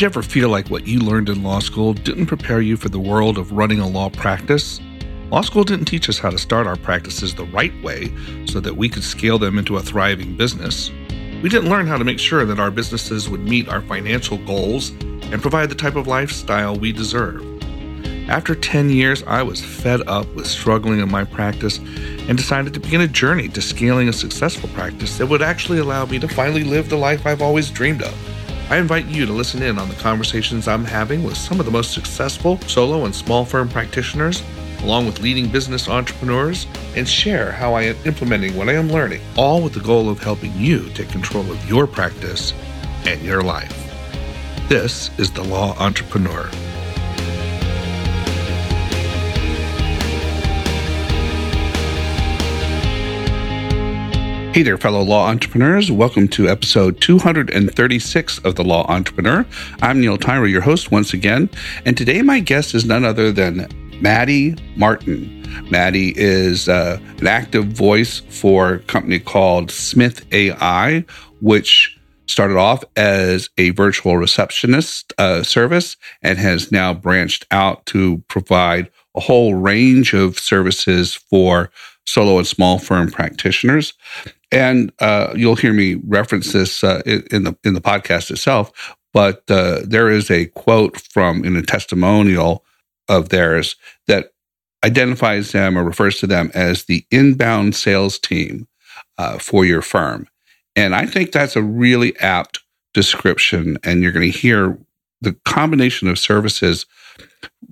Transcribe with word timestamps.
Did 0.00 0.04
you 0.04 0.12
ever 0.12 0.22
feel 0.22 0.48
like 0.48 0.70
what 0.70 0.86
you 0.86 0.98
learned 0.98 1.28
in 1.28 1.42
law 1.42 1.58
school 1.58 1.92
didn't 1.92 2.24
prepare 2.24 2.62
you 2.62 2.78
for 2.78 2.88
the 2.88 2.98
world 2.98 3.36
of 3.36 3.52
running 3.52 3.80
a 3.80 3.86
law 3.86 4.08
practice? 4.08 4.80
Law 5.30 5.42
school 5.42 5.62
didn't 5.62 5.84
teach 5.84 6.08
us 6.08 6.18
how 6.18 6.30
to 6.30 6.38
start 6.38 6.66
our 6.66 6.76
practices 6.76 7.34
the 7.34 7.44
right 7.44 7.74
way 7.82 8.10
so 8.46 8.60
that 8.60 8.78
we 8.78 8.88
could 8.88 9.04
scale 9.04 9.38
them 9.38 9.58
into 9.58 9.76
a 9.76 9.82
thriving 9.82 10.38
business. 10.38 10.90
We 11.42 11.50
didn't 11.50 11.68
learn 11.68 11.86
how 11.86 11.98
to 11.98 12.04
make 12.04 12.18
sure 12.18 12.46
that 12.46 12.58
our 12.58 12.70
businesses 12.70 13.28
would 13.28 13.42
meet 13.42 13.68
our 13.68 13.82
financial 13.82 14.38
goals 14.38 14.88
and 14.88 15.42
provide 15.42 15.68
the 15.68 15.74
type 15.74 15.96
of 15.96 16.06
lifestyle 16.06 16.76
we 16.76 16.92
deserve. 16.92 17.44
After 18.30 18.54
10 18.54 18.88
years, 18.88 19.22
I 19.24 19.42
was 19.42 19.62
fed 19.62 20.00
up 20.08 20.26
with 20.34 20.46
struggling 20.46 21.00
in 21.00 21.10
my 21.10 21.24
practice 21.24 21.76
and 21.76 22.38
decided 22.38 22.72
to 22.72 22.80
begin 22.80 23.02
a 23.02 23.06
journey 23.06 23.48
to 23.48 23.60
scaling 23.60 24.08
a 24.08 24.14
successful 24.14 24.70
practice 24.70 25.18
that 25.18 25.26
would 25.26 25.42
actually 25.42 25.78
allow 25.78 26.06
me 26.06 26.18
to 26.20 26.28
finally 26.28 26.64
live 26.64 26.88
the 26.88 26.96
life 26.96 27.26
I've 27.26 27.42
always 27.42 27.70
dreamed 27.70 28.00
of. 28.00 28.29
I 28.70 28.76
invite 28.78 29.06
you 29.06 29.26
to 29.26 29.32
listen 29.32 29.64
in 29.64 29.80
on 29.80 29.88
the 29.88 29.96
conversations 29.96 30.68
I'm 30.68 30.84
having 30.84 31.24
with 31.24 31.36
some 31.36 31.58
of 31.58 31.66
the 31.66 31.72
most 31.72 31.92
successful 31.92 32.56
solo 32.68 33.04
and 33.04 33.12
small 33.12 33.44
firm 33.44 33.68
practitioners, 33.68 34.44
along 34.84 35.06
with 35.06 35.18
leading 35.18 35.48
business 35.48 35.88
entrepreneurs, 35.88 36.68
and 36.94 37.08
share 37.08 37.50
how 37.50 37.74
I 37.74 37.82
am 37.82 37.96
implementing 38.04 38.56
what 38.56 38.68
I 38.68 38.74
am 38.74 38.88
learning, 38.88 39.22
all 39.36 39.60
with 39.60 39.74
the 39.74 39.80
goal 39.80 40.08
of 40.08 40.22
helping 40.22 40.56
you 40.56 40.88
take 40.90 41.08
control 41.08 41.50
of 41.50 41.68
your 41.68 41.88
practice 41.88 42.54
and 43.06 43.20
your 43.22 43.42
life. 43.42 43.76
This 44.68 45.10
is 45.18 45.32
The 45.32 45.42
Law 45.42 45.76
Entrepreneur. 45.76 46.48
Hey 54.52 54.62
there, 54.62 54.76
fellow 54.76 55.02
law 55.02 55.28
entrepreneurs. 55.28 55.92
Welcome 55.92 56.26
to 56.30 56.48
episode 56.48 57.00
236 57.00 58.38
of 58.38 58.56
The 58.56 58.64
Law 58.64 58.84
Entrepreneur. 58.88 59.46
I'm 59.80 60.00
Neil 60.00 60.18
Tyra, 60.18 60.50
your 60.50 60.60
host 60.60 60.90
once 60.90 61.14
again. 61.14 61.48
And 61.86 61.96
today 61.96 62.20
my 62.20 62.40
guest 62.40 62.74
is 62.74 62.84
none 62.84 63.04
other 63.04 63.30
than 63.30 63.68
Maddy 64.00 64.56
Martin. 64.74 65.46
Maddy 65.70 66.12
is 66.16 66.68
uh, 66.68 66.98
an 67.18 67.28
active 67.28 67.66
voice 67.66 68.22
for 68.28 68.74
a 68.74 68.78
company 68.80 69.20
called 69.20 69.70
Smith 69.70 70.26
AI, 70.32 71.04
which 71.40 71.96
started 72.26 72.56
off 72.56 72.82
as 72.96 73.50
a 73.56 73.70
virtual 73.70 74.16
receptionist 74.16 75.12
uh, 75.18 75.44
service 75.44 75.96
and 76.22 76.38
has 76.38 76.72
now 76.72 76.92
branched 76.92 77.46
out 77.52 77.86
to 77.86 78.18
provide 78.26 78.90
a 79.14 79.20
whole 79.20 79.54
range 79.54 80.12
of 80.12 80.40
services 80.40 81.14
for 81.14 81.70
solo 82.04 82.38
and 82.38 82.46
small 82.48 82.80
firm 82.80 83.12
practitioners. 83.12 83.94
And 84.52 84.92
uh, 84.98 85.32
you'll 85.36 85.56
hear 85.56 85.72
me 85.72 85.94
reference 86.06 86.52
this 86.52 86.82
uh, 86.82 87.02
in 87.06 87.44
the 87.44 87.56
in 87.64 87.74
the 87.74 87.80
podcast 87.80 88.30
itself. 88.30 88.96
But 89.12 89.42
uh, 89.48 89.80
there 89.84 90.08
is 90.08 90.30
a 90.30 90.46
quote 90.46 91.00
from 91.00 91.44
in 91.44 91.56
a 91.56 91.62
testimonial 91.62 92.64
of 93.08 93.28
theirs 93.28 93.76
that 94.06 94.32
identifies 94.84 95.52
them 95.52 95.76
or 95.76 95.84
refers 95.84 96.18
to 96.18 96.26
them 96.26 96.50
as 96.54 96.84
the 96.84 97.04
inbound 97.10 97.74
sales 97.74 98.18
team 98.18 98.66
uh, 99.18 99.38
for 99.38 99.64
your 99.64 99.82
firm. 99.82 100.26
And 100.76 100.94
I 100.94 101.06
think 101.06 101.32
that's 101.32 101.56
a 101.56 101.62
really 101.62 102.16
apt 102.18 102.60
description. 102.94 103.78
And 103.84 104.02
you're 104.02 104.12
going 104.12 104.30
to 104.30 104.38
hear 104.38 104.78
the 105.20 105.34
combination 105.44 106.08
of 106.08 106.18
services 106.18 106.86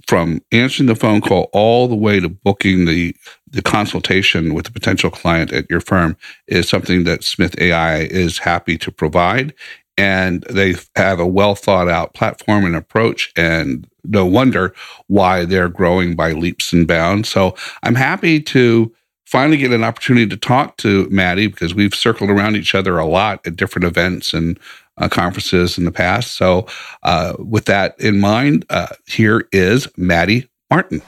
from 0.08 0.40
answering 0.52 0.88
the 0.88 0.96
phone 0.96 1.20
call 1.20 1.50
all 1.52 1.86
the 1.86 1.96
way 1.96 2.18
to 2.18 2.30
booking 2.30 2.86
the 2.86 3.14
the 3.50 3.62
consultation 3.62 4.54
with 4.54 4.68
a 4.68 4.72
potential 4.72 5.10
client 5.10 5.52
at 5.52 5.70
your 5.70 5.80
firm 5.80 6.16
is 6.48 6.68
something 6.68 7.04
that 7.04 7.24
Smith 7.24 7.54
AI 7.60 8.00
is 8.00 8.38
happy 8.38 8.78
to 8.78 8.90
provide. 8.90 9.54
And 9.98 10.44
they 10.44 10.76
have 10.96 11.20
a 11.20 11.26
well 11.26 11.54
thought 11.54 11.88
out 11.88 12.14
platform 12.14 12.64
and 12.64 12.76
approach, 12.76 13.32
and 13.36 13.86
no 14.04 14.26
wonder 14.26 14.74
why 15.08 15.44
they're 15.44 15.68
growing 15.68 16.16
by 16.16 16.32
leaps 16.32 16.72
and 16.72 16.88
bounds. 16.88 17.28
So 17.28 17.56
I'm 17.82 17.96
happy 17.96 18.40
to 18.42 18.94
finally 19.26 19.58
get 19.58 19.72
an 19.72 19.84
opportunity 19.84 20.26
to 20.28 20.36
talk 20.38 20.78
to 20.78 21.08
Maddy 21.10 21.48
because 21.48 21.74
we've 21.74 21.94
circled 21.94 22.30
around 22.30 22.56
each 22.56 22.74
other 22.74 22.96
a 22.98 23.06
lot 23.06 23.46
at 23.46 23.56
different 23.56 23.84
events 23.86 24.32
and 24.32 24.58
uh, 24.98 25.08
conferences 25.08 25.78
in 25.78 25.84
the 25.84 25.92
past. 25.92 26.34
So, 26.34 26.66
uh, 27.02 27.34
with 27.38 27.64
that 27.66 27.98
in 28.00 28.20
mind, 28.20 28.66
uh, 28.70 28.88
here 29.06 29.48
is 29.52 29.88
Maddy 29.96 30.48
Martin. 30.70 31.02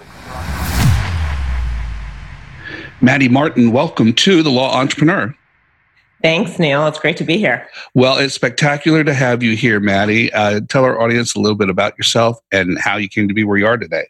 Maddy 3.02 3.28
Martin, 3.28 3.72
welcome 3.72 4.12
to 4.12 4.42
the 4.42 4.50
Law 4.50 4.74
Entrepreneur. 4.78 5.34
Thanks, 6.22 6.58
Neil. 6.58 6.86
It's 6.86 6.98
great 6.98 7.16
to 7.16 7.24
be 7.24 7.38
here. 7.38 7.66
Well, 7.94 8.18
it's 8.18 8.34
spectacular 8.34 9.04
to 9.04 9.14
have 9.14 9.42
you 9.42 9.56
here, 9.56 9.80
Maddy. 9.80 10.30
Uh, 10.32 10.60
tell 10.68 10.84
our 10.84 11.00
audience 11.00 11.34
a 11.34 11.40
little 11.40 11.56
bit 11.56 11.70
about 11.70 11.96
yourself 11.96 12.38
and 12.52 12.78
how 12.78 12.98
you 12.98 13.08
came 13.08 13.26
to 13.26 13.32
be 13.32 13.42
where 13.42 13.56
you 13.56 13.66
are 13.66 13.78
today. 13.78 14.06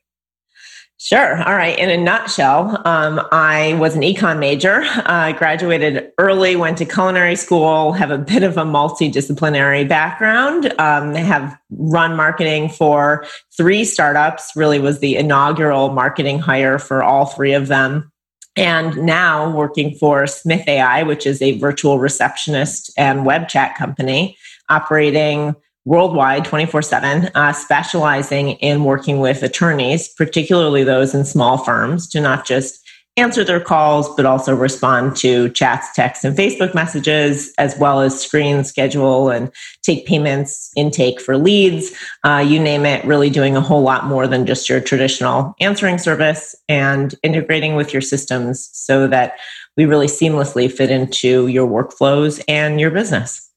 Sure. 1.03 1.43
All 1.45 1.55
right. 1.55 1.79
In 1.79 1.89
a 1.89 1.97
nutshell, 1.97 2.83
um, 2.87 3.27
I 3.33 3.73
was 3.81 3.97
an 3.97 4.03
econ 4.03 4.39
major. 4.39 4.83
I 5.07 5.33
uh, 5.33 5.39
graduated 5.39 6.13
early, 6.19 6.57
went 6.57 6.77
to 6.77 6.85
culinary 6.85 7.37
school, 7.37 7.93
have 7.93 8.11
a 8.11 8.19
bit 8.19 8.43
of 8.43 8.59
a 8.59 8.65
multidisciplinary 8.65 9.89
background, 9.89 10.75
um, 10.79 11.15
have 11.15 11.59
run 11.71 12.17
marketing 12.17 12.69
for 12.69 13.25
three 13.57 13.83
startups, 13.83 14.53
really 14.55 14.79
was 14.79 14.99
the 14.99 15.17
inaugural 15.17 15.89
marketing 15.89 16.39
hire 16.39 16.79
for 16.79 17.03
all 17.03 17.25
three 17.25 17.55
of 17.55 17.69
them. 17.69 18.13
And 18.55 18.95
now 18.99 19.51
working 19.57 19.95
for 19.95 20.27
Smith 20.27 20.69
AI, 20.69 21.03
which 21.03 21.25
is 21.27 21.41
a 21.41 21.59
virtual 21.59 21.99
receptionist 21.99 22.93
and 22.99 23.25
web 23.25 23.49
chat 23.49 23.75
company 23.75 24.37
operating 24.69 25.57
worldwide 25.85 26.45
24 26.45 26.79
uh, 26.79 26.83
7, 26.83 27.55
specializing 27.55 28.51
in 28.53 28.85
working 28.85 29.19
with 29.19 29.43
attorneys, 29.43 30.09
particularly 30.09 30.85
those 30.85 31.15
in 31.15 31.25
small 31.25 31.59
firms, 31.59 32.09
to 32.09 32.21
not 32.21 32.47
just 32.47 32.81
answer 33.17 33.45
their 33.45 33.61
calls, 33.61 34.09
but 34.17 34.25
also 34.25 34.55
respond 34.55 35.17
to 35.17 35.51
chats, 35.51 35.93
texts, 35.95 36.25
and 36.25 36.37
Facebook 36.37 36.75
messages, 36.75 37.53
as 37.59 37.77
well 37.79 38.01
as 38.01 38.19
screen, 38.19 38.65
schedule, 38.65 39.29
and 39.29 39.51
take 39.83 40.07
payments, 40.07 40.71
intake 40.77 41.21
for 41.21 41.37
leads, 41.37 41.93
uh, 42.25 42.45
you 42.47 42.59
name 42.59 42.87
it, 42.87 43.05
really 43.05 43.29
doing 43.29 43.57
a 43.57 43.61
whole 43.61 43.83
lot 43.83 44.07
more 44.07 44.27
than 44.27 44.47
just 44.47 44.69
your 44.69 44.81
traditional 44.81 45.55
answering 45.61 45.99
service 45.99 46.55
and 46.69 47.15
integrating 47.23 47.75
with 47.75 47.93
your 47.93 48.03
systems 48.03 48.71
so 48.73 49.07
that 49.07 49.35
we 49.77 49.85
really 49.85 50.07
seamlessly 50.07 50.71
fit 50.71 50.91
into 50.91 51.47
your 51.49 51.69
workflows 51.69 52.43
and 52.49 52.81
your 52.81 52.91
business. 52.91 53.50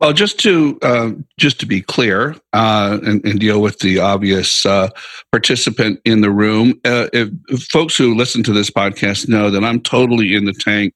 Well, 0.00 0.12
just 0.12 0.40
to 0.40 0.78
uh, 0.82 1.10
just 1.38 1.60
to 1.60 1.66
be 1.66 1.82
clear 1.82 2.34
uh, 2.52 2.98
and, 3.04 3.24
and, 3.24 3.38
deal 3.38 3.60
with 3.60 3.80
the 3.80 3.98
obvious 3.98 4.64
uh, 4.64 4.88
participant 5.30 6.00
in 6.04 6.22
the 6.22 6.30
room, 6.30 6.80
uh, 6.86 7.08
if, 7.12 7.28
if, 7.48 7.64
folks 7.64 7.96
who 7.96 8.14
listen 8.14 8.42
to 8.44 8.52
this 8.52 8.70
podcast 8.70 9.28
know 9.28 9.50
that 9.50 9.62
I'm 9.62 9.80
totally 9.80 10.34
in 10.34 10.46
the 10.46 10.54
tank 10.54 10.94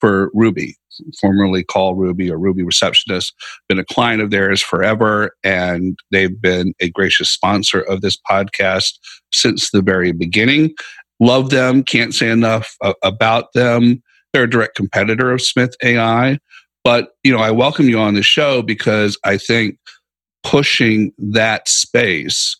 for 0.00 0.30
Ruby, 0.32 0.76
formerly 1.20 1.64
called 1.64 1.98
Ruby 1.98 2.30
or 2.30 2.38
Ruby 2.38 2.62
Receptionist. 2.62 3.34
Been 3.68 3.78
a 3.78 3.84
client 3.84 4.22
of 4.22 4.30
theirs 4.30 4.62
forever, 4.62 5.32
and 5.44 5.98
they've 6.10 6.40
been 6.40 6.74
a 6.80 6.88
gracious 6.90 7.28
sponsor 7.28 7.80
of 7.82 8.00
this 8.00 8.18
podcast 8.30 8.98
since 9.32 9.70
the 9.70 9.82
very 9.82 10.12
beginning. 10.12 10.74
Love 11.20 11.50
them. 11.50 11.82
Can't 11.82 12.14
say 12.14 12.30
enough 12.30 12.76
uh, 12.82 12.94
about 13.02 13.52
them. 13.52 14.02
They're 14.32 14.44
a 14.44 14.50
direct 14.50 14.76
competitor 14.76 15.30
of 15.30 15.42
Smith 15.42 15.74
AI. 15.82 16.38
But, 16.86 17.16
you 17.24 17.32
know, 17.32 17.40
I 17.40 17.50
welcome 17.50 17.88
you 17.88 17.98
on 17.98 18.14
the 18.14 18.22
show 18.22 18.62
because 18.62 19.18
I 19.24 19.38
think 19.38 19.76
pushing 20.44 21.10
that 21.18 21.66
space 21.66 22.56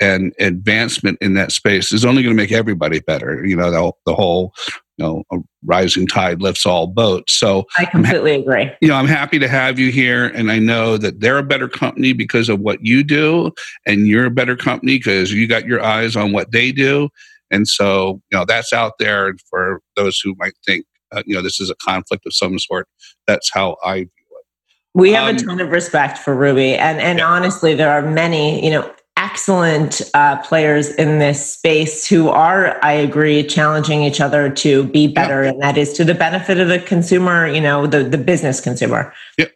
and 0.00 0.32
advancement 0.40 1.18
in 1.20 1.34
that 1.34 1.52
space 1.52 1.92
is 1.92 2.04
only 2.04 2.24
going 2.24 2.34
to 2.34 2.42
make 2.42 2.50
everybody 2.50 2.98
better. 2.98 3.46
You 3.46 3.54
know, 3.54 3.70
the, 3.70 3.92
the 4.04 4.16
whole, 4.16 4.52
you 4.96 5.04
know, 5.04 5.44
rising 5.64 6.08
tide 6.08 6.42
lifts 6.42 6.66
all 6.66 6.88
boats. 6.88 7.38
So 7.38 7.66
I 7.78 7.84
completely 7.84 8.32
ha- 8.32 8.40
agree. 8.40 8.72
You 8.80 8.88
know, 8.88 8.96
I'm 8.96 9.06
happy 9.06 9.38
to 9.38 9.46
have 9.46 9.78
you 9.78 9.92
here. 9.92 10.26
And 10.26 10.50
I 10.50 10.58
know 10.58 10.96
that 10.96 11.20
they're 11.20 11.38
a 11.38 11.44
better 11.44 11.68
company 11.68 12.12
because 12.14 12.48
of 12.48 12.58
what 12.58 12.84
you 12.84 13.04
do. 13.04 13.52
And 13.86 14.08
you're 14.08 14.26
a 14.26 14.30
better 14.32 14.56
company 14.56 14.98
because 14.98 15.32
you 15.32 15.46
got 15.46 15.66
your 15.66 15.84
eyes 15.84 16.16
on 16.16 16.32
what 16.32 16.50
they 16.50 16.72
do. 16.72 17.10
And 17.52 17.68
so, 17.68 18.20
you 18.32 18.38
know, 18.38 18.44
that's 18.44 18.72
out 18.72 18.94
there 18.98 19.36
for 19.48 19.82
those 19.94 20.18
who 20.18 20.34
might 20.36 20.54
think, 20.66 20.84
uh, 21.12 21.22
you 21.26 21.34
know, 21.34 21.42
this 21.42 21.60
is 21.60 21.70
a 21.70 21.74
conflict 21.76 22.26
of 22.26 22.34
some 22.34 22.58
sort. 22.58 22.88
That's 23.26 23.50
how 23.52 23.76
I 23.84 23.96
view 23.96 24.06
it. 24.06 24.46
We 24.94 25.12
have 25.12 25.28
um, 25.28 25.36
a 25.36 25.38
ton 25.38 25.60
of 25.60 25.70
respect 25.70 26.18
for 26.18 26.34
Ruby, 26.34 26.74
and 26.74 27.00
and 27.00 27.18
yeah. 27.18 27.26
honestly, 27.26 27.74
there 27.74 27.90
are 27.90 28.02
many, 28.02 28.64
you 28.64 28.70
know, 28.70 28.92
excellent 29.16 30.02
uh, 30.14 30.42
players 30.42 30.90
in 30.94 31.18
this 31.18 31.54
space 31.54 32.06
who 32.06 32.28
are, 32.28 32.82
I 32.84 32.92
agree, 32.92 33.44
challenging 33.44 34.02
each 34.02 34.20
other 34.20 34.50
to 34.50 34.84
be 34.84 35.06
better, 35.06 35.44
yeah. 35.44 35.50
and 35.50 35.62
that 35.62 35.78
is 35.78 35.92
to 35.94 36.04
the 36.04 36.14
benefit 36.14 36.58
of 36.58 36.68
the 36.68 36.78
consumer, 36.78 37.46
you 37.46 37.60
know, 37.60 37.86
the 37.86 38.02
the 38.02 38.18
business 38.18 38.60
consumer. 38.60 39.12
Yeah, 39.38 39.46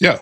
yeah. 0.00 0.18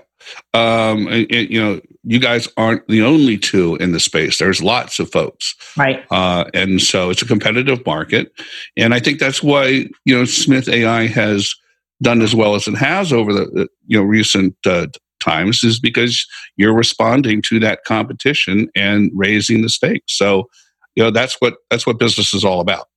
Um, 0.54 1.06
and, 1.08 1.26
and, 1.30 1.50
you 1.50 1.62
know, 1.62 1.80
you 2.04 2.18
guys 2.18 2.48
aren't 2.56 2.86
the 2.88 3.02
only 3.02 3.38
two 3.38 3.76
in 3.76 3.92
the 3.92 4.00
space. 4.00 4.38
There's 4.38 4.62
lots 4.62 4.98
of 4.98 5.10
folks, 5.10 5.54
right? 5.76 6.04
Uh, 6.10 6.44
and 6.52 6.80
so 6.80 7.10
it's 7.10 7.22
a 7.22 7.26
competitive 7.26 7.84
market, 7.86 8.32
and 8.76 8.92
I 8.92 9.00
think 9.00 9.20
that's 9.20 9.42
why 9.42 9.88
you 10.04 10.18
know 10.18 10.24
Smith 10.24 10.68
AI 10.68 11.06
has 11.06 11.54
done 12.02 12.20
as 12.20 12.34
well 12.34 12.56
as 12.56 12.66
it 12.66 12.76
has 12.76 13.12
over 13.12 13.32
the 13.32 13.68
you 13.86 13.98
know 13.98 14.04
recent 14.04 14.56
uh, 14.66 14.88
times 15.22 15.64
is 15.64 15.78
because 15.78 16.26
you're 16.56 16.74
responding 16.74 17.40
to 17.42 17.58
that 17.60 17.84
competition 17.84 18.68
and 18.74 19.10
raising 19.14 19.62
the 19.62 19.68
stakes. 19.68 20.18
So, 20.18 20.50
you 20.96 21.02
know, 21.02 21.10
that's 21.10 21.36
what 21.40 21.54
that's 21.70 21.86
what 21.86 21.98
business 21.98 22.34
is 22.34 22.44
all 22.44 22.60
about. 22.60 22.88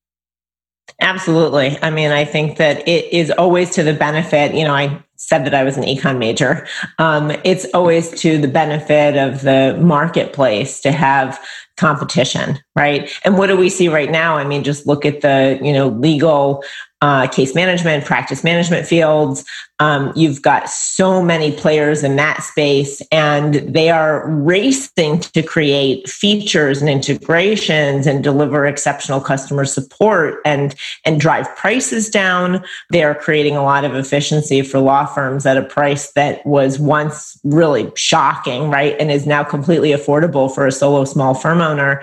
Absolutely. 1.01 1.77
I 1.81 1.89
mean, 1.89 2.11
I 2.11 2.23
think 2.23 2.57
that 2.57 2.87
it 2.87 3.11
is 3.11 3.29
always 3.31 3.71
to 3.71 3.83
the 3.83 3.93
benefit. 3.93 4.53
You 4.53 4.63
know, 4.63 4.73
I 4.73 5.03
said 5.17 5.45
that 5.45 5.53
I 5.53 5.63
was 5.63 5.77
an 5.77 5.83
econ 5.83 6.17
major. 6.17 6.67
Um, 6.99 7.31
it's 7.43 7.65
always 7.73 8.11
to 8.21 8.37
the 8.37 8.47
benefit 8.47 9.17
of 9.17 9.41
the 9.41 9.77
marketplace 9.81 10.79
to 10.81 10.91
have 10.91 11.39
competition, 11.77 12.59
right? 12.75 13.11
And 13.25 13.37
what 13.37 13.47
do 13.47 13.57
we 13.57 13.69
see 13.69 13.89
right 13.89 14.09
now? 14.09 14.37
I 14.37 14.45
mean, 14.45 14.63
just 14.63 14.87
look 14.87 15.05
at 15.05 15.21
the, 15.21 15.59
you 15.61 15.73
know, 15.73 15.89
legal 15.89 16.63
uh, 17.05 17.27
case 17.27 17.53
management, 17.53 18.03
practice 18.03 18.43
management 18.43 18.87
fields. 18.87 19.45
Um, 19.79 20.11
you've 20.15 20.41
got 20.41 20.67
so 20.67 21.21
many 21.21 21.51
players 21.51 22.03
in 22.03 22.15
that 22.15 22.41
space, 22.41 22.99
and 23.11 23.53
they 23.53 23.91
are 23.91 24.27
racing 24.27 25.19
to 25.19 25.43
create 25.43 26.09
features 26.09 26.81
and 26.81 26.89
integrations 26.89 28.07
and 28.07 28.23
deliver 28.23 28.65
exceptional 28.65 29.21
customer 29.21 29.65
support 29.65 30.41
and 30.45 30.73
and 31.05 31.19
drive 31.19 31.47
prices 31.55 32.09
down. 32.09 32.63
They 32.89 33.03
are 33.03 33.13
creating 33.13 33.55
a 33.55 33.63
lot 33.63 33.85
of 33.85 33.93
efficiency 33.93 34.63
for 34.63 34.79
law 34.79 35.05
firms 35.05 35.45
at 35.45 35.57
a 35.57 35.63
price 35.63 36.11
that 36.13 36.43
was 36.43 36.79
once 36.79 37.39
really 37.43 37.91
shocking, 37.95 38.71
right, 38.71 38.95
and 38.99 39.11
is 39.11 39.27
now 39.27 39.43
completely 39.43 39.91
affordable 39.91 40.51
for 40.51 40.65
a 40.65 40.71
solo 40.71 41.05
small 41.05 41.35
firm 41.35 41.61
owner 41.61 42.01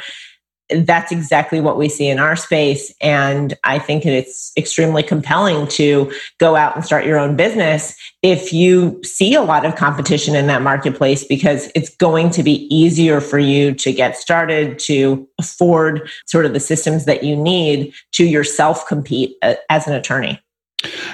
that's 0.74 1.12
exactly 1.12 1.60
what 1.60 1.78
we 1.78 1.88
see 1.88 2.08
in 2.08 2.18
our 2.18 2.36
space. 2.36 2.94
And 3.00 3.54
I 3.64 3.78
think 3.78 4.04
it's 4.04 4.52
extremely 4.56 5.02
compelling 5.02 5.66
to 5.68 6.12
go 6.38 6.56
out 6.56 6.74
and 6.74 6.84
start 6.84 7.06
your 7.06 7.18
own 7.18 7.36
business 7.36 7.96
if 8.22 8.52
you 8.52 9.00
see 9.02 9.34
a 9.34 9.42
lot 9.42 9.64
of 9.64 9.74
competition 9.76 10.34
in 10.34 10.46
that 10.46 10.62
marketplace 10.62 11.24
because 11.24 11.70
it's 11.74 11.94
going 11.96 12.30
to 12.30 12.42
be 12.42 12.66
easier 12.74 13.20
for 13.20 13.38
you 13.38 13.74
to 13.74 13.92
get 13.92 14.16
started, 14.16 14.78
to 14.78 15.28
afford 15.38 16.08
sort 16.26 16.46
of 16.46 16.52
the 16.52 16.60
systems 16.60 17.04
that 17.04 17.24
you 17.24 17.36
need 17.36 17.92
to 18.12 18.24
yourself 18.24 18.86
compete 18.86 19.36
uh, 19.42 19.54
as 19.70 19.86
an 19.86 19.94
attorney. 19.94 20.40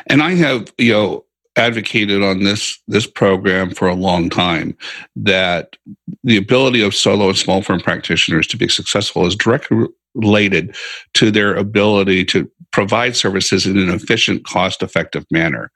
And 0.06 0.22
I 0.22 0.34
have, 0.34 0.72
you 0.78 0.93
know, 0.93 1.25
advocated 1.58 2.22
on 2.22 2.44
this 2.44 2.81
this 2.88 3.06
program 3.06 3.70
for 3.70 3.88
a 3.88 3.94
long 3.94 4.31
time 4.31 4.76
that 5.16 5.76
the 6.25 6.37
ability 6.37 6.81
of 6.81 6.94
solo 6.94 7.28
and 7.28 7.37
small 7.37 7.62
firm 7.62 7.81
practitioners 7.81 8.46
to 8.46 8.56
be 8.56 8.69
successful 8.69 9.26
is 9.26 9.34
directly 9.34 9.87
related 10.14 10.75
to 11.14 11.31
their 11.31 11.55
ability 11.55 12.25
to 12.25 12.50
provide 12.70 13.16
services 13.16 13.66
in 13.66 13.76
an 13.76 13.90
efficient 13.90 14.44
cost 14.44 14.82
effective 14.82 15.25
manner. 15.31 15.70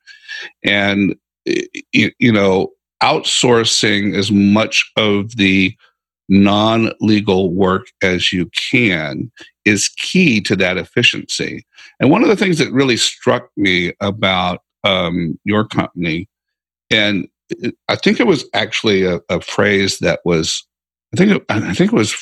And 0.65 1.17
you 1.93 2.33
know 2.33 2.69
outsourcing 3.03 4.17
as 4.17 4.31
much 4.31 4.91
of 4.97 5.37
the 5.37 5.77
non-legal 6.29 7.53
work 7.53 7.89
as 8.01 8.33
you 8.33 8.49
can 8.57 9.31
is 9.65 9.89
key 9.89 10.41
to 10.41 10.57
that 10.57 10.79
efficiency. 10.79 11.67
And 12.01 12.11
one 12.11 12.23
of 12.23 12.29
the 12.29 12.37
things 12.37 12.59
that 12.59 12.73
really 12.73 12.97
struck 12.97 13.49
me 13.57 13.93
about 14.01 14.63
um, 14.85 15.39
your 15.45 15.67
company, 15.67 16.29
and 16.91 17.29
I 17.89 17.97
think 17.97 18.21
it 18.21 18.27
was 18.27 18.45
actually 18.55 19.05
a, 19.05 19.21
a 19.29 19.41
phrase 19.41 19.99
that 19.99 20.21
was, 20.25 20.67
I 21.13 21.17
think, 21.17 21.33
it, 21.33 21.45
I 21.49 21.75
think 21.75 21.93
it 21.93 21.97
was 21.97 22.15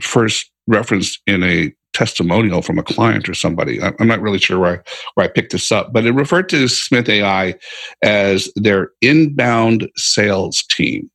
first 0.00 0.50
referenced 0.66 1.20
in 1.26 1.42
a 1.42 1.72
testimonial 1.94 2.62
from 2.62 2.78
a 2.78 2.82
client 2.82 3.28
or 3.28 3.34
somebody. 3.34 3.80
I'm 3.82 4.06
not 4.06 4.20
really 4.20 4.38
sure 4.38 4.58
where 4.58 4.80
I, 4.80 4.90
where 5.14 5.26
I 5.26 5.28
picked 5.28 5.52
this 5.52 5.72
up, 5.72 5.92
but 5.92 6.04
it 6.04 6.12
referred 6.12 6.48
to 6.50 6.68
Smith 6.68 7.08
AI 7.08 7.54
as 8.02 8.50
their 8.56 8.90
inbound 9.00 9.88
sales 9.96 10.64
team. 10.70 11.10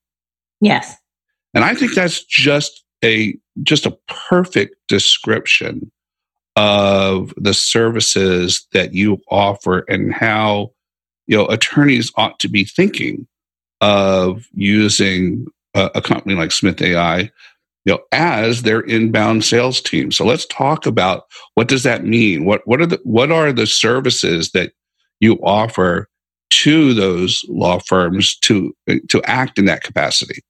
Yes. 0.62 0.95
And 1.53 1.63
I 1.63 1.75
think 1.75 1.94
that's 1.94 2.24
just 2.24 2.83
a 3.03 3.38
just 3.62 3.85
a 3.85 3.97
perfect 4.07 4.75
description 4.88 5.91
of 6.56 7.34
the 7.38 7.54
services 7.54 8.68
that 8.74 8.94
you 8.94 9.20
offer 9.30 9.80
and 9.88 10.14
how 10.14 10.72
you 11.28 11.38
know 11.38 11.48
attorneys 11.48 12.12
ought 12.16 12.40
to 12.40 12.48
be 12.48 12.64
thinking 12.64 13.28
of 13.82 14.46
using 14.54 15.46
a, 15.74 15.90
a 15.96 16.02
company 16.02 16.36
like 16.36 16.52
Smith 16.52 16.82
AI 16.82 17.32
you 17.86 17.94
know 17.94 18.00
as 18.12 18.62
their 18.62 18.82
inbound 18.82 19.44
sales 19.44 19.82
team. 19.82 20.12
So 20.12 20.26
let's 20.26 20.46
talk 20.48 20.86
about 20.86 21.26
what 21.56 21.68
does 21.68 21.84
that 21.84 22.06
mean? 22.06 22.46
What 22.46 22.62
what 22.66 22.82
are 22.82 22.86
the 22.86 23.00
what 23.04 23.32
are 23.32 23.52
the 23.52 23.68
services 23.68 24.52
that 24.52 24.74
you 25.20 25.36
offer 25.44 26.08
to 26.52 26.94
those 26.94 27.44
law 27.50 27.80
firms 27.80 28.38
to 28.40 28.76
to 29.10 29.22
act 29.24 29.58
in 29.58 29.66
that 29.66 29.84
capacity 29.84 30.44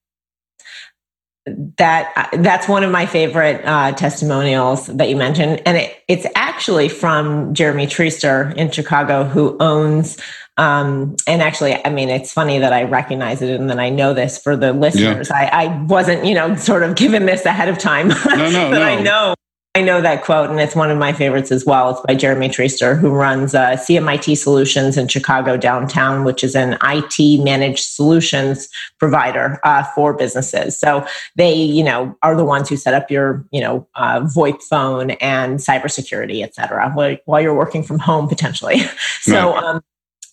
that 1.45 2.29
that's 2.39 2.67
one 2.67 2.83
of 2.83 2.91
my 2.91 3.05
favorite 3.05 3.61
uh, 3.65 3.91
testimonials 3.93 4.87
that 4.87 5.09
you 5.09 5.15
mentioned, 5.15 5.61
and 5.65 5.77
it, 5.77 6.03
it's 6.07 6.25
actually 6.35 6.89
from 6.89 7.53
Jeremy 7.53 7.85
Treister 7.85 8.55
in 8.55 8.71
Chicago, 8.71 9.23
who 9.23 9.57
owns. 9.59 10.19
Um, 10.55 11.15
and 11.25 11.41
actually, 11.41 11.83
I 11.83 11.89
mean, 11.89 12.09
it's 12.09 12.31
funny 12.31 12.59
that 12.59 12.71
I 12.71 12.83
recognize 12.83 13.41
it 13.41 13.59
and 13.59 13.71
that 13.71 13.79
I 13.79 13.89
know 13.89 14.13
this 14.13 14.37
for 14.37 14.55
the 14.55 14.71
listeners. 14.71 15.29
Yeah. 15.29 15.35
I, 15.35 15.65
I 15.65 15.83
wasn't, 15.85 16.25
you 16.25 16.35
know, 16.35 16.55
sort 16.55 16.83
of 16.83 16.95
given 16.95 17.25
this 17.25 17.43
ahead 17.43 17.69
of 17.69 17.79
time, 17.79 18.09
no, 18.09 18.15
no, 18.15 18.25
but 18.69 18.79
no. 18.79 18.83
I 18.83 19.01
know 19.01 19.35
I 19.75 19.81
know 19.81 20.01
that 20.01 20.23
quote, 20.23 20.51
and 20.51 20.59
it's 20.59 20.75
one 20.75 20.91
of 20.91 20.99
my 20.99 21.13
favorites 21.13 21.51
as 21.51 21.65
well. 21.65 21.89
It's 21.89 22.01
by 22.01 22.13
Jeremy 22.13 22.47
Treister, 22.47 22.95
who 22.95 23.09
runs 23.09 23.55
uh, 23.55 23.71
CMIT 23.71 24.37
Solutions 24.37 24.97
in 24.97 25.07
Chicago 25.07 25.57
downtown, 25.57 26.23
which 26.23 26.43
is 26.43 26.55
an 26.55 26.77
IT 26.83 27.43
managed 27.43 27.83
solutions 27.83 28.69
provider 28.99 29.59
uh, 29.63 29.83
for 29.95 30.13
businesses. 30.13 30.77
So 30.77 31.03
they, 31.37 31.55
you 31.55 31.83
know, 31.83 32.15
are 32.21 32.35
the 32.35 32.45
ones 32.45 32.69
who 32.69 32.77
set 32.77 32.93
up 32.93 33.09
your, 33.09 33.47
you 33.51 33.61
know, 33.61 33.87
uh, 33.95 34.19
VoIP 34.19 34.61
phone 34.61 35.11
and 35.11 35.57
cybersecurity, 35.57 36.43
et 36.43 36.53
cetera, 36.53 36.91
while, 36.91 37.17
while 37.25 37.41
you're 37.41 37.57
working 37.57 37.81
from 37.81 37.97
home 37.97 38.27
potentially. 38.27 38.77
so 39.21 39.55
um, 39.55 39.81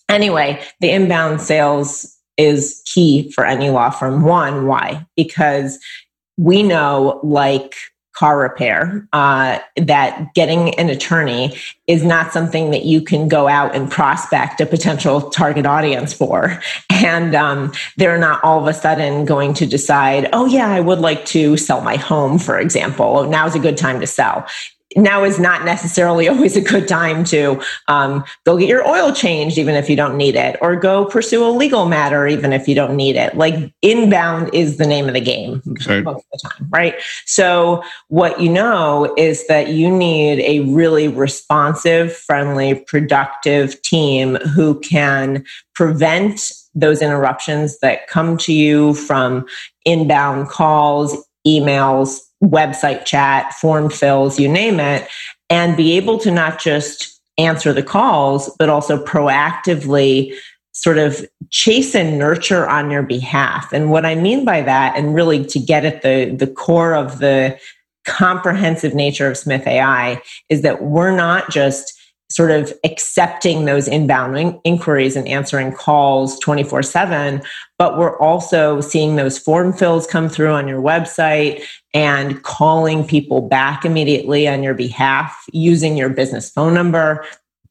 anyway, 0.07 0.63
the 0.81 0.91
inbound 0.91 1.41
sales 1.41 2.15
is 2.37 2.83
key 2.85 3.31
for 3.31 3.43
any 3.43 3.71
law 3.71 3.89
firm. 3.89 4.21
One, 4.21 4.67
why? 4.67 5.03
Because 5.15 5.79
we 6.37 6.61
know, 6.61 7.19
like 7.23 7.75
car 8.21 8.37
repair 8.37 9.07
uh, 9.13 9.57
that 9.77 10.31
getting 10.35 10.75
an 10.75 10.91
attorney 10.91 11.57
is 11.87 12.03
not 12.03 12.31
something 12.31 12.69
that 12.69 12.85
you 12.85 13.01
can 13.01 13.27
go 13.27 13.47
out 13.47 13.73
and 13.73 13.89
prospect 13.89 14.61
a 14.61 14.65
potential 14.67 15.31
target 15.31 15.65
audience 15.65 16.13
for. 16.13 16.61
And 16.91 17.33
um, 17.33 17.73
they're 17.97 18.19
not 18.19 18.43
all 18.43 18.61
of 18.61 18.67
a 18.67 18.75
sudden 18.75 19.25
going 19.25 19.55
to 19.55 19.65
decide 19.65 20.29
oh 20.33 20.45
yeah 20.45 20.69
i 20.69 20.79
would 20.79 20.99
like 20.99 21.25
to 21.25 21.57
sell 21.57 21.81
my 21.81 21.95
home 21.95 22.37
for 22.37 22.59
example. 22.59 23.27
Now's 23.27 23.55
a 23.55 23.59
good 23.59 23.75
time 23.75 23.99
to 24.01 24.07
sell 24.07 24.45
now 24.95 25.23
is 25.23 25.39
not 25.39 25.65
necessarily 25.65 26.27
always 26.29 26.55
a 26.55 26.61
good 26.61 26.87
time 26.87 27.23
to 27.25 27.61
um, 27.87 28.23
go 28.45 28.57
get 28.57 28.67
your 28.67 28.87
oil 28.87 29.11
changed, 29.13 29.57
even 29.57 29.75
if 29.75 29.89
you 29.89 29.95
don't 29.95 30.17
need 30.17 30.35
it, 30.35 30.57
or 30.61 30.75
go 30.75 31.05
pursue 31.05 31.45
a 31.45 31.49
legal 31.49 31.85
matter, 31.85 32.27
even 32.27 32.53
if 32.53 32.67
you 32.67 32.75
don't 32.75 32.95
need 32.95 33.15
it. 33.15 33.35
Like 33.35 33.73
inbound 33.81 34.53
is 34.53 34.77
the 34.77 34.87
name 34.87 35.07
of 35.07 35.13
the 35.13 35.21
game 35.21 35.61
okay. 35.71 36.01
most 36.01 36.17
of 36.17 36.25
the 36.31 36.49
time, 36.49 36.67
right? 36.69 36.95
So, 37.25 37.83
what 38.09 38.39
you 38.39 38.51
know 38.51 39.13
is 39.17 39.47
that 39.47 39.69
you 39.69 39.89
need 39.95 40.39
a 40.39 40.61
really 40.71 41.07
responsive, 41.07 42.15
friendly, 42.15 42.75
productive 42.75 43.81
team 43.81 44.35
who 44.35 44.79
can 44.79 45.45
prevent 45.75 46.51
those 46.73 47.01
interruptions 47.01 47.79
that 47.79 48.07
come 48.07 48.37
to 48.37 48.53
you 48.53 48.93
from 48.93 49.45
inbound 49.85 50.47
calls, 50.49 51.17
emails, 51.45 52.19
website 52.43 53.05
chat, 53.05 53.53
form 53.53 53.89
fills, 53.89 54.39
you 54.39 54.47
name 54.47 54.79
it, 54.79 55.07
and 55.49 55.77
be 55.77 55.97
able 55.97 56.17
to 56.19 56.31
not 56.31 56.59
just 56.59 57.21
answer 57.37 57.73
the 57.73 57.83
calls, 57.83 58.53
but 58.57 58.69
also 58.69 59.03
proactively 59.03 60.33
sort 60.73 60.97
of 60.97 61.25
chase 61.49 61.93
and 61.95 62.17
nurture 62.17 62.67
on 62.67 62.89
your 62.89 63.03
behalf. 63.03 63.71
And 63.73 63.91
what 63.91 64.05
I 64.05 64.15
mean 64.15 64.45
by 64.45 64.61
that, 64.61 64.95
and 64.95 65.13
really 65.13 65.45
to 65.45 65.59
get 65.59 65.85
at 65.85 66.01
the, 66.01 66.33
the 66.37 66.47
core 66.47 66.95
of 66.95 67.19
the 67.19 67.59
comprehensive 68.05 68.95
nature 68.95 69.29
of 69.29 69.37
Smith 69.37 69.67
AI, 69.67 70.21
is 70.49 70.61
that 70.61 70.81
we're 70.83 71.15
not 71.15 71.51
just 71.51 71.97
sort 72.31 72.51
of 72.51 72.73
accepting 72.85 73.65
those 73.65 73.89
inbound 73.89 74.37
in- 74.37 74.59
inquiries 74.63 75.17
and 75.17 75.27
answering 75.27 75.73
calls 75.73 76.39
24 76.39 76.81
7, 76.81 77.41
but 77.77 77.97
we're 77.97 78.17
also 78.19 78.79
seeing 78.79 79.17
those 79.17 79.37
form 79.37 79.73
fills 79.73 80.07
come 80.07 80.29
through 80.29 80.51
on 80.51 80.67
your 80.67 80.81
website 80.81 81.61
and 81.93 82.41
calling 82.43 83.05
people 83.05 83.41
back 83.41 83.83
immediately 83.83 84.47
on 84.47 84.63
your 84.63 84.73
behalf 84.73 85.45
using 85.51 85.97
your 85.97 86.09
business 86.09 86.49
phone 86.49 86.73
number 86.73 87.25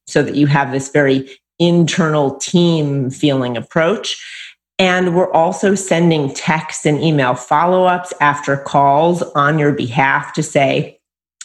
so 0.07 0.23
that 0.23 0.35
you 0.35 0.47
have 0.47 0.73
this 0.73 0.91
very 0.91 1.31
internal 1.59 2.37
team 2.37 3.11
feeling 3.11 3.57
approach. 3.57 4.23
And 4.79 5.15
we're 5.15 5.33
also 5.33 5.75
sending 5.75 6.33
text 6.35 6.87
and 6.87 7.03
email 7.03 7.35
follow 7.35 7.85
ups 7.85 8.13
after 8.21 8.57
calls 8.57 9.23
on 9.35 9.59
your 9.59 9.73
behalf 9.73 10.33
to 10.35 10.43
say, 10.43 11.00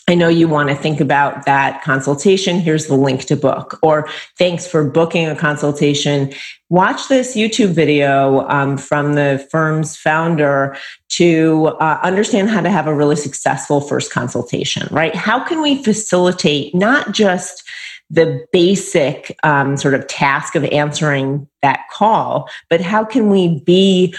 I 0.07 0.13
know 0.13 0.27
you 0.27 0.47
want 0.47 0.69
to 0.69 0.75
think 0.75 1.01
about 1.01 1.45
that 1.45 1.81
consultation. 1.81 2.59
Here's 2.59 2.85
the 2.85 2.95
link 2.95 3.25
to 3.25 3.35
book. 3.35 3.79
Or 3.81 4.07
thanks 4.37 4.67
for 4.67 4.87
booking 4.87 5.27
a 5.27 5.35
consultation. 5.35 6.31
Watch 6.69 7.07
this 7.07 7.35
YouTube 7.35 7.69
video 7.69 8.47
um, 8.47 8.77
from 8.77 9.13
the 9.13 9.47
firm's 9.49 9.97
founder 9.97 10.77
to 11.09 11.67
uh, 11.79 11.99
understand 12.03 12.49
how 12.49 12.61
to 12.61 12.69
have 12.69 12.85
a 12.85 12.93
really 12.93 13.15
successful 13.15 13.81
first 13.81 14.11
consultation, 14.11 14.87
right? 14.91 15.15
How 15.15 15.43
can 15.43 15.61
we 15.61 15.83
facilitate 15.83 16.75
not 16.75 17.11
just 17.11 17.63
the 18.11 18.45
basic 18.53 19.35
um, 19.41 19.75
sort 19.75 19.95
of 19.95 20.05
task 20.05 20.55
of 20.55 20.63
answering 20.65 21.47
that 21.63 21.79
call, 21.91 22.47
but 22.69 22.79
how 22.79 23.03
can 23.03 23.29
we 23.29 23.59
be 23.61 24.13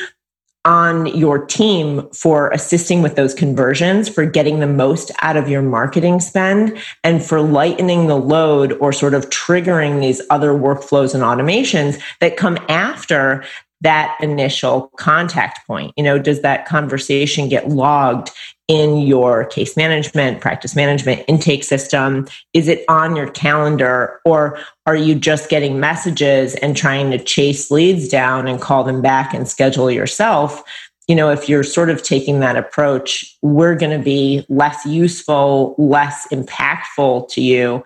on 0.66 1.06
your 1.06 1.46
team 1.46 2.06
for 2.11 2.50
assisting 2.50 3.00
with 3.00 3.14
those 3.14 3.32
conversions, 3.32 4.08
for 4.08 4.26
getting 4.26 4.61
the 4.61 4.66
most 4.66 5.12
out 5.23 5.37
of 5.37 5.49
your 5.49 5.62
marketing 5.62 6.20
spend, 6.20 6.76
and 7.04 7.25
for 7.25 7.40
lightening 7.40 8.08
the 8.08 8.18
load 8.18 8.73
or 8.75 8.92
sort 8.92 9.14
of 9.14 9.30
triggering 9.30 10.00
these 10.00 10.20
other 10.28 10.50
workflows 10.50 11.14
and 11.14 11.23
automations 11.23 12.02
that 12.20 12.37
come 12.37 12.58
after 12.68 13.44
that 13.80 14.16
initial 14.20 14.90
contact 14.96 15.66
point. 15.66 15.92
You 15.96 16.02
know, 16.02 16.18
does 16.18 16.42
that 16.42 16.66
conversation 16.66 17.49
get 17.49 17.68
logged 17.68 18.30
in 18.68 18.99
your 18.99 19.44
case 19.44 19.76
management, 19.76 20.40
practice 20.40 20.75
management, 20.75 21.25
intake 21.28 21.62
system? 21.62 22.26
Is 22.52 22.68
it 22.68 22.85
on 22.88 23.14
your 23.14 23.30
calendar? 23.30 24.20
Or 24.25 24.58
are 24.87 24.96
you 24.96 25.14
just 25.14 25.49
getting 25.49 25.78
messages 25.78 26.54
and 26.56 26.76
trying 26.76 27.11
to 27.12 27.18
chase 27.18 27.70
leads 27.70 28.08
down 28.08 28.49
and 28.49 28.61
call 28.61 28.85
them 28.85 29.02
back 29.02 29.32
and 29.32 29.49
schedule 29.49 29.90
yourself? 29.90 30.62
You 31.06 31.14
know, 31.14 31.30
if 31.30 31.49
you're 31.49 31.62
sort 31.62 31.90
of 31.90 32.02
taking 32.02 32.40
that 32.40 32.56
approach, 32.56 33.37
we're 33.40 33.76
going 33.76 33.96
to 33.96 34.04
be 34.04 34.44
less 34.49 34.85
useful, 34.85 35.76
less 35.78 36.26
impactful 36.32 37.28
to 37.30 37.40
you. 37.40 37.85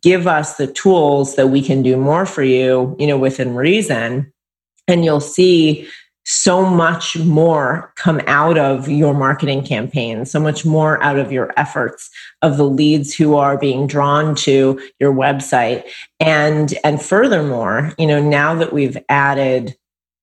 Give 0.00 0.26
us 0.26 0.56
the 0.56 0.66
tools 0.66 1.36
that 1.36 1.48
we 1.48 1.60
can 1.60 1.82
do 1.82 1.98
more 1.98 2.24
for 2.24 2.42
you, 2.42 2.96
you 2.98 3.06
know, 3.06 3.18
within 3.18 3.54
reason. 3.54 4.32
And 4.88 5.04
you'll 5.04 5.20
see 5.20 5.86
so 6.24 6.64
much 6.64 7.16
more 7.18 7.92
come 7.96 8.20
out 8.26 8.56
of 8.56 8.88
your 8.88 9.12
marketing 9.12 9.62
campaign, 9.62 10.24
so 10.24 10.40
much 10.40 10.64
more 10.64 11.02
out 11.02 11.18
of 11.18 11.30
your 11.30 11.52
efforts 11.56 12.10
of 12.40 12.56
the 12.56 12.64
leads 12.64 13.14
who 13.14 13.36
are 13.36 13.58
being 13.58 13.86
drawn 13.86 14.34
to 14.34 14.80
your 14.98 15.12
website. 15.12 15.84
And, 16.20 16.74
and 16.82 17.00
furthermore, 17.00 17.92
you 17.98 18.06
know, 18.06 18.22
now 18.22 18.54
that 18.54 18.72
we've 18.72 18.96
added 19.08 19.76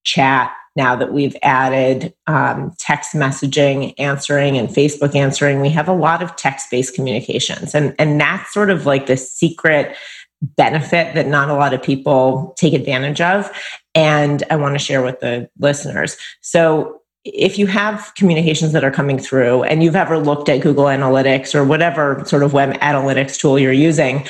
chat, 0.03 0.51
now 0.75 0.95
that 0.95 1.13
we've 1.13 1.35
added 1.43 2.13
um, 2.27 2.73
text 2.79 3.13
messaging 3.13 3.93
answering 3.99 4.57
and 4.57 4.69
Facebook 4.69 5.15
answering, 5.15 5.59
we 5.59 5.69
have 5.69 5.87
a 5.87 5.93
lot 5.93 6.23
of 6.23 6.35
text 6.35 6.71
based 6.71 6.95
communications. 6.95 7.75
And, 7.75 7.93
and 7.99 8.19
that's 8.19 8.53
sort 8.53 8.69
of 8.69 8.85
like 8.85 9.05
the 9.05 9.17
secret 9.17 9.95
benefit 10.41 11.13
that 11.15 11.27
not 11.27 11.49
a 11.49 11.53
lot 11.53 11.73
of 11.73 11.81
people 11.81 12.53
take 12.57 12.73
advantage 12.73 13.21
of. 13.21 13.51
And 13.93 14.43
I 14.49 14.55
want 14.55 14.75
to 14.75 14.79
share 14.79 15.03
with 15.03 15.19
the 15.19 15.49
listeners. 15.59 16.17
So, 16.41 16.97
if 17.23 17.59
you 17.59 17.67
have 17.67 18.11
communications 18.15 18.71
that 18.71 18.83
are 18.83 18.89
coming 18.89 19.19
through 19.19 19.61
and 19.61 19.83
you've 19.83 19.95
ever 19.95 20.17
looked 20.17 20.49
at 20.49 20.61
Google 20.61 20.85
Analytics 20.85 21.53
or 21.53 21.63
whatever 21.63 22.23
sort 22.25 22.41
of 22.41 22.51
web 22.51 22.73
analytics 22.79 23.39
tool 23.39 23.59
you're 23.59 23.71
using, 23.71 24.25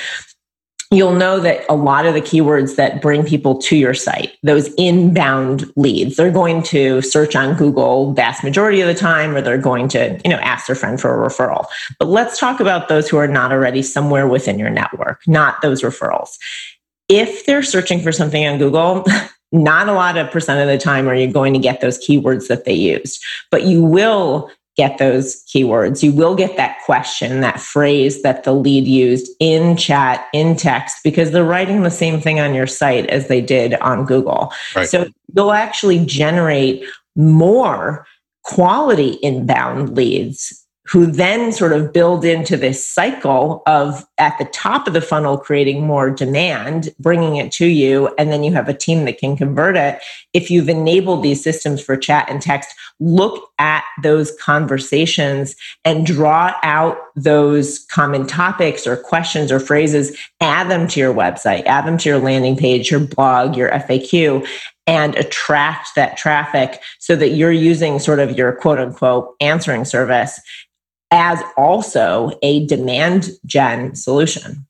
you'll 0.92 1.16
know 1.16 1.40
that 1.40 1.64
a 1.70 1.76
lot 1.76 2.06
of 2.06 2.14
the 2.14 2.22
keywords 2.22 2.76
that 2.76 3.02
bring 3.02 3.24
people 3.24 3.58
to 3.58 3.78
your 3.78 3.94
site, 3.94 4.34
those 4.44 4.74
inbound 4.76 5.72
leads, 5.78 6.18
they're 6.18 6.30
going 6.30 6.62
to 6.64 7.02
search 7.02 7.34
on 7.36 7.56
Google 7.56 8.14
vast 8.14 8.44
majority 8.44 8.82
of 8.82 8.88
the 8.88 8.94
time, 8.94 9.34
or 9.36 9.42
they're 9.42 9.58
going 9.58 9.88
to, 9.90 10.20
you 10.26 10.30
know, 10.30 10.38
ask 10.38 10.68
their 10.68 10.76
friend 10.76 11.00
for 11.00 11.24
a 11.24 11.30
referral. 11.30 11.66
But 11.98 12.10
let's 12.10 12.38
talk 12.38 12.60
about 12.60 12.90
those 12.90 13.08
who 13.08 13.18
are 13.18 13.28
not 13.28 13.54
already 13.54 13.82
somewhere 13.82 14.28
within 14.28 14.60
your 14.60 14.70
network, 14.70 15.26
not 15.28 15.62
those 15.62 15.82
referrals. 15.82 16.38
If 17.08 17.46
they're 17.46 17.64
searching 17.64 18.02
for 18.02 18.12
something 18.12 18.46
on 18.46 18.58
Google, 18.58 19.06
not 19.54 19.88
a 19.88 19.94
lot 19.94 20.18
of 20.18 20.30
percent 20.30 20.62
of 20.62 20.68
the 20.68 20.78
time 20.78 21.08
are 21.08 21.16
you 21.16 21.32
going 21.32 21.54
to 21.54 21.60
get 21.60 21.82
those 21.82 21.98
keywords 22.06 22.48
that 22.48 22.66
they 22.66 22.74
used, 22.74 23.24
but 23.50 23.64
you 23.64 23.84
will 23.84 24.50
get 24.82 24.98
those 24.98 25.44
keywords. 25.46 26.02
You 26.02 26.12
will 26.12 26.34
get 26.36 26.58
that 26.58 26.80
question, 26.86 27.42
that 27.42 27.60
phrase 27.60 28.24
that 28.24 28.44
the 28.44 28.52
lead 28.52 28.88
used 28.88 29.30
in 29.40 29.78
chat, 29.78 30.28
in 30.34 30.56
text, 30.56 30.98
because 31.04 31.30
they're 31.30 31.44
writing 31.46 31.84
the 31.84 31.92
same 31.92 32.20
thing 32.20 32.40
on 32.40 32.56
your 32.56 32.66
site 32.66 33.06
as 33.06 33.28
they 33.28 33.42
did 33.42 33.76
on 33.76 34.06
Google. 34.06 34.52
Right. 34.76 34.90
So 34.90 35.06
you'll 35.36 35.52
actually 35.52 36.04
generate 36.04 36.84
more 37.16 38.08
quality 38.44 39.20
inbound 39.22 39.96
leads 39.96 40.61
who 40.92 41.06
then 41.06 41.54
sort 41.54 41.72
of 41.72 41.94
build 41.94 42.26
into 42.26 42.58
this 42.58 42.86
cycle 42.86 43.64
of 43.66 44.06
at 44.18 44.38
the 44.38 44.46
top 44.46 44.88
of 44.88 44.94
the 44.94 45.00
funnel 45.00 45.38
creating 45.38 45.88
more 45.88 46.12
demand, 46.12 46.90
bringing 47.00 47.38
it 47.38 47.50
to 47.50 47.66
you, 47.66 48.14
and 48.18 48.30
then 48.30 48.44
you 48.44 48.52
have 48.52 48.68
a 48.68 48.74
team 48.74 49.06
that 49.06 49.18
can 49.18 49.38
convert 49.38 49.78
it. 49.78 50.02
If 50.34 50.52
you've 50.52 50.68
enabled 50.68 51.24
these 51.24 51.42
systems 51.42 51.82
for 51.82 51.96
chat 51.96 52.30
and 52.30 52.42
text, 52.42 52.76
look 53.00 53.52
at 53.58 53.86
those 54.04 54.36
conversations 54.42 55.56
and 55.86 56.06
draw 56.06 56.54
out 56.62 56.98
those 57.16 57.80
common 57.86 58.28
topics 58.28 58.86
or 58.86 58.98
questions 58.98 59.50
or 59.50 59.62
phrases, 59.62 60.18
add 60.42 60.70
them 60.70 60.90
to 60.90 61.00
your 61.00 61.14
website, 61.14 61.66
add 61.68 61.88
them 61.88 61.98
to 62.00 62.10
your 62.10 62.20
landing 62.20 62.58
page, 62.58 62.92
your 62.92 63.00
blog, 63.00 63.56
your 63.56 63.70
FAQ, 63.72 64.46
and 64.88 65.16
attract 65.16 65.96
that 65.96 66.18
traffic 66.18 66.82
so 67.00 67.16
that 67.16 67.30
you're 67.30 67.50
using 67.50 67.98
sort 67.98 68.20
of 68.20 68.38
your 68.38 68.52
quote 68.52 68.78
unquote 68.80 69.36
answering 69.40 69.86
service 69.86 70.42
as 71.12 71.42
also 71.58 72.32
a 72.42 72.66
demand 72.68 73.30
gen 73.46 73.96
solution. 73.96 74.66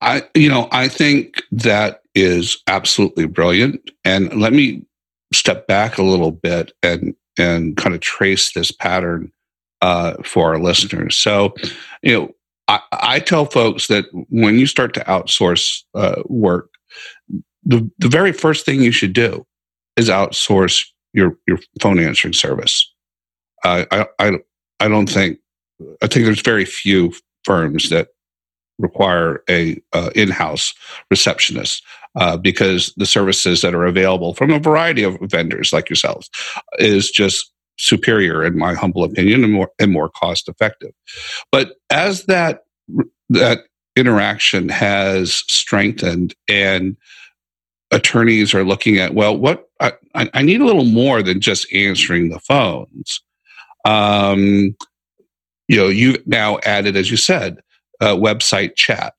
I, 0.00 0.22
you 0.34 0.48
know, 0.48 0.68
I 0.72 0.88
think 0.88 1.42
that 1.52 2.02
is 2.14 2.62
absolutely 2.66 3.26
brilliant. 3.26 3.90
And 4.04 4.40
let 4.40 4.52
me 4.52 4.84
step 5.32 5.66
back 5.66 5.98
a 5.98 6.02
little 6.02 6.32
bit 6.32 6.72
and 6.82 7.14
and 7.38 7.76
kind 7.76 7.94
of 7.94 8.00
trace 8.00 8.52
this 8.52 8.72
pattern 8.72 9.32
uh, 9.80 10.14
for 10.24 10.52
our 10.52 10.58
listeners. 10.58 11.16
So, 11.16 11.54
you 12.02 12.12
know, 12.12 12.30
I, 12.68 12.80
I, 12.92 13.20
tell 13.20 13.46
folks 13.46 13.86
that 13.86 14.04
when 14.28 14.58
you 14.58 14.66
start 14.66 14.92
to 14.94 15.04
outsource 15.04 15.82
uh, 15.94 16.22
work, 16.26 16.70
the 17.64 17.90
the 17.98 18.08
very 18.08 18.32
first 18.32 18.66
thing 18.66 18.82
you 18.82 18.92
should 18.92 19.12
do 19.12 19.46
is 19.96 20.08
outsource 20.08 20.86
your 21.12 21.38
your 21.46 21.58
phone 21.80 21.98
answering 21.98 22.34
service. 22.34 22.92
Uh, 23.64 23.84
I, 23.90 24.06
I 24.18 24.38
I 24.80 24.88
don't 24.88 25.08
think 25.08 25.38
I 26.02 26.06
think 26.06 26.26
there's 26.26 26.42
very 26.42 26.64
few 26.64 27.12
firms 27.44 27.90
that 27.90 28.08
require 28.78 29.42
a 29.48 29.80
uh, 29.92 30.10
in-house 30.14 30.74
receptionist 31.10 31.82
uh, 32.16 32.36
because 32.36 32.92
the 32.96 33.06
services 33.06 33.60
that 33.62 33.74
are 33.74 33.84
available 33.84 34.34
from 34.34 34.50
a 34.50 34.58
variety 34.58 35.02
of 35.02 35.18
vendors 35.22 35.72
like 35.72 35.88
yourselves 35.88 36.28
is 36.78 37.10
just 37.10 37.52
superior 37.78 38.44
in 38.44 38.58
my 38.58 38.74
humble 38.74 39.04
opinion 39.04 39.44
and 39.44 39.52
more 39.52 39.70
and 39.78 39.92
more 39.92 40.10
cost 40.10 40.48
effective 40.48 40.92
but 41.50 41.76
as 41.90 42.26
that 42.26 42.64
that 43.30 43.60
interaction 43.96 44.68
has 44.68 45.44
strengthened 45.46 46.34
and 46.48 46.96
attorneys 47.90 48.52
are 48.52 48.64
looking 48.64 48.98
at 48.98 49.14
well 49.14 49.36
what 49.36 49.70
i, 49.80 49.92
I 50.14 50.42
need 50.42 50.60
a 50.60 50.66
little 50.66 50.84
more 50.84 51.22
than 51.22 51.40
just 51.40 51.72
answering 51.72 52.28
the 52.28 52.40
phones 52.40 53.22
um, 53.84 54.76
you 55.68 55.76
know, 55.76 55.88
you 55.88 56.16
now 56.26 56.58
added, 56.64 56.96
as 56.96 57.10
you 57.10 57.16
said, 57.16 57.58
uh, 58.00 58.14
website 58.14 58.76
chat, 58.76 59.14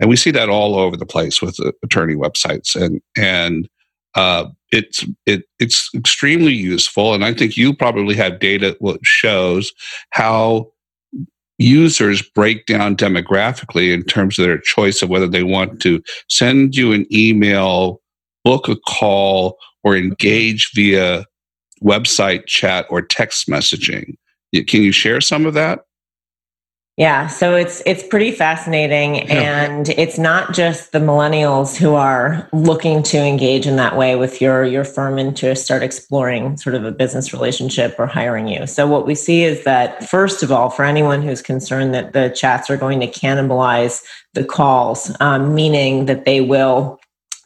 and 0.00 0.08
we 0.08 0.16
see 0.16 0.30
that 0.30 0.48
all 0.48 0.76
over 0.76 0.96
the 0.96 1.06
place 1.06 1.40
with 1.40 1.58
uh, 1.60 1.72
attorney 1.82 2.14
websites, 2.14 2.76
and 2.76 3.00
and 3.16 3.68
uh, 4.14 4.46
it's 4.70 5.04
it 5.26 5.44
it's 5.58 5.90
extremely 5.94 6.52
useful. 6.52 7.14
And 7.14 7.24
I 7.24 7.32
think 7.32 7.56
you 7.56 7.74
probably 7.74 8.14
have 8.16 8.40
data 8.40 8.76
that 8.80 8.98
shows 9.02 9.72
how 10.10 10.70
users 11.58 12.22
break 12.22 12.66
down 12.66 12.96
demographically 12.96 13.92
in 13.92 14.04
terms 14.04 14.38
of 14.38 14.46
their 14.46 14.58
choice 14.58 15.02
of 15.02 15.08
whether 15.08 15.26
they 15.26 15.42
want 15.42 15.80
to 15.82 16.02
send 16.28 16.76
you 16.76 16.92
an 16.92 17.06
email, 17.12 18.00
book 18.44 18.68
a 18.68 18.76
call, 18.86 19.56
or 19.82 19.96
engage 19.96 20.70
via 20.74 21.24
website 21.82 22.46
chat 22.46 22.86
or 22.90 23.02
text 23.02 23.48
messaging. 23.48 24.16
Can 24.66 24.82
you 24.82 24.92
share 24.92 25.20
some 25.20 25.46
of 25.46 25.54
that? 25.54 25.80
Yeah, 26.98 27.28
so 27.28 27.54
it's 27.54 27.80
it's 27.86 28.02
pretty 28.02 28.32
fascinating 28.32 29.14
yeah. 29.14 29.62
and 29.62 29.88
it's 29.90 30.18
not 30.18 30.52
just 30.52 30.90
the 30.90 30.98
millennials 30.98 31.76
who 31.76 31.94
are 31.94 32.48
looking 32.52 33.04
to 33.04 33.18
engage 33.18 33.68
in 33.68 33.76
that 33.76 33.96
way 33.96 34.16
with 34.16 34.40
your 34.40 34.64
your 34.64 34.82
firm 34.82 35.16
and 35.16 35.36
to 35.36 35.54
start 35.54 35.84
exploring 35.84 36.56
sort 36.56 36.74
of 36.74 36.84
a 36.84 36.90
business 36.90 37.32
relationship 37.32 37.94
or 38.00 38.08
hiring 38.08 38.48
you. 38.48 38.66
So 38.66 38.88
what 38.88 39.06
we 39.06 39.14
see 39.14 39.44
is 39.44 39.62
that 39.62 40.08
first 40.08 40.42
of 40.42 40.50
all, 40.50 40.70
for 40.70 40.84
anyone 40.84 41.22
who's 41.22 41.40
concerned 41.40 41.94
that 41.94 42.14
the 42.14 42.30
chats 42.30 42.68
are 42.68 42.76
going 42.76 42.98
to 42.98 43.06
cannibalize 43.06 44.02
the 44.34 44.44
calls, 44.44 45.14
um, 45.20 45.54
meaning 45.54 46.06
that 46.06 46.24
they 46.24 46.40
will 46.40 46.97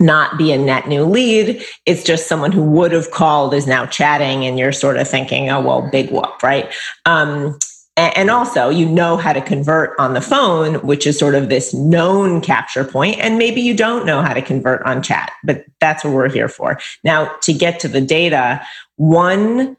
not 0.03 0.37
be 0.37 0.53
a 0.53 0.59
net 0.59 0.89
new 0.89 1.05
lead. 1.05 1.65
It's 1.87 2.05
just 2.05 2.29
someone 2.29 2.53
who 2.53 2.63
would 2.63 2.93
have 2.93 3.11
called 3.11 3.55
is 3.55 3.67
now 3.67 3.87
chatting, 3.87 4.45
and 4.45 4.59
you're 4.59 4.73
sort 4.73 4.99
of 4.99 5.09
thinking, 5.09 5.49
oh, 5.49 5.61
well, 5.61 5.89
big 5.91 6.11
whoop, 6.11 6.43
right? 6.43 6.71
Um, 7.07 7.59
And 7.99 8.31
also, 8.31 8.71
you 8.71 8.89
know 8.89 9.19
how 9.19 9.35
to 9.35 9.43
convert 9.43 9.91
on 9.99 10.15
the 10.15 10.23
phone, 10.23 10.77
which 10.77 11.07
is 11.07 11.19
sort 11.19 11.35
of 11.35 11.51
this 11.51 11.75
known 11.75 12.41
capture 12.41 12.85
point. 12.85 13.19
And 13.21 13.37
maybe 13.37 13.61
you 13.61 13.77
don't 13.77 14.07
know 14.07 14.23
how 14.23 14.33
to 14.33 14.41
convert 14.41 14.81
on 14.87 15.03
chat, 15.03 15.31
but 15.45 15.67
that's 15.79 16.03
what 16.03 16.15
we're 16.15 16.31
here 16.31 16.49
for. 16.49 16.79
Now, 17.05 17.31
to 17.43 17.53
get 17.53 17.81
to 17.81 17.89
the 17.89 18.01
data, 18.01 18.63
one 18.97 19.77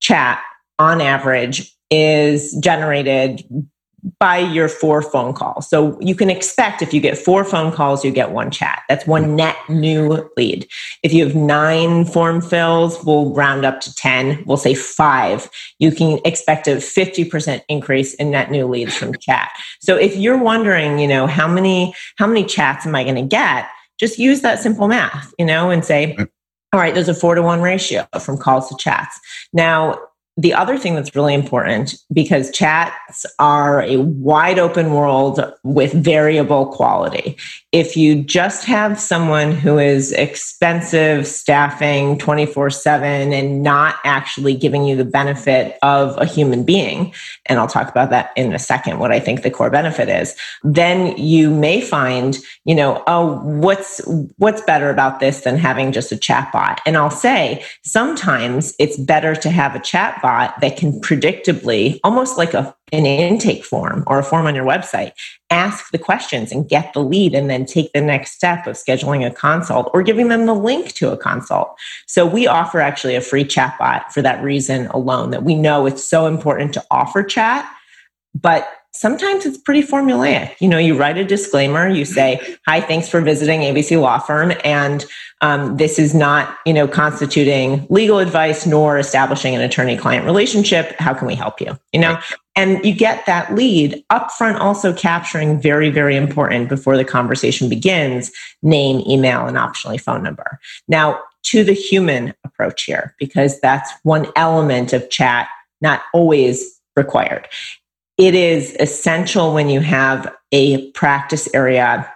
chat 0.00 0.42
on 0.78 1.00
average 1.00 1.74
is 1.90 2.52
generated 2.62 3.42
by 4.18 4.38
your 4.38 4.68
four 4.68 5.00
phone 5.00 5.32
calls. 5.32 5.68
So 5.68 5.98
you 6.00 6.14
can 6.14 6.28
expect 6.28 6.82
if 6.82 6.92
you 6.92 7.00
get 7.00 7.16
four 7.16 7.42
phone 7.44 7.72
calls, 7.72 8.04
you 8.04 8.10
get 8.10 8.32
one 8.32 8.50
chat. 8.50 8.82
That's 8.88 9.06
one 9.06 9.34
net 9.34 9.56
new 9.68 10.28
lead. 10.36 10.66
If 11.02 11.12
you 11.12 11.24
have 11.26 11.34
nine 11.34 12.04
form 12.04 12.42
fills, 12.42 13.02
we'll 13.04 13.32
round 13.34 13.64
up 13.64 13.80
to 13.80 13.94
10. 13.94 14.44
We'll 14.46 14.58
say 14.58 14.74
five. 14.74 15.48
You 15.78 15.90
can 15.90 16.20
expect 16.24 16.68
a 16.68 16.76
50% 16.76 17.62
increase 17.68 18.14
in 18.14 18.30
net 18.30 18.50
new 18.50 18.66
leads 18.66 18.94
from 18.94 19.14
chat. 19.14 19.50
So 19.80 19.96
if 19.96 20.16
you're 20.16 20.38
wondering, 20.38 20.98
you 20.98 21.08
know, 21.08 21.26
how 21.26 21.48
many, 21.48 21.94
how 22.16 22.26
many 22.26 22.44
chats 22.44 22.86
am 22.86 22.94
I 22.94 23.04
going 23.04 23.16
to 23.16 23.22
get? 23.22 23.68
Just 23.98 24.18
use 24.18 24.42
that 24.42 24.58
simple 24.58 24.88
math, 24.88 25.32
you 25.38 25.46
know, 25.46 25.70
and 25.70 25.84
say, 25.84 26.16
all 26.74 26.80
right, 26.80 26.92
there's 26.92 27.08
a 27.08 27.14
four 27.14 27.36
to 27.36 27.42
one 27.42 27.62
ratio 27.62 28.06
from 28.20 28.36
calls 28.36 28.68
to 28.68 28.76
chats. 28.76 29.18
Now, 29.52 29.98
the 30.36 30.52
other 30.52 30.76
thing 30.76 30.94
that's 30.94 31.14
really 31.14 31.34
important 31.34 31.94
because 32.12 32.50
chats 32.50 33.24
are 33.38 33.82
a 33.82 33.98
wide 33.98 34.58
open 34.58 34.92
world 34.92 35.40
with 35.62 35.92
variable 35.92 36.66
quality. 36.66 37.36
If 37.74 37.96
you 37.96 38.22
just 38.22 38.66
have 38.66 39.00
someone 39.00 39.50
who 39.50 39.80
is 39.80 40.12
expensive 40.12 41.26
staffing 41.26 42.16
24 42.18 42.70
7 42.70 43.32
and 43.32 43.64
not 43.64 43.96
actually 44.04 44.54
giving 44.54 44.84
you 44.84 44.94
the 44.94 45.04
benefit 45.04 45.76
of 45.82 46.16
a 46.16 46.24
human 46.24 46.62
being, 46.62 47.12
and 47.46 47.58
I'll 47.58 47.66
talk 47.66 47.88
about 47.88 48.10
that 48.10 48.30
in 48.36 48.54
a 48.54 48.60
second, 48.60 49.00
what 49.00 49.10
I 49.10 49.18
think 49.18 49.42
the 49.42 49.50
core 49.50 49.70
benefit 49.70 50.08
is, 50.08 50.36
then 50.62 51.16
you 51.16 51.50
may 51.50 51.80
find, 51.80 52.38
you 52.64 52.76
know, 52.76 53.02
oh, 53.08 53.40
what's, 53.42 54.00
what's 54.38 54.60
better 54.60 54.88
about 54.88 55.18
this 55.18 55.40
than 55.40 55.56
having 55.56 55.90
just 55.90 56.12
a 56.12 56.16
chat 56.16 56.52
bot? 56.52 56.80
And 56.86 56.96
I'll 56.96 57.10
say 57.10 57.64
sometimes 57.82 58.72
it's 58.78 58.96
better 58.96 59.34
to 59.34 59.50
have 59.50 59.74
a 59.74 59.80
chat 59.80 60.22
bot 60.22 60.60
that 60.60 60.76
can 60.76 61.00
predictably, 61.00 61.98
almost 62.04 62.38
like 62.38 62.54
a, 62.54 62.72
an 62.92 63.06
intake 63.06 63.64
form 63.64 64.04
or 64.06 64.18
a 64.18 64.22
form 64.22 64.46
on 64.46 64.54
your 64.54 64.64
website, 64.64 65.12
ask 65.50 65.90
the 65.90 65.98
questions 65.98 66.52
and 66.52 66.68
get 66.68 66.92
the 66.92 67.02
lead 67.02 67.34
and 67.34 67.48
then 67.48 67.64
take 67.64 67.92
the 67.92 68.00
next 68.00 68.32
step 68.32 68.66
of 68.66 68.76
scheduling 68.76 69.26
a 69.26 69.30
consult 69.30 69.90
or 69.94 70.02
giving 70.02 70.28
them 70.28 70.46
the 70.46 70.54
link 70.54 70.92
to 70.92 71.10
a 71.10 71.16
consult. 71.16 71.74
So 72.06 72.26
we 72.26 72.46
offer 72.46 72.80
actually 72.80 73.14
a 73.14 73.20
free 73.20 73.44
chat 73.44 73.76
bot 73.78 74.12
for 74.12 74.22
that 74.22 74.42
reason 74.42 74.86
alone 74.88 75.30
that 75.30 75.44
we 75.44 75.54
know 75.54 75.86
it's 75.86 76.04
so 76.04 76.26
important 76.26 76.74
to 76.74 76.84
offer 76.90 77.22
chat, 77.22 77.68
but 78.34 78.68
sometimes 78.94 79.44
it's 79.44 79.58
pretty 79.58 79.82
formulaic. 79.82 80.54
You 80.60 80.68
know, 80.68 80.78
you 80.78 80.96
write 80.96 81.18
a 81.18 81.24
disclaimer, 81.24 81.88
you 81.88 82.04
say, 82.04 82.56
Hi, 82.66 82.80
thanks 82.80 83.08
for 83.08 83.20
visiting 83.20 83.60
ABC 83.60 84.00
Law 84.00 84.18
Firm. 84.18 84.52
And 84.64 85.04
um, 85.40 85.76
this 85.76 85.98
is 85.98 86.14
not, 86.14 86.56
you 86.64 86.72
know, 86.72 86.88
constituting 86.88 87.86
legal 87.90 88.18
advice 88.18 88.66
nor 88.66 88.98
establishing 88.98 89.54
an 89.54 89.60
attorney 89.60 89.96
client 89.96 90.24
relationship. 90.24 90.94
How 90.98 91.12
can 91.12 91.26
we 91.26 91.34
help 91.34 91.60
you? 91.60 91.78
You 91.92 92.00
know, 92.00 92.18
and 92.56 92.82
you 92.84 92.94
get 92.94 93.26
that 93.26 93.54
lead 93.54 94.04
upfront, 94.10 94.58
also 94.60 94.92
capturing 94.92 95.60
very, 95.60 95.90
very 95.90 96.16
important 96.16 96.68
before 96.68 96.96
the 96.96 97.04
conversation 97.04 97.68
begins 97.68 98.30
name, 98.62 99.02
email, 99.06 99.46
and 99.46 99.56
optionally 99.56 100.00
phone 100.00 100.22
number. 100.22 100.58
Now, 100.88 101.20
to 101.46 101.62
the 101.62 101.74
human 101.74 102.32
approach 102.44 102.84
here, 102.84 103.14
because 103.18 103.60
that's 103.60 103.92
one 104.02 104.28
element 104.36 104.92
of 104.92 105.10
chat, 105.10 105.48
not 105.82 106.02
always 106.14 106.80
required 106.96 107.48
it 108.18 108.34
is 108.34 108.76
essential 108.78 109.54
when 109.54 109.68
you 109.68 109.80
have 109.80 110.32
a 110.52 110.90
practice 110.92 111.52
area 111.54 112.10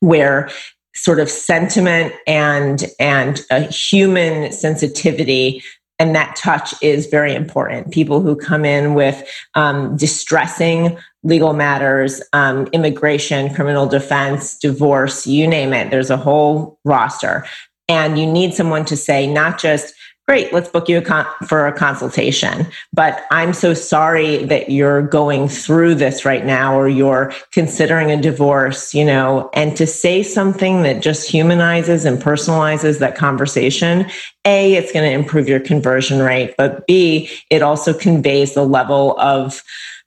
where 0.00 0.50
sort 0.94 1.18
of 1.18 1.28
sentiment 1.28 2.12
and 2.26 2.84
and 2.98 3.40
a 3.50 3.60
human 3.60 4.52
sensitivity 4.52 5.62
and 5.98 6.14
that 6.16 6.34
touch 6.34 6.74
is 6.82 7.06
very 7.06 7.34
important. 7.34 7.92
People 7.92 8.20
who 8.20 8.34
come 8.34 8.64
in 8.64 8.94
with 8.94 9.22
um, 9.54 9.96
distressing 9.96 10.98
legal 11.22 11.52
matters 11.52 12.20
um, 12.32 12.66
immigration 12.72 13.54
criminal 13.54 13.86
defense 13.86 14.58
divorce 14.58 15.26
you 15.26 15.46
name 15.46 15.72
it 15.72 15.90
there's 15.90 16.10
a 16.10 16.16
whole 16.16 16.78
roster. 16.84 17.44
And 17.88 18.18
you 18.18 18.26
need 18.26 18.54
someone 18.54 18.84
to 18.86 18.96
say 18.96 19.26
not 19.26 19.60
just 19.60 19.94
great 20.26 20.52
let's 20.52 20.68
book 20.68 20.88
you 20.88 20.98
a 20.98 21.02
con- 21.02 21.26
for 21.46 21.66
a 21.66 21.72
consultation. 21.72 22.66
But 22.92 23.24
i'm 23.30 23.52
so 23.52 23.74
sorry 23.74 24.44
that 24.44 24.70
you're 24.70 25.02
going 25.02 25.48
through 25.48 25.96
this 25.96 26.24
right 26.24 26.44
now 26.44 26.78
or 26.78 26.88
you're 26.88 27.32
considering 27.52 28.10
a 28.10 28.20
divorce 28.20 28.94
you 28.94 29.04
know 29.04 29.50
and 29.54 29.76
to 29.76 29.86
say 29.86 30.22
something 30.22 30.82
that 30.82 31.02
just 31.02 31.30
humanizes 31.30 32.04
and 32.04 32.22
personalizes 32.22 32.98
that 32.98 33.16
conversation 33.16 34.06
a 34.44 34.74
it's 34.74 34.92
going 34.92 35.04
to 35.04 35.10
improve 35.10 35.48
your 35.48 35.60
conversion 35.60 36.20
rate 36.20 36.54
but 36.56 36.86
b 36.86 37.30
it 37.50 37.62
also 37.62 37.92
conveys 37.92 38.54
the 38.54 38.64
level 38.64 39.18
of 39.18 39.62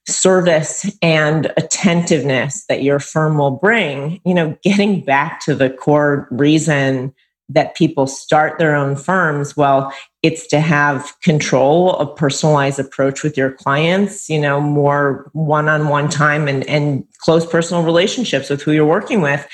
service 0.08 0.90
and 1.02 1.52
attentiveness 1.58 2.66
that 2.68 2.82
your 2.82 3.00
firm 3.00 3.38
will 3.38 3.52
bring 3.52 4.22
you 4.26 4.34
know 4.34 4.58
getting 4.64 5.02
back 5.02 5.42
to 5.42 5.54
the 5.54 5.70
core 5.70 6.28
reason 6.32 7.14
that 7.50 7.76
people 7.76 8.08
start 8.08 8.60
their 8.60 8.76
own 8.76 8.96
firms 8.96 9.56
well 9.56 9.94
it's 10.28 10.46
to 10.48 10.60
have 10.60 11.14
control 11.22 11.96
a 12.00 12.16
personalized 12.16 12.80
approach 12.80 13.24
with 13.24 13.38
your 13.38 13.52
clients 13.52 14.30
you 14.30 14.40
know 14.40 14.60
more 14.60 15.30
one-on-one 15.34 16.10
time 16.10 16.48
and, 16.48 16.68
and 16.68 17.06
close 17.20 17.46
personal 17.46 17.84
relationships 17.84 18.50
with 18.50 18.62
who 18.62 18.72
you're 18.72 18.86
working 18.86 19.22
with. 19.22 19.48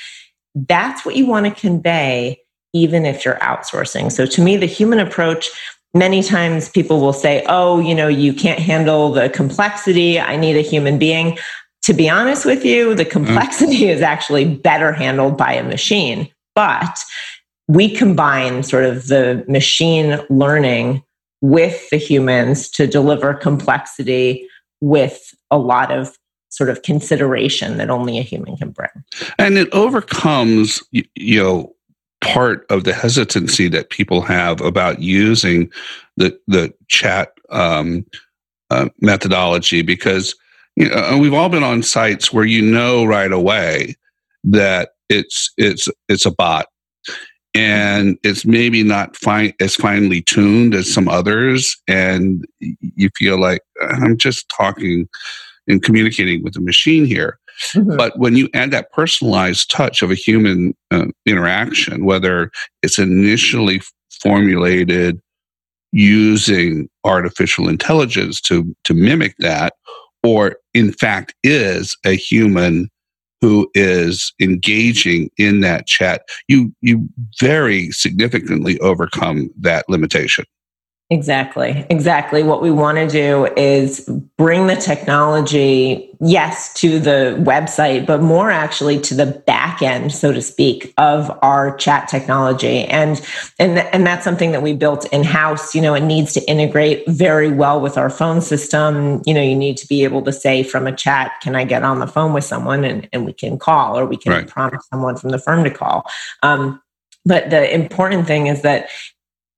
That's 0.54 1.04
what 1.04 1.16
you 1.16 1.26
want 1.26 1.46
to 1.46 1.52
convey 1.52 2.40
even 2.72 3.06
if 3.06 3.24
you're 3.24 3.36
outsourcing. 3.36 4.10
So 4.10 4.26
to 4.26 4.42
me 4.42 4.56
the 4.56 4.66
human 4.66 4.98
approach 4.98 5.48
many 5.92 6.24
times 6.24 6.68
people 6.68 7.00
will 7.00 7.12
say 7.12 7.44
oh 7.48 7.78
you 7.78 7.94
know 7.94 8.08
you 8.08 8.32
can't 8.32 8.58
handle 8.58 9.12
the 9.12 9.28
complexity. 9.28 10.18
I 10.18 10.36
need 10.36 10.56
a 10.56 10.62
human 10.62 10.98
being. 10.98 11.38
To 11.82 11.92
be 11.92 12.08
honest 12.08 12.44
with 12.44 12.64
you 12.64 12.94
the 12.94 13.04
complexity 13.04 13.82
mm. 13.82 13.88
is 13.94 14.02
actually 14.02 14.44
better 14.44 14.92
handled 14.92 15.36
by 15.36 15.52
a 15.52 15.62
machine 15.62 16.30
but 16.54 17.04
we 17.68 17.88
combine 17.88 18.62
sort 18.62 18.84
of 18.84 19.08
the 19.08 19.44
machine 19.48 20.18
learning 20.28 21.02
with 21.40 21.88
the 21.90 21.96
humans 21.96 22.68
to 22.70 22.86
deliver 22.86 23.34
complexity 23.34 24.46
with 24.80 25.34
a 25.50 25.58
lot 25.58 25.90
of 25.90 26.16
sort 26.48 26.70
of 26.70 26.82
consideration 26.82 27.78
that 27.78 27.90
only 27.90 28.18
a 28.18 28.22
human 28.22 28.56
can 28.56 28.70
bring. 28.70 28.88
And 29.38 29.58
it 29.58 29.68
overcomes, 29.72 30.82
you 30.92 31.42
know, 31.42 31.74
part 32.20 32.64
of 32.70 32.84
the 32.84 32.94
hesitancy 32.94 33.68
that 33.68 33.90
people 33.90 34.22
have 34.22 34.60
about 34.60 35.00
using 35.00 35.70
the 36.16 36.38
the 36.46 36.72
chat 36.88 37.32
um, 37.50 38.06
uh, 38.70 38.88
methodology 39.00 39.82
because 39.82 40.34
you 40.76 40.88
know, 40.88 41.18
we've 41.18 41.34
all 41.34 41.48
been 41.48 41.62
on 41.62 41.82
sites 41.82 42.32
where 42.32 42.44
you 42.44 42.62
know 42.62 43.04
right 43.04 43.32
away 43.32 43.94
that 44.42 44.90
it's 45.08 45.52
it's 45.56 45.88
it's 46.08 46.24
a 46.24 46.30
bot 46.30 46.66
and 47.54 48.18
it's 48.24 48.44
maybe 48.44 48.82
not 48.82 49.16
fine 49.16 49.52
as 49.60 49.76
finely 49.76 50.20
tuned 50.22 50.74
as 50.74 50.92
some 50.92 51.08
others 51.08 51.76
and 51.88 52.44
you 52.60 53.08
feel 53.16 53.38
like 53.38 53.62
i'm 53.80 54.16
just 54.16 54.48
talking 54.48 55.08
and 55.68 55.82
communicating 55.82 56.42
with 56.42 56.56
a 56.56 56.60
machine 56.60 57.06
here 57.06 57.38
mm-hmm. 57.72 57.96
but 57.96 58.18
when 58.18 58.36
you 58.36 58.48
add 58.54 58.70
that 58.70 58.92
personalized 58.92 59.70
touch 59.70 60.02
of 60.02 60.10
a 60.10 60.16
human 60.16 60.74
uh, 60.90 61.06
interaction 61.26 62.04
whether 62.04 62.50
it's 62.82 62.98
initially 62.98 63.80
formulated 64.22 65.20
using 65.92 66.88
artificial 67.04 67.68
intelligence 67.68 68.40
to 68.40 68.74
to 68.82 68.94
mimic 68.94 69.34
that 69.38 69.74
or 70.24 70.56
in 70.72 70.90
fact 70.92 71.34
is 71.44 71.96
a 72.04 72.16
human 72.16 72.90
who 73.44 73.70
is 73.74 74.32
engaging 74.40 75.30
in 75.36 75.60
that 75.60 75.86
chat, 75.86 76.22
you 76.48 76.74
you 76.80 77.06
very 77.38 77.90
significantly 77.90 78.78
overcome 78.80 79.50
that 79.60 79.86
limitation. 79.86 80.46
Exactly. 81.10 81.86
Exactly. 81.90 82.42
What 82.42 82.62
we 82.62 82.70
want 82.70 82.96
to 82.96 83.06
do 83.06 83.44
is 83.58 84.08
bring 84.38 84.68
the 84.68 84.74
technology, 84.74 86.10
yes, 86.18 86.72
to 86.74 86.98
the 86.98 87.36
website, 87.40 88.06
but 88.06 88.22
more 88.22 88.50
actually 88.50 88.98
to 89.00 89.14
the 89.14 89.26
back 89.26 89.82
end, 89.82 90.12
so 90.12 90.32
to 90.32 90.40
speak, 90.40 90.94
of 90.96 91.30
our 91.42 91.76
chat 91.76 92.08
technology. 92.08 92.84
And 92.86 93.20
and 93.58 93.80
and 93.80 94.06
that's 94.06 94.24
something 94.24 94.52
that 94.52 94.62
we 94.62 94.72
built 94.72 95.04
in-house. 95.12 95.74
You 95.74 95.82
know, 95.82 95.94
it 95.94 96.04
needs 96.04 96.32
to 96.34 96.50
integrate 96.50 97.06
very 97.06 97.50
well 97.50 97.82
with 97.82 97.98
our 97.98 98.08
phone 98.08 98.40
system. 98.40 99.20
You 99.26 99.34
know, 99.34 99.42
you 99.42 99.54
need 99.54 99.76
to 99.76 99.86
be 99.86 100.04
able 100.04 100.22
to 100.22 100.32
say 100.32 100.62
from 100.62 100.86
a 100.86 100.96
chat, 100.96 101.32
can 101.42 101.54
I 101.54 101.64
get 101.64 101.82
on 101.82 101.98
the 101.98 102.06
phone 102.06 102.32
with 102.32 102.44
someone 102.44 102.82
and, 102.82 103.06
and 103.12 103.26
we 103.26 103.34
can 103.34 103.58
call 103.58 103.98
or 103.98 104.06
we 104.06 104.16
can 104.16 104.32
right. 104.32 104.48
prompt 104.48 104.82
someone 104.90 105.16
from 105.16 105.30
the 105.30 105.38
firm 105.38 105.64
to 105.64 105.70
call. 105.70 106.10
Um, 106.42 106.80
but 107.26 107.50
the 107.50 107.72
important 107.74 108.26
thing 108.26 108.46
is 108.46 108.62
that 108.62 108.88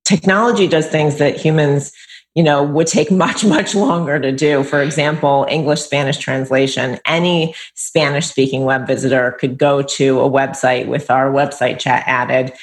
technology 0.07 0.67
does 0.67 0.87
things 0.87 1.17
that 1.17 1.35
humans 1.37 1.91
you 2.37 2.43
know, 2.43 2.61
would 2.61 2.85
take 2.85 3.09
much, 3.25 3.43
much 3.43 3.73
longer 3.73 4.19
to 4.19 4.31
do. 4.31 4.63
For 4.63 4.83
example, 4.83 5.47
English 5.49 5.81
Spanish 5.81 6.17
translation. 6.17 6.99
Any 7.07 7.55
Spanish 7.73 8.27
speaking 8.27 8.63
web 8.63 8.85
visitor 8.85 9.31
could 9.39 9.57
go 9.57 9.81
to 9.81 10.19
a 10.19 10.29
website 10.29 10.85
with 10.85 11.09
our 11.09 11.31
website 11.31 11.79
chat 11.79 12.03
added, 12.05 12.53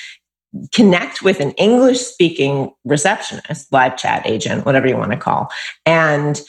connect 0.72 1.22
with 1.22 1.40
an 1.40 1.50
English 1.52 1.98
speaking 1.98 2.72
receptionist, 2.84 3.72
live 3.72 3.96
chat 3.96 4.24
agent, 4.24 4.64
whatever 4.64 4.86
you 4.86 4.96
want 4.96 5.10
to 5.10 5.16
call, 5.16 5.50
and 5.84 6.40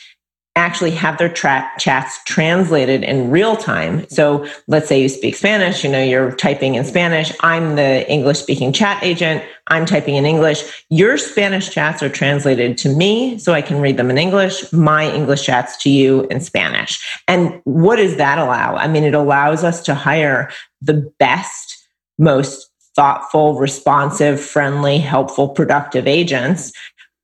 actually 0.55 0.91
have 0.91 1.17
their 1.17 1.29
tra- 1.29 1.69
chats 1.77 2.23
translated 2.23 3.03
in 3.03 3.29
real 3.29 3.57
time. 3.57 4.07
So 4.09 4.47
let's 4.67 4.87
say 4.87 5.01
you 5.01 5.09
speak 5.09 5.35
Spanish, 5.35 5.83
you 5.83 5.91
know, 5.91 6.01
you're 6.01 6.33
typing 6.35 6.75
in 6.75 6.85
Spanish. 6.85 7.33
I'm 7.41 7.75
the 7.75 8.09
English 8.09 8.39
speaking 8.39 8.71
chat 8.71 9.03
agent. 9.03 9.43
I'm 9.67 9.85
typing 9.85 10.15
in 10.15 10.25
English. 10.25 10.85
Your 10.89 11.17
Spanish 11.17 11.69
chats 11.69 12.01
are 12.01 12.09
translated 12.09 12.77
to 12.79 12.89
me 12.95 13.37
so 13.37 13.53
I 13.53 13.61
can 13.61 13.81
read 13.81 13.97
them 13.97 14.09
in 14.09 14.17
English, 14.17 14.71
my 14.71 15.11
English 15.11 15.43
chats 15.43 15.75
to 15.83 15.89
you 15.89 16.25
in 16.27 16.39
Spanish. 16.39 17.03
And 17.27 17.59
what 17.65 17.97
does 17.97 18.15
that 18.15 18.37
allow? 18.37 18.75
I 18.75 18.87
mean, 18.87 19.03
it 19.03 19.13
allows 19.13 19.63
us 19.63 19.81
to 19.83 19.93
hire 19.93 20.49
the 20.81 21.11
best, 21.19 21.75
most 22.17 22.71
thoughtful, 22.95 23.55
responsive, 23.55 24.39
friendly, 24.39 24.99
helpful, 24.99 25.49
productive 25.49 26.07
agents 26.07 26.71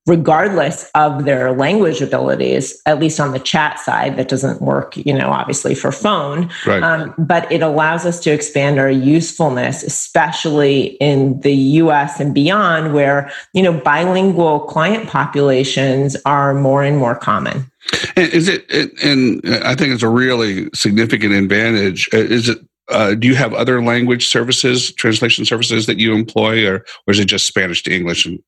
regardless 0.08 0.90
of 0.96 1.26
their 1.26 1.52
language 1.52 2.02
abilities, 2.02 2.82
at 2.86 3.00
least 3.00 3.20
on 3.20 3.32
the 3.32 3.40
chat 3.40 3.80
side, 3.80 4.18
that 4.18 4.28
doesn't 4.28 4.62
work, 4.62 4.98
you 4.98 5.14
know, 5.14 5.30
obviously 5.30 5.76
for 5.76 5.92
phone. 5.92 6.50
Right. 6.66 6.82
Um, 6.82 7.14
but 7.20 7.52
it 7.52 7.62
allows 7.62 8.06
us 8.06 8.20
to 8.22 8.32
expand 8.32 8.80
our 8.80 8.90
usefulness, 8.90 9.84
especially 9.84 10.98
in 11.00 11.40
the 11.42 11.54
US 11.54 12.20
and 12.20 12.34
beyond, 12.34 12.94
where, 12.94 13.32
you 13.54 13.62
know, 13.62 13.74
bilingual 13.74 14.62
client 14.62 15.08
populations 15.08 16.18
are 16.26 16.54
more 16.54 16.84
and 16.84 16.98
more 16.98 17.16
common. 17.16 17.72
And 18.16 18.32
is 18.34 18.48
it, 18.48 18.70
and 19.04 19.42
I 19.64 19.76
think 19.76 19.94
it's 19.94 20.04
a 20.04 20.10
really 20.10 20.70
significant 20.74 21.34
advantage. 21.34 22.10
Uh, 22.14 22.18
is 22.18 22.50
it 22.50 22.60
uh, 22.90 23.16
do 23.16 23.28
you 23.28 23.36
have 23.36 23.54
other 23.54 23.82
language 23.82 24.28
services, 24.28 24.92
translation 24.94 25.46
services 25.46 25.86
that 25.86 25.98
you 25.98 26.14
employ, 26.14 26.68
or, 26.68 26.86
or 27.08 27.12
is 27.12 27.20
it 27.20 27.26
just 27.26 27.48
Spanish 27.48 27.84
to 27.84 27.96
English? 27.96 28.26
And- 28.26 28.40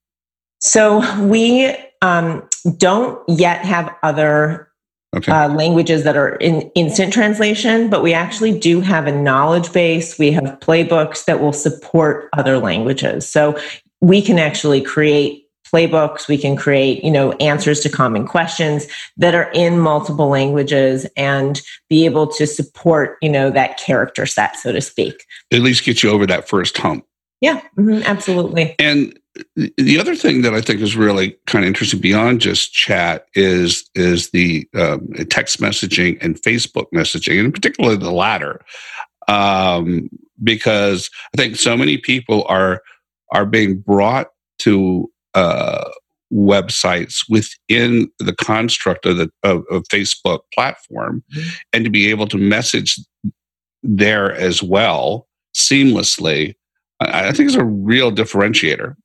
so 0.63 1.23
we 1.23 1.75
um, 2.01 2.47
don't 2.77 3.21
yet 3.27 3.65
have 3.65 3.93
other 4.01 4.69
okay. 5.13 5.31
uh, 5.31 5.49
languages 5.49 6.03
that 6.05 6.15
are 6.15 6.35
in 6.35 6.61
instant 6.73 7.11
translation, 7.11 7.89
but 7.89 8.01
we 8.01 8.13
actually 8.13 8.57
do 8.57 8.79
have 8.79 9.05
a 9.05 9.11
knowledge 9.11 9.73
base. 9.73 10.17
We 10.17 10.31
have 10.31 10.43
playbooks 10.61 11.25
that 11.25 11.41
will 11.41 11.53
support 11.53 12.29
other 12.31 12.59
languages. 12.59 13.27
So 13.27 13.59
we 13.99 14.21
can 14.21 14.39
actually 14.39 14.81
create 14.81 15.41
playbooks 15.73 16.27
we 16.27 16.37
can 16.37 16.55
create 16.55 17.03
you 17.03 17.09
know 17.09 17.31
answers 17.33 17.79
to 17.79 17.89
common 17.89 18.27
questions 18.27 18.85
that 19.17 19.33
are 19.33 19.49
in 19.53 19.79
multiple 19.79 20.27
languages 20.27 21.07
and 21.17 21.61
be 21.89 22.05
able 22.05 22.27
to 22.27 22.45
support 22.45 23.17
you 23.23 23.29
know 23.29 23.49
that 23.49 23.77
character 23.77 24.25
set 24.27 24.55
so 24.55 24.71
to 24.71 24.81
speak 24.81 25.25
at 25.51 25.61
least 25.61 25.83
get 25.83 26.03
you 26.03 26.11
over 26.11 26.27
that 26.27 26.47
first 26.47 26.77
hump 26.77 27.05
yeah 27.41 27.59
mm-hmm, 27.75 28.03
absolutely 28.03 28.75
and 28.77 29.17
the 29.55 29.99
other 29.99 30.15
thing 30.15 30.43
that 30.43 30.53
I 30.53 30.61
think 30.61 30.81
is 30.81 30.95
really 30.95 31.35
kind 31.47 31.65
of 31.65 31.67
interesting 31.67 31.99
beyond 31.99 32.41
just 32.41 32.73
chat 32.73 33.25
is 33.33 33.89
is 33.95 34.29
the 34.29 34.67
um, 34.75 35.07
text 35.29 35.59
messaging 35.59 36.17
and 36.21 36.41
Facebook 36.41 36.85
messaging, 36.93 37.39
and 37.39 37.53
particularly 37.53 37.97
the 37.97 38.11
latter, 38.11 38.61
um, 39.27 40.09
because 40.43 41.09
I 41.35 41.41
think 41.41 41.55
so 41.55 41.75
many 41.75 41.97
people 41.97 42.45
are 42.47 42.81
are 43.31 43.45
being 43.45 43.79
brought 43.79 44.27
to 44.59 45.09
uh, 45.33 45.89
websites 46.31 47.25
within 47.27 48.09
the 48.19 48.35
construct 48.35 49.05
of 49.07 49.17
the 49.17 49.31
of, 49.41 49.63
of 49.71 49.83
Facebook 49.91 50.41
platform, 50.53 51.23
mm-hmm. 51.35 51.49
and 51.73 51.85
to 51.85 51.89
be 51.89 52.09
able 52.09 52.27
to 52.27 52.37
message 52.37 52.99
there 53.81 54.33
as 54.33 54.61
well 54.61 55.27
seamlessly, 55.55 56.53
I, 56.99 57.29
I 57.29 57.31
think 57.31 57.49
is 57.49 57.55
a 57.55 57.65
real 57.65 58.11
differentiator. 58.11 58.95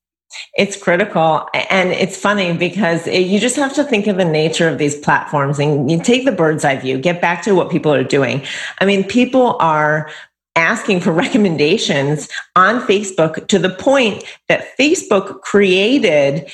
It's 0.57 0.77
critical. 0.77 1.49
And 1.55 1.91
it's 1.91 2.17
funny 2.17 2.53
because 2.53 3.07
it, 3.07 3.27
you 3.27 3.39
just 3.39 3.57
have 3.57 3.75
to 3.75 3.85
think 3.85 4.07
of 4.07 4.17
the 4.17 4.25
nature 4.25 4.69
of 4.69 4.79
these 4.79 4.97
platforms 4.97 5.59
and 5.59 5.91
you 5.91 6.01
take 6.01 6.25
the 6.25 6.33
bird's 6.33 6.65
eye 6.65 6.77
view, 6.77 6.99
get 6.99 7.21
back 7.21 7.43
to 7.45 7.55
what 7.55 7.71
people 7.71 7.93
are 7.93 8.05
doing. 8.05 8.43
I 8.81 8.85
mean, 8.85 9.05
people 9.05 9.57
are 9.61 10.11
asking 10.57 11.01
for 11.01 11.13
recommendations 11.25 12.29
on 12.57 12.81
Facebook 12.87 13.47
to 13.49 13.59
the 13.59 13.71
point 13.71 14.25
that 14.49 14.77
Facebook 14.79 15.41
created 15.43 16.51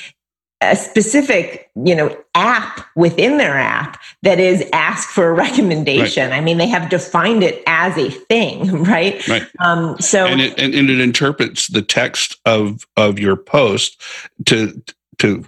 a 0.71 0.75
specific 0.75 1.69
you 1.83 1.95
know 1.95 2.15
app 2.35 2.85
within 2.95 3.37
their 3.37 3.57
app 3.57 4.01
that 4.21 4.39
is 4.39 4.63
ask 4.73 5.09
for 5.09 5.29
a 5.29 5.33
recommendation 5.45 6.29
right. 6.29 6.37
i 6.37 6.41
mean 6.41 6.57
they 6.57 6.67
have 6.67 6.89
defined 6.89 7.43
it 7.43 7.63
as 7.67 7.97
a 7.97 8.09
thing 8.09 8.83
right, 8.83 9.27
right. 9.27 9.47
Um, 9.59 9.97
so 9.99 10.25
and 10.25 10.41
it, 10.41 10.59
and, 10.59 10.73
and 10.73 10.89
it 10.89 10.99
interprets 10.99 11.67
the 11.67 11.81
text 11.81 12.37
of 12.45 12.85
of 12.97 13.19
your 13.19 13.35
post 13.35 14.01
to 14.45 14.81
to 15.19 15.45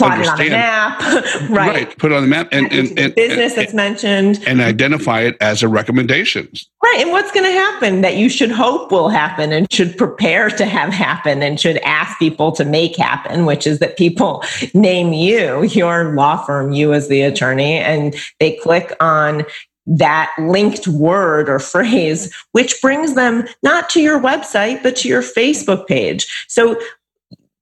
plot 0.00 0.20
it 0.20 0.28
on 0.28 0.40
a 0.40 0.50
map, 0.50 1.00
right. 1.50 1.50
right? 1.50 1.98
Put 1.98 2.12
it 2.12 2.14
on 2.14 2.22
the 2.22 2.28
map 2.28 2.48
and, 2.52 2.72
and, 2.72 2.98
and 2.98 3.14
business 3.14 3.52
and, 3.52 3.62
that's 3.62 3.74
mentioned, 3.74 4.42
and 4.46 4.60
identify 4.60 5.20
it 5.20 5.36
as 5.40 5.62
a 5.62 5.68
recommendation. 5.68 6.48
Right, 6.82 6.98
and 7.00 7.10
what's 7.10 7.30
going 7.32 7.46
to 7.46 7.52
happen 7.52 8.00
that 8.00 8.16
you 8.16 8.28
should 8.28 8.50
hope 8.50 8.90
will 8.90 9.08
happen 9.08 9.52
and 9.52 9.70
should 9.72 9.96
prepare 9.96 10.50
to 10.50 10.64
have 10.64 10.92
happen 10.92 11.42
and 11.42 11.60
should 11.60 11.78
ask 11.78 12.18
people 12.18 12.52
to 12.52 12.64
make 12.64 12.96
happen, 12.96 13.46
which 13.46 13.66
is 13.66 13.78
that 13.80 13.96
people 13.96 14.44
name 14.74 15.12
you, 15.12 15.64
your 15.64 16.14
law 16.14 16.36
firm, 16.44 16.72
you 16.72 16.92
as 16.92 17.08
the 17.08 17.22
attorney, 17.22 17.78
and 17.78 18.14
they 18.38 18.56
click 18.56 18.94
on 19.00 19.44
that 19.86 20.32
linked 20.38 20.86
word 20.88 21.48
or 21.48 21.58
phrase, 21.70 22.34
which 22.52 22.80
brings 22.80 23.14
them 23.14 23.46
not 23.62 23.90
to 23.90 24.00
your 24.00 24.20
website, 24.20 24.82
but 24.82 24.96
to 24.96 25.08
your 25.08 25.22
Facebook 25.22 25.86
page. 25.86 26.26
So 26.48 26.80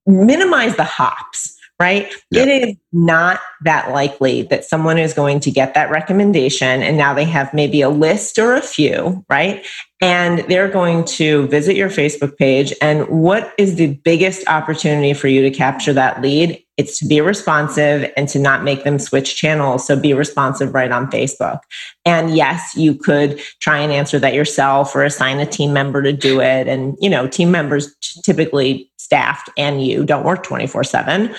minimize 0.06 0.76
the 0.76 0.84
hops 0.84 1.57
right? 1.80 2.12
Yeah. 2.30 2.42
It 2.42 2.48
is 2.48 2.76
not 2.92 3.40
that 3.62 3.92
likely 3.92 4.42
that 4.42 4.64
someone 4.64 4.98
is 4.98 5.14
going 5.14 5.40
to 5.40 5.50
get 5.50 5.74
that 5.74 5.90
recommendation 5.90 6.82
and 6.82 6.96
now 6.96 7.14
they 7.14 7.24
have 7.24 7.54
maybe 7.54 7.82
a 7.82 7.88
list 7.88 8.38
or 8.38 8.54
a 8.54 8.62
few, 8.62 9.24
right? 9.28 9.64
And 10.00 10.40
they're 10.48 10.70
going 10.70 11.04
to 11.04 11.46
visit 11.48 11.76
your 11.76 11.88
Facebook 11.88 12.36
page. 12.36 12.72
And 12.80 13.06
what 13.08 13.52
is 13.58 13.76
the 13.76 13.94
biggest 14.04 14.46
opportunity 14.48 15.12
for 15.12 15.28
you 15.28 15.42
to 15.42 15.50
capture 15.50 15.92
that 15.92 16.20
lead? 16.20 16.62
It's 16.76 16.98
to 17.00 17.06
be 17.06 17.20
responsive 17.20 18.10
and 18.16 18.28
to 18.28 18.38
not 18.38 18.62
make 18.62 18.84
them 18.84 19.00
switch 19.00 19.36
channels. 19.36 19.84
So 19.84 19.98
be 19.98 20.14
responsive 20.14 20.72
right 20.72 20.92
on 20.92 21.10
Facebook. 21.10 21.60
And 22.04 22.36
yes, 22.36 22.76
you 22.76 22.94
could 22.94 23.40
try 23.60 23.78
and 23.78 23.92
answer 23.92 24.20
that 24.20 24.34
yourself 24.34 24.94
or 24.94 25.02
assign 25.02 25.40
a 25.40 25.46
team 25.46 25.72
member 25.72 26.02
to 26.02 26.12
do 26.12 26.40
it. 26.40 26.68
And, 26.68 26.96
you 27.00 27.10
know, 27.10 27.26
team 27.26 27.50
members 27.50 27.92
typically 28.24 28.88
staffed 28.96 29.50
and 29.56 29.84
you 29.84 30.04
don't 30.04 30.24
work 30.24 30.44
24 30.44 30.84
7 30.84 31.34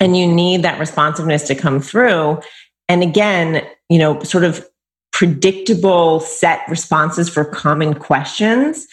and 0.00 0.16
you 0.16 0.26
need 0.26 0.62
that 0.62 0.78
responsiveness 0.78 1.46
to 1.46 1.54
come 1.54 1.80
through 1.80 2.40
and 2.88 3.02
again 3.02 3.66
you 3.88 3.98
know 3.98 4.22
sort 4.22 4.44
of 4.44 4.68
predictable 5.12 6.20
set 6.20 6.60
responses 6.68 7.28
for 7.28 7.44
common 7.44 7.94
questions 7.94 8.88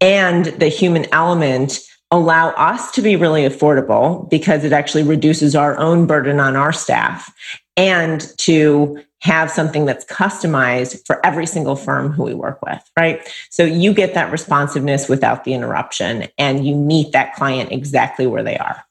and 0.00 0.46
the 0.46 0.68
human 0.68 1.06
element 1.12 1.80
allow 2.10 2.50
us 2.50 2.92
to 2.92 3.02
be 3.02 3.16
really 3.16 3.42
affordable 3.42 4.28
because 4.30 4.62
it 4.62 4.72
actually 4.72 5.02
reduces 5.02 5.56
our 5.56 5.76
own 5.78 6.06
burden 6.06 6.38
on 6.38 6.54
our 6.54 6.72
staff 6.72 7.34
and 7.76 8.32
to 8.38 9.02
have 9.20 9.50
something 9.50 9.86
that's 9.86 10.04
customized 10.04 11.04
for 11.04 11.24
every 11.26 11.46
single 11.46 11.74
firm 11.74 12.12
who 12.12 12.22
we 12.22 12.34
work 12.34 12.62
with, 12.62 12.80
right? 12.96 13.28
So 13.50 13.64
you 13.64 13.92
get 13.92 14.14
that 14.14 14.30
responsiveness 14.30 15.08
without 15.08 15.44
the 15.44 15.52
interruption 15.52 16.28
and 16.38 16.64
you 16.64 16.76
meet 16.76 17.10
that 17.12 17.34
client 17.34 17.72
exactly 17.72 18.26
where 18.26 18.44
they 18.44 18.56
are. 18.56 18.85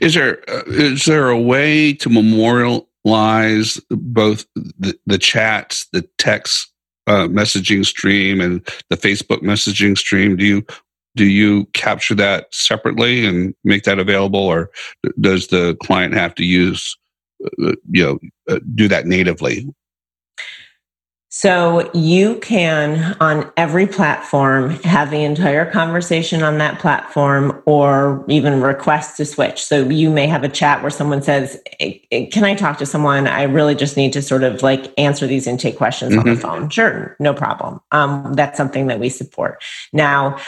Is 0.00 0.14
there 0.14 0.38
uh, 0.48 0.62
is 0.66 1.04
there 1.06 1.28
a 1.28 1.40
way 1.40 1.92
to 1.94 2.10
memorialize 2.10 3.80
both 3.90 4.44
the, 4.54 4.98
the 5.06 5.18
chats, 5.18 5.86
the 5.92 6.02
text 6.18 6.70
uh, 7.06 7.28
messaging 7.28 7.84
stream, 7.84 8.40
and 8.40 8.66
the 8.90 8.96
Facebook 8.96 9.40
messaging 9.42 9.96
stream? 9.96 10.36
Do 10.36 10.44
you 10.44 10.66
do 11.16 11.24
you 11.24 11.66
capture 11.66 12.14
that 12.16 12.52
separately 12.52 13.24
and 13.24 13.54
make 13.64 13.84
that 13.84 13.98
available, 13.98 14.40
or 14.40 14.70
does 15.20 15.48
the 15.48 15.76
client 15.82 16.14
have 16.14 16.34
to 16.36 16.44
use 16.44 16.96
uh, 17.62 17.74
you 17.90 18.02
know 18.02 18.18
uh, 18.48 18.60
do 18.74 18.88
that 18.88 19.06
natively? 19.06 19.66
So 21.36 21.90
you 21.92 22.36
can 22.36 23.16
on 23.18 23.50
every 23.56 23.88
platform 23.88 24.70
have 24.84 25.10
the 25.10 25.24
entire 25.24 25.68
conversation 25.68 26.44
on 26.44 26.58
that 26.58 26.78
platform 26.78 27.60
or 27.66 28.24
even 28.28 28.60
request 28.60 29.16
to 29.16 29.24
switch. 29.24 29.60
So 29.60 29.88
you 29.88 30.10
may 30.10 30.28
have 30.28 30.44
a 30.44 30.48
chat 30.48 30.80
where 30.80 30.92
someone 30.92 31.22
says, 31.22 31.60
can 31.80 32.44
I 32.44 32.54
talk 32.54 32.78
to 32.78 32.86
someone? 32.86 33.26
I 33.26 33.42
really 33.42 33.74
just 33.74 33.96
need 33.96 34.12
to 34.12 34.22
sort 34.22 34.44
of 34.44 34.62
like 34.62 34.94
answer 34.96 35.26
these 35.26 35.48
intake 35.48 35.76
questions 35.76 36.12
mm-hmm. 36.12 36.20
on 36.20 36.24
the 36.24 36.40
mm-hmm. 36.40 36.40
phone. 36.40 36.70
Sure. 36.70 37.16
No 37.18 37.34
problem. 37.34 37.80
Um, 37.90 38.34
that's 38.34 38.56
something 38.56 38.86
that 38.86 39.00
we 39.00 39.08
support. 39.08 39.60
Now, 39.92 40.38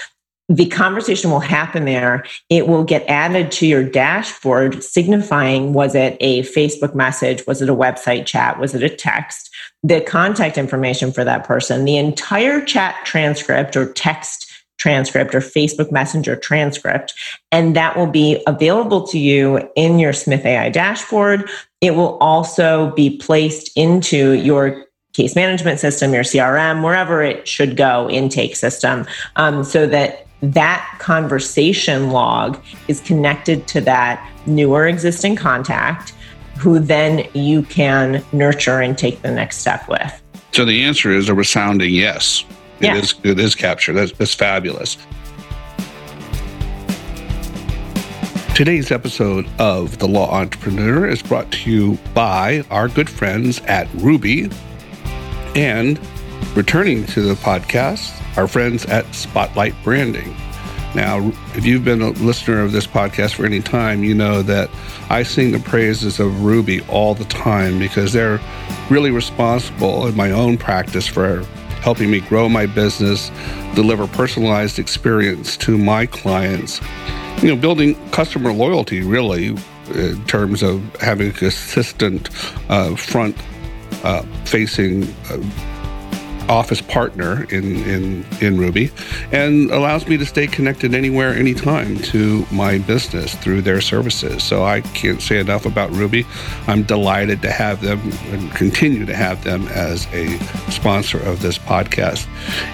the 0.48 0.66
conversation 0.66 1.32
will 1.32 1.40
happen 1.40 1.84
there. 1.84 2.24
It 2.48 2.68
will 2.68 2.84
get 2.84 3.04
added 3.08 3.50
to 3.52 3.66
your 3.66 3.82
dashboard, 3.82 4.84
signifying 4.84 5.72
was 5.72 5.96
it 5.96 6.16
a 6.20 6.42
Facebook 6.42 6.94
message? 6.94 7.44
Was 7.48 7.60
it 7.60 7.68
a 7.68 7.74
website 7.74 8.26
chat? 8.26 8.60
Was 8.60 8.72
it 8.72 8.84
a 8.84 8.88
text? 8.88 9.50
The 9.82 10.00
contact 10.00 10.58
information 10.58 11.12
for 11.12 11.24
that 11.24 11.44
person, 11.44 11.84
the 11.84 11.96
entire 11.96 12.64
chat 12.64 12.96
transcript 13.04 13.76
or 13.76 13.92
text 13.92 14.46
transcript 14.78 15.34
or 15.34 15.40
Facebook 15.40 15.90
Messenger 15.90 16.36
transcript. 16.36 17.14
And 17.50 17.74
that 17.76 17.96
will 17.96 18.06
be 18.06 18.42
available 18.46 19.06
to 19.08 19.18
you 19.18 19.70
in 19.74 19.98
your 19.98 20.12
Smith 20.12 20.44
AI 20.44 20.68
dashboard. 20.68 21.48
It 21.80 21.92
will 21.92 22.18
also 22.18 22.92
be 22.94 23.16
placed 23.16 23.70
into 23.76 24.32
your 24.32 24.84
case 25.12 25.34
management 25.34 25.80
system, 25.80 26.12
your 26.12 26.24
CRM, 26.24 26.84
wherever 26.84 27.22
it 27.22 27.48
should 27.48 27.76
go, 27.76 28.08
intake 28.10 28.54
system, 28.54 29.06
um, 29.36 29.64
so 29.64 29.86
that 29.86 30.26
that 30.42 30.96
conversation 30.98 32.10
log 32.10 32.62
is 32.88 33.00
connected 33.00 33.66
to 33.68 33.80
that 33.80 34.30
newer 34.46 34.86
existing 34.86 35.34
contact 35.34 36.12
who 36.58 36.78
then 36.78 37.26
you 37.34 37.62
can 37.62 38.24
nurture 38.32 38.80
and 38.80 38.96
take 38.96 39.22
the 39.22 39.30
next 39.30 39.58
step 39.58 39.88
with. 39.88 40.22
So 40.52 40.64
the 40.64 40.84
answer 40.84 41.10
is 41.10 41.28
a 41.28 41.34
resounding 41.34 41.92
yes. 41.92 42.44
It 42.80 42.86
yeah. 42.86 42.96
is, 42.96 43.14
it 43.22 43.38
is 43.38 43.54
captured. 43.54 43.94
That's, 43.94 44.12
that's 44.12 44.34
fabulous. 44.34 44.96
Today's 48.54 48.90
episode 48.90 49.46
of 49.58 49.98
The 49.98 50.08
Law 50.08 50.30
Entrepreneur 50.32 51.06
is 51.06 51.22
brought 51.22 51.52
to 51.52 51.70
you 51.70 51.98
by 52.14 52.64
our 52.70 52.88
good 52.88 53.10
friends 53.10 53.60
at 53.66 53.86
Ruby 53.96 54.48
and 55.54 56.00
returning 56.54 57.04
to 57.08 57.20
the 57.20 57.34
podcast, 57.34 58.14
our 58.38 58.48
friends 58.48 58.86
at 58.86 59.14
Spotlight 59.14 59.74
Branding. 59.84 60.34
Now, 60.96 61.30
if 61.54 61.66
you've 61.66 61.84
been 61.84 62.00
a 62.00 62.08
listener 62.08 62.62
of 62.62 62.72
this 62.72 62.86
podcast 62.86 63.34
for 63.34 63.44
any 63.44 63.60
time, 63.60 64.02
you 64.02 64.14
know 64.14 64.40
that 64.40 64.70
I 65.10 65.24
sing 65.24 65.52
the 65.52 65.58
praises 65.58 66.18
of 66.18 66.42
Ruby 66.42 66.80
all 66.88 67.14
the 67.14 67.26
time 67.26 67.78
because 67.78 68.14
they're 68.14 68.40
really 68.88 69.10
responsible 69.10 70.06
in 70.06 70.16
my 70.16 70.30
own 70.30 70.56
practice 70.56 71.06
for 71.06 71.44
helping 71.82 72.10
me 72.10 72.20
grow 72.20 72.48
my 72.48 72.64
business, 72.64 73.30
deliver 73.74 74.06
personalized 74.06 74.78
experience 74.78 75.58
to 75.58 75.76
my 75.76 76.06
clients. 76.06 76.80
You 77.42 77.48
know, 77.48 77.56
building 77.56 77.94
customer 78.10 78.50
loyalty 78.50 79.02
really 79.02 79.54
in 79.94 80.24
terms 80.24 80.62
of 80.62 80.82
having 80.96 81.28
a 81.28 81.32
consistent 81.32 82.30
uh, 82.70 82.96
front 82.96 83.36
uh, 84.02 84.22
facing 84.46 85.04
uh, 85.28 85.75
office 86.48 86.80
partner 86.80 87.44
in, 87.50 87.76
in, 87.84 88.26
in 88.40 88.56
Ruby 88.56 88.90
and 89.32 89.70
allows 89.70 90.06
me 90.06 90.16
to 90.16 90.26
stay 90.26 90.46
connected 90.46 90.94
anywhere, 90.94 91.32
anytime 91.34 91.98
to 91.98 92.46
my 92.50 92.78
business 92.78 93.34
through 93.36 93.62
their 93.62 93.80
services. 93.80 94.42
So 94.42 94.64
I 94.64 94.80
can't 94.80 95.20
say 95.20 95.38
enough 95.38 95.66
about 95.66 95.90
Ruby. 95.90 96.26
I'm 96.66 96.82
delighted 96.82 97.42
to 97.42 97.50
have 97.50 97.80
them 97.80 98.00
and 98.26 98.50
continue 98.52 99.06
to 99.06 99.14
have 99.14 99.44
them 99.44 99.66
as 99.68 100.06
a 100.12 100.38
sponsor 100.70 101.18
of 101.18 101.42
this 101.42 101.58
podcast. 101.58 102.26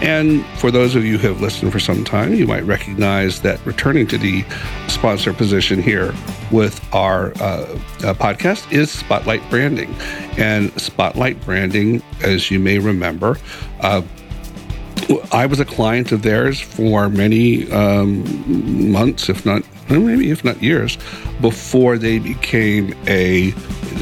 And 0.03 0.45
for 0.59 0.71
those 0.71 0.95
of 0.95 1.05
you 1.05 1.19
who 1.19 1.29
have 1.29 1.41
listened 1.41 1.73
for 1.73 1.81
some 1.81 2.05
time, 2.05 2.35
you 2.35 2.47
might 2.47 2.65
recognize 2.65 3.41
that 3.43 3.65
returning 3.65 4.07
to 4.09 4.19
the 4.19 4.45
sponsor 4.89 5.33
position 5.33 5.83
here 5.83 6.15
with 6.51 6.87
our 6.95 7.33
uh, 7.41 7.65
uh, 8.05 8.15
podcast 8.15 8.71
is 8.71 8.91
Spotlight 8.91 9.49
Branding. 9.51 9.95
And 10.37 10.73
Spotlight 10.81 11.41
Branding, 11.45 12.03
as 12.23 12.51
you 12.51 12.59
may 12.59 12.79
remember, 12.79 13.39
uh, 13.81 14.03
I 15.33 15.47
was 15.47 15.61
a 15.61 15.65
client 15.65 16.13
of 16.13 16.23
theirs 16.23 16.61
for 16.61 17.09
many 17.09 17.71
um, 17.73 18.91
months, 18.91 19.29
if 19.29 19.45
not 19.45 19.63
maybe 19.91 20.31
if 20.31 20.45
not 20.45 20.63
years, 20.63 20.97
before 21.41 21.99
they 21.99 22.19
became 22.19 22.95
a 23.07 23.53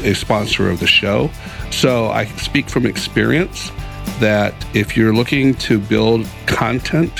a 0.03 0.13
sponsor 0.13 0.69
of 0.69 0.79
the 0.79 0.87
show. 0.87 1.29
So 1.69 2.07
I 2.07 2.25
speak 2.25 2.69
from 2.69 2.85
experience 2.85 3.71
that 4.19 4.53
if 4.75 4.95
you're 4.95 5.13
looking 5.13 5.53
to 5.55 5.79
build 5.79 6.27
content 6.45 7.19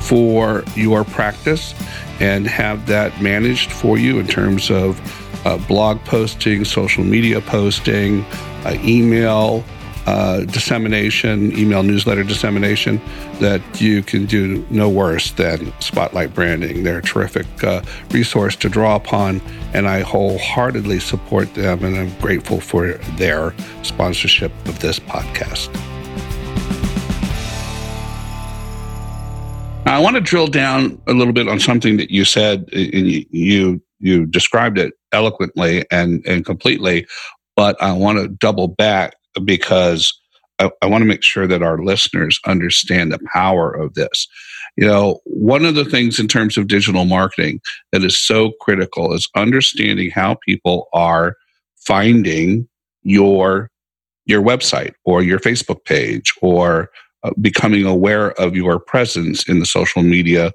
for 0.00 0.64
your 0.74 1.04
practice 1.04 1.74
and 2.20 2.46
have 2.46 2.86
that 2.86 3.20
managed 3.20 3.70
for 3.70 3.98
you 3.98 4.18
in 4.18 4.26
terms 4.26 4.70
of 4.70 5.00
uh, 5.46 5.58
blog 5.68 6.00
posting, 6.04 6.64
social 6.64 7.04
media 7.04 7.40
posting, 7.40 8.24
uh, 8.64 8.76
email 8.82 9.64
uh, 10.08 10.40
dissemination, 10.46 11.52
email 11.52 11.82
newsletter 11.82 12.24
dissemination, 12.24 12.98
that 13.40 13.60
you 13.78 14.02
can 14.02 14.24
do 14.24 14.66
no 14.70 14.88
worse 14.88 15.32
than 15.32 15.70
Spotlight 15.80 16.32
Branding. 16.32 16.82
They're 16.82 17.00
a 17.00 17.02
terrific 17.02 17.46
uh, 17.62 17.82
resource 18.10 18.56
to 18.56 18.70
draw 18.70 18.96
upon, 18.96 19.42
and 19.74 19.86
I 19.86 20.00
wholeheartedly 20.00 21.00
support 21.00 21.52
them, 21.52 21.84
and 21.84 21.94
I'm 21.94 22.18
grateful 22.20 22.58
for 22.58 22.94
their 23.18 23.54
sponsorship 23.82 24.50
of 24.64 24.78
this 24.78 24.98
podcast. 24.98 25.68
Now, 29.84 29.94
I 29.94 29.98
want 29.98 30.16
to 30.16 30.22
drill 30.22 30.46
down 30.46 30.98
a 31.06 31.12
little 31.12 31.34
bit 31.34 31.48
on 31.48 31.60
something 31.60 31.98
that 31.98 32.10
you 32.10 32.24
said, 32.24 32.66
and 32.72 33.26
you 33.30 33.82
you 34.00 34.24
described 34.24 34.78
it 34.78 34.94
eloquently 35.12 35.84
and 35.90 36.26
and 36.26 36.46
completely, 36.46 37.06
but 37.56 37.76
I 37.82 37.92
want 37.92 38.18
to 38.20 38.28
double 38.28 38.68
back 38.68 39.17
because 39.44 40.12
I, 40.58 40.70
I 40.82 40.86
want 40.86 41.02
to 41.02 41.08
make 41.08 41.22
sure 41.22 41.46
that 41.46 41.62
our 41.62 41.78
listeners 41.78 42.40
understand 42.46 43.12
the 43.12 43.20
power 43.32 43.72
of 43.72 43.94
this. 43.94 44.26
You 44.76 44.86
know, 44.86 45.20
one 45.24 45.64
of 45.64 45.74
the 45.74 45.84
things 45.84 46.18
in 46.18 46.28
terms 46.28 46.56
of 46.56 46.68
digital 46.68 47.04
marketing 47.04 47.60
that 47.92 48.04
is 48.04 48.18
so 48.18 48.52
critical 48.60 49.12
is 49.12 49.28
understanding 49.36 50.10
how 50.10 50.36
people 50.44 50.88
are 50.92 51.36
finding 51.76 52.68
your 53.02 53.70
your 54.26 54.42
website 54.42 54.92
or 55.04 55.22
your 55.22 55.38
Facebook 55.38 55.84
page 55.84 56.34
or 56.42 56.90
uh, 57.22 57.30
becoming 57.40 57.86
aware 57.86 58.32
of 58.40 58.54
your 58.54 58.78
presence 58.78 59.48
in 59.48 59.58
the 59.58 59.66
social 59.66 60.02
media 60.02 60.52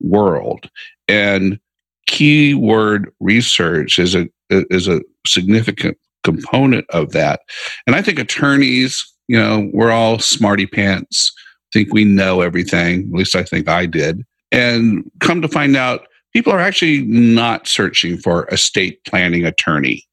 world. 0.00 0.68
And 1.08 1.58
keyword 2.06 3.10
research 3.20 3.98
is 3.98 4.14
a 4.14 4.28
is 4.50 4.86
a 4.88 5.00
significant 5.26 5.96
component 6.24 6.86
of 6.90 7.12
that. 7.12 7.40
And 7.86 7.94
I 7.94 8.02
think 8.02 8.18
attorneys, 8.18 9.04
you 9.28 9.38
know, 9.38 9.70
we're 9.72 9.92
all 9.92 10.18
smarty 10.18 10.66
pants, 10.66 11.32
think 11.74 11.92
we 11.92 12.04
know 12.04 12.40
everything. 12.40 13.08
At 13.08 13.18
least 13.18 13.36
I 13.36 13.42
think 13.42 13.68
I 13.68 13.84
did. 13.84 14.22
And 14.50 15.10
come 15.20 15.42
to 15.42 15.48
find 15.48 15.76
out, 15.76 16.06
people 16.32 16.52
are 16.52 16.60
actually 16.60 17.02
not 17.02 17.66
searching 17.66 18.16
for 18.16 18.44
a 18.44 18.54
estate 18.54 19.04
planning 19.04 19.44
attorney. 19.44 20.06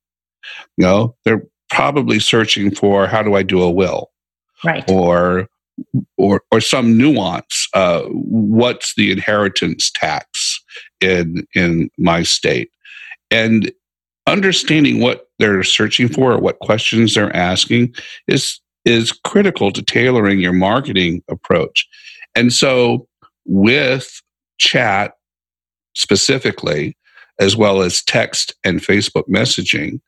You 0.78 0.86
know, 0.86 1.16
they're 1.24 1.44
probably 1.70 2.20
searching 2.20 2.74
for 2.74 3.08
how 3.08 3.24
do 3.24 3.36
I 3.36 3.44
do 3.44 3.62
a 3.62 3.72
will, 3.72 4.12
right? 4.66 4.84
Or 4.90 5.48
or 6.18 6.42
or 6.52 6.60
some 6.60 6.98
nuance. 6.98 7.68
Uh, 7.74 8.02
what's 8.10 8.96
the 8.96 9.12
inheritance 9.12 9.92
tax 9.94 10.62
in 11.00 11.46
in 11.56 11.90
my 11.98 12.24
state? 12.24 12.72
And 13.30 13.72
understanding 14.28 15.00
what 15.00 15.28
they're 15.40 15.64
searching 15.64 16.08
for 16.08 16.34
or 16.34 16.40
what 16.40 16.60
questions 16.60 17.16
they're 17.16 17.36
asking 17.36 17.94
is 18.28 18.60
is 18.86 19.12
critical 19.12 19.72
to 19.72 19.82
tailoring 19.82 20.40
your 20.40 20.54
marketing 20.54 21.22
approach. 21.30 21.88
And 22.36 22.52
so 22.52 23.08
with 23.46 24.22
chat 24.58 25.14
specifically 25.96 26.96
as 27.40 27.56
well 27.56 27.82
as 27.82 28.04
text 28.04 28.56
and 28.64 28.80
Facebook 28.80 29.28
messaging 29.28 30.00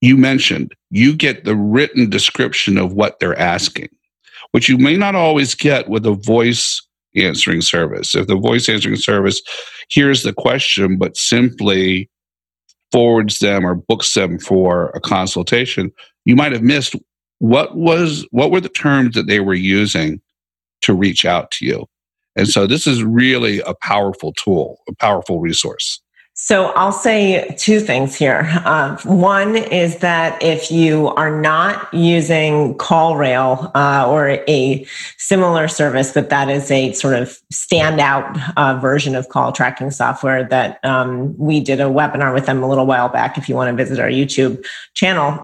you 0.00 0.16
mentioned 0.16 0.74
you 0.90 1.14
get 1.14 1.44
the 1.44 1.56
written 1.56 2.08
description 2.08 2.78
of 2.78 2.92
what 2.92 3.18
they're 3.18 3.38
asking 3.38 3.88
which 4.52 4.68
you 4.68 4.78
may 4.78 4.96
not 4.96 5.14
always 5.14 5.54
get 5.54 5.88
with 5.88 6.06
a 6.06 6.12
voice 6.12 6.86
answering 7.16 7.60
service 7.60 8.14
if 8.14 8.26
the 8.26 8.36
voice 8.36 8.68
answering 8.68 8.96
service 8.96 9.40
hears 9.88 10.22
the 10.22 10.32
question 10.32 10.96
but 10.98 11.16
simply 11.16 12.08
forwards 12.92 13.38
them 13.38 13.66
or 13.66 13.74
books 13.74 14.12
them 14.14 14.38
for 14.38 14.90
a 14.90 15.00
consultation, 15.00 15.92
you 16.24 16.36
might 16.36 16.52
have 16.52 16.62
missed 16.62 16.96
what 17.38 17.76
was 17.76 18.26
what 18.30 18.50
were 18.50 18.60
the 18.60 18.68
terms 18.68 19.14
that 19.14 19.26
they 19.26 19.40
were 19.40 19.54
using 19.54 20.20
to 20.82 20.94
reach 20.94 21.24
out 21.24 21.50
to 21.52 21.66
you. 21.66 21.86
And 22.36 22.48
so 22.48 22.66
this 22.66 22.86
is 22.86 23.02
really 23.02 23.60
a 23.60 23.74
powerful 23.82 24.32
tool, 24.32 24.78
a 24.88 24.94
powerful 24.94 25.40
resource. 25.40 26.00
So 26.40 26.66
I'll 26.76 26.92
say 26.92 27.52
two 27.58 27.80
things 27.80 28.14
here. 28.14 28.48
Uh, 28.64 28.96
one 29.02 29.56
is 29.56 29.96
that 29.96 30.40
if 30.40 30.70
you 30.70 31.08
are 31.08 31.40
not 31.40 31.92
using 31.92 32.78
CallRail 32.78 33.72
uh, 33.74 34.08
or 34.08 34.28
a 34.46 34.86
similar 35.16 35.66
service, 35.66 36.12
but 36.12 36.30
that 36.30 36.48
is 36.48 36.70
a 36.70 36.92
sort 36.92 37.14
of 37.14 37.36
standout 37.52 38.54
uh, 38.56 38.78
version 38.78 39.16
of 39.16 39.28
call 39.30 39.50
tracking 39.50 39.90
software 39.90 40.44
that 40.44 40.78
um, 40.84 41.36
we 41.36 41.58
did 41.58 41.80
a 41.80 41.86
webinar 41.86 42.32
with 42.32 42.46
them 42.46 42.62
a 42.62 42.68
little 42.68 42.86
while 42.86 43.08
back. 43.08 43.36
If 43.36 43.48
you 43.48 43.56
want 43.56 43.76
to 43.76 43.84
visit 43.84 43.98
our 43.98 44.08
YouTube 44.08 44.64
channel, 44.94 45.42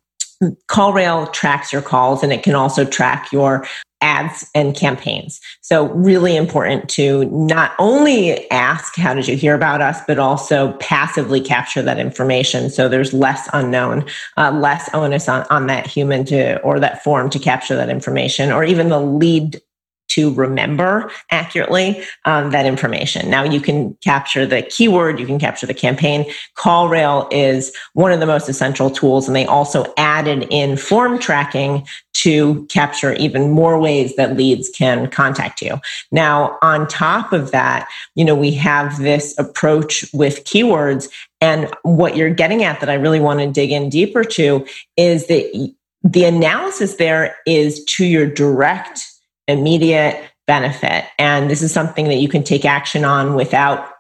CallRail 0.68 1.32
tracks 1.32 1.72
your 1.72 1.82
calls 1.82 2.22
and 2.22 2.32
it 2.32 2.44
can 2.44 2.54
also 2.54 2.84
track 2.84 3.32
your 3.32 3.66
ads 4.04 4.48
and 4.54 4.76
campaigns. 4.76 5.40
So, 5.62 5.86
really 5.92 6.36
important 6.36 6.90
to 6.90 7.24
not 7.24 7.72
only 7.78 8.48
ask, 8.50 8.96
How 8.96 9.14
did 9.14 9.26
you 9.26 9.36
hear 9.36 9.54
about 9.54 9.80
us, 9.80 10.00
but 10.06 10.18
also 10.18 10.72
passively 10.74 11.40
capture 11.40 11.80
that 11.82 11.98
information. 11.98 12.68
So, 12.68 12.88
there's 12.88 13.14
less 13.14 13.48
unknown, 13.54 14.04
uh, 14.36 14.50
less 14.52 14.90
onus 14.92 15.28
on, 15.28 15.46
on 15.48 15.66
that 15.68 15.86
human 15.86 16.24
to 16.26 16.60
or 16.60 16.78
that 16.80 17.02
form 17.02 17.30
to 17.30 17.38
capture 17.38 17.74
that 17.76 17.88
information, 17.88 18.52
or 18.52 18.62
even 18.62 18.90
the 18.90 19.00
lead 19.00 19.60
to 20.08 20.32
remember 20.34 21.10
accurately 21.30 22.04
um, 22.24 22.50
that 22.50 22.66
information. 22.66 23.30
Now 23.30 23.42
you 23.42 23.60
can 23.60 23.94
capture 24.02 24.46
the 24.46 24.62
keyword, 24.62 25.18
you 25.18 25.26
can 25.26 25.38
capture 25.38 25.66
the 25.66 25.74
campaign. 25.74 26.30
CallRail 26.56 27.28
is 27.32 27.74
one 27.94 28.12
of 28.12 28.20
the 28.20 28.26
most 28.26 28.48
essential 28.48 28.90
tools, 28.90 29.26
and 29.26 29.34
they 29.34 29.46
also 29.46 29.92
added 29.96 30.46
in 30.50 30.76
form 30.76 31.18
tracking 31.18 31.86
to 32.14 32.64
capture 32.66 33.12
even 33.14 33.50
more 33.50 33.78
ways 33.78 34.16
that 34.16 34.36
leads 34.36 34.70
can 34.70 35.10
contact 35.10 35.60
you. 35.60 35.78
Now, 36.10 36.58
on 36.62 36.86
top 36.88 37.32
of 37.32 37.50
that, 37.50 37.88
you 38.14 38.24
know, 38.24 38.34
we 38.34 38.52
have 38.52 38.98
this 38.98 39.36
approach 39.38 40.06
with 40.14 40.44
keywords. 40.44 41.10
And 41.40 41.68
what 41.82 42.16
you're 42.16 42.30
getting 42.30 42.62
at 42.64 42.80
that 42.80 42.88
I 42.88 42.94
really 42.94 43.20
want 43.20 43.40
to 43.40 43.50
dig 43.50 43.72
in 43.72 43.90
deeper 43.90 44.24
to 44.24 44.66
is 44.96 45.26
that 45.26 45.74
the 46.02 46.24
analysis 46.24 46.96
there 46.96 47.36
is 47.46 47.84
to 47.84 48.04
your 48.04 48.26
direct 48.26 49.00
immediate 49.48 50.22
benefit. 50.46 51.04
And 51.18 51.50
this 51.50 51.62
is 51.62 51.72
something 51.72 52.06
that 52.06 52.16
you 52.16 52.28
can 52.28 52.44
take 52.44 52.64
action 52.64 53.04
on 53.04 53.34
without 53.34 53.93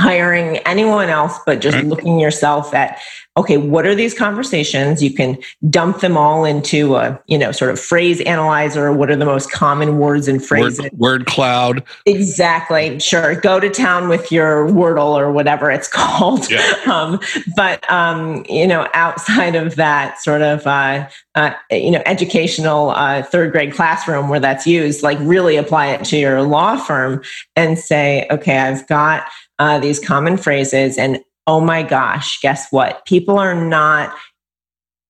hiring 0.00 0.56
anyone 0.58 1.10
else, 1.10 1.38
but 1.44 1.60
just 1.60 1.76
right. 1.76 1.86
looking 1.86 2.18
yourself 2.18 2.72
at, 2.72 2.98
okay, 3.36 3.58
what 3.58 3.86
are 3.86 3.94
these 3.94 4.14
conversations? 4.14 5.02
You 5.02 5.12
can 5.12 5.38
dump 5.68 6.00
them 6.00 6.16
all 6.16 6.44
into 6.44 6.96
a, 6.96 7.20
you 7.26 7.36
know, 7.38 7.52
sort 7.52 7.70
of 7.70 7.78
phrase 7.78 8.20
analyzer. 8.22 8.92
What 8.92 9.10
are 9.10 9.16
the 9.16 9.26
most 9.26 9.52
common 9.52 9.98
words 9.98 10.26
and 10.26 10.44
phrases? 10.44 10.80
Word, 10.80 10.92
word 10.98 11.26
cloud. 11.26 11.84
Exactly. 12.06 12.98
Sure. 12.98 13.34
Go 13.34 13.60
to 13.60 13.68
town 13.68 14.08
with 14.08 14.32
your 14.32 14.68
Wordle 14.68 15.18
or 15.18 15.30
whatever 15.30 15.70
it's 15.70 15.88
called. 15.92 16.50
Yeah. 16.50 16.60
Um, 16.90 17.20
but, 17.54 17.88
um, 17.90 18.44
you 18.48 18.66
know, 18.66 18.88
outside 18.94 19.54
of 19.54 19.76
that 19.76 20.18
sort 20.18 20.42
of, 20.42 20.66
uh, 20.66 21.08
uh, 21.34 21.52
you 21.70 21.90
know, 21.90 22.02
educational 22.06 22.90
uh, 22.90 23.22
third 23.22 23.52
grade 23.52 23.72
classroom 23.72 24.28
where 24.28 24.40
that's 24.40 24.66
used, 24.66 25.02
like 25.02 25.18
really 25.20 25.56
apply 25.56 25.88
it 25.88 26.04
to 26.06 26.16
your 26.16 26.42
law 26.42 26.76
firm 26.76 27.22
and 27.54 27.78
say, 27.78 28.26
okay, 28.30 28.58
I've 28.58 28.86
got 28.88 29.24
uh, 29.60 29.78
these 29.78 30.00
common 30.00 30.36
phrases. 30.36 30.98
And 30.98 31.20
oh 31.46 31.60
my 31.60 31.84
gosh, 31.84 32.40
guess 32.40 32.66
what? 32.70 33.04
People 33.04 33.38
are 33.38 33.54
not 33.54 34.12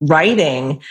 writing 0.03 0.83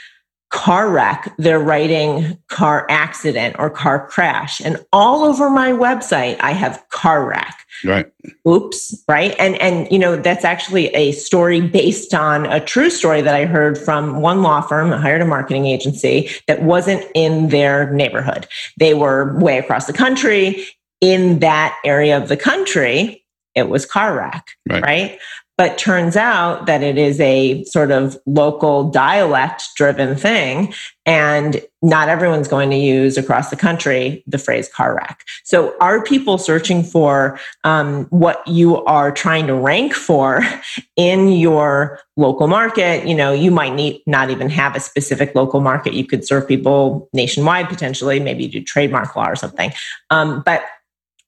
car 0.50 0.89
wreck, 0.89 1.32
they're 1.38 1.60
writing 1.60 2.36
car 2.48 2.88
accident 2.89 3.56
or 3.60 3.69
car 3.69 4.08
crash. 4.08 4.60
And 4.62 4.84
all 4.91 5.24
over 5.24 5.48
my 5.50 5.72
website, 5.72 6.38
I 6.39 6.54
have 6.54 6.84
car 6.89 7.24
wreck. 7.24 7.56
Right. 7.86 8.12
Oops. 8.48 9.04
Right. 9.08 9.36
And 9.38 9.62
and 9.62 9.91
you 9.91 10.00
know, 10.00 10.15
that's 10.15 10.43
actually 10.43 10.88
a 10.95 11.12
story 11.12 11.62
based 11.62 12.15
on 12.15 12.48
a 12.48 12.60
true 12.60 12.89
story 12.89 13.22
that 13.22 13.36
I 13.36 13.45
heard 13.45 13.78
from 13.78 14.22
one 14.22 14.41
law 14.41 14.62
firm, 14.62 14.91
hired 14.91 15.22
a 15.22 15.26
marketing 15.26 15.67
agency 15.67 16.32
that 16.48 16.63
wasn't 16.63 17.06
in 17.13 17.50
their 17.50 17.91
neighborhood. 17.93 18.48
They 18.78 18.95
were 18.95 19.38
way 19.38 19.60
across 19.60 19.86
the 19.86 19.93
country 19.93 20.65
in 21.00 21.39
that 21.39 21.78
area 21.86 22.17
of 22.17 22.28
the 22.28 22.38
country 22.38 23.24
it 23.56 23.70
was 23.70 23.86
car 23.86 24.16
wreck, 24.16 24.48
right. 24.70 24.84
right? 24.84 25.20
But 25.58 25.78
turns 25.78 26.16
out 26.16 26.68
that 26.68 26.82
it 26.84 26.98
is 26.98 27.20
a 27.20 27.66
sort 27.66 27.92
of 27.92 28.18
local 28.26 28.90
dialect 28.90 29.64
driven 29.76 30.16
thing. 30.16 30.74
And 31.06 31.62
not 31.82 32.08
everyone's 32.08 32.48
going 32.48 32.70
to 32.70 32.78
use 32.78 33.18
across 33.18 33.50
the 33.50 33.58
country 33.58 34.24
the 34.26 34.38
phrase 34.38 34.70
car 34.70 34.96
wreck. 34.96 35.26
So 35.44 35.76
are 35.82 36.02
people 36.02 36.38
searching 36.38 36.82
for 36.82 37.42
um, 37.66 38.06
what 38.06 38.42
you 38.48 38.78
are 38.86 39.12
trying 39.12 39.48
to 39.48 39.54
rank 39.54 39.94
for 39.94 40.42
in 40.96 41.28
your 41.34 42.00
local 42.16 42.48
market? 42.48 43.06
You 43.06 43.16
know, 43.16 43.34
you 43.34 43.52
might 43.52 43.76
need 43.76 44.02
not 44.08 44.30
even 44.30 44.50
have 44.50 44.78
a 44.78 44.80
specific 44.80 45.36
local 45.36 45.60
market. 45.60 45.94
You 45.94 46.06
could 46.06 46.26
serve 46.26 46.48
people 46.48 47.10
nationwide 47.12 47.68
potentially, 47.68 48.22
maybe 48.22 48.48
do 48.48 48.64
trademark 48.64 49.14
law 49.14 49.28
or 49.28 49.36
something. 49.36 49.74
Um, 50.10 50.42
but 50.46 50.64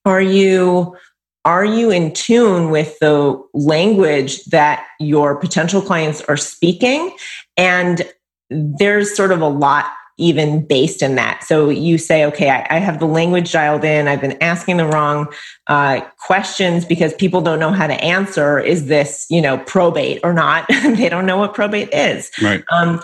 are 0.05 0.21
you 0.21 0.95
are 1.45 1.65
you 1.65 1.89
in 1.89 2.13
tune 2.13 2.69
with 2.69 2.97
the 2.99 3.41
language 3.53 4.43
that 4.45 4.85
your 4.99 5.35
potential 5.35 5.81
clients 5.81 6.21
are 6.23 6.37
speaking? 6.37 7.15
And 7.57 8.03
there's 8.49 9.15
sort 9.15 9.31
of 9.31 9.41
a 9.41 9.47
lot 9.47 9.85
even 10.17 10.65
based 10.65 11.01
in 11.01 11.15
that. 11.15 11.43
So 11.43 11.69
you 11.69 11.97
say, 11.97 12.23
okay, 12.25 12.49
I, 12.49 12.67
I 12.69 12.79
have 12.79 12.99
the 12.99 13.07
language 13.07 13.51
dialed 13.51 13.83
in. 13.83 14.07
I've 14.07 14.21
been 14.21 14.41
asking 14.41 14.77
the 14.77 14.85
wrong 14.85 15.27
uh, 15.67 16.01
questions 16.19 16.85
because 16.85 17.13
people 17.15 17.41
don't 17.41 17.59
know 17.59 17.71
how 17.71 17.87
to 17.87 17.95
answer. 17.95 18.59
Is 18.59 18.85
this, 18.85 19.25
you 19.29 19.41
know, 19.41 19.57
probate 19.59 20.19
or 20.23 20.33
not? 20.33 20.67
they 20.69 21.09
don't 21.09 21.25
know 21.25 21.37
what 21.37 21.55
probate 21.55 21.91
is. 21.91 22.29
Right. 22.41 22.63
Um, 22.71 23.01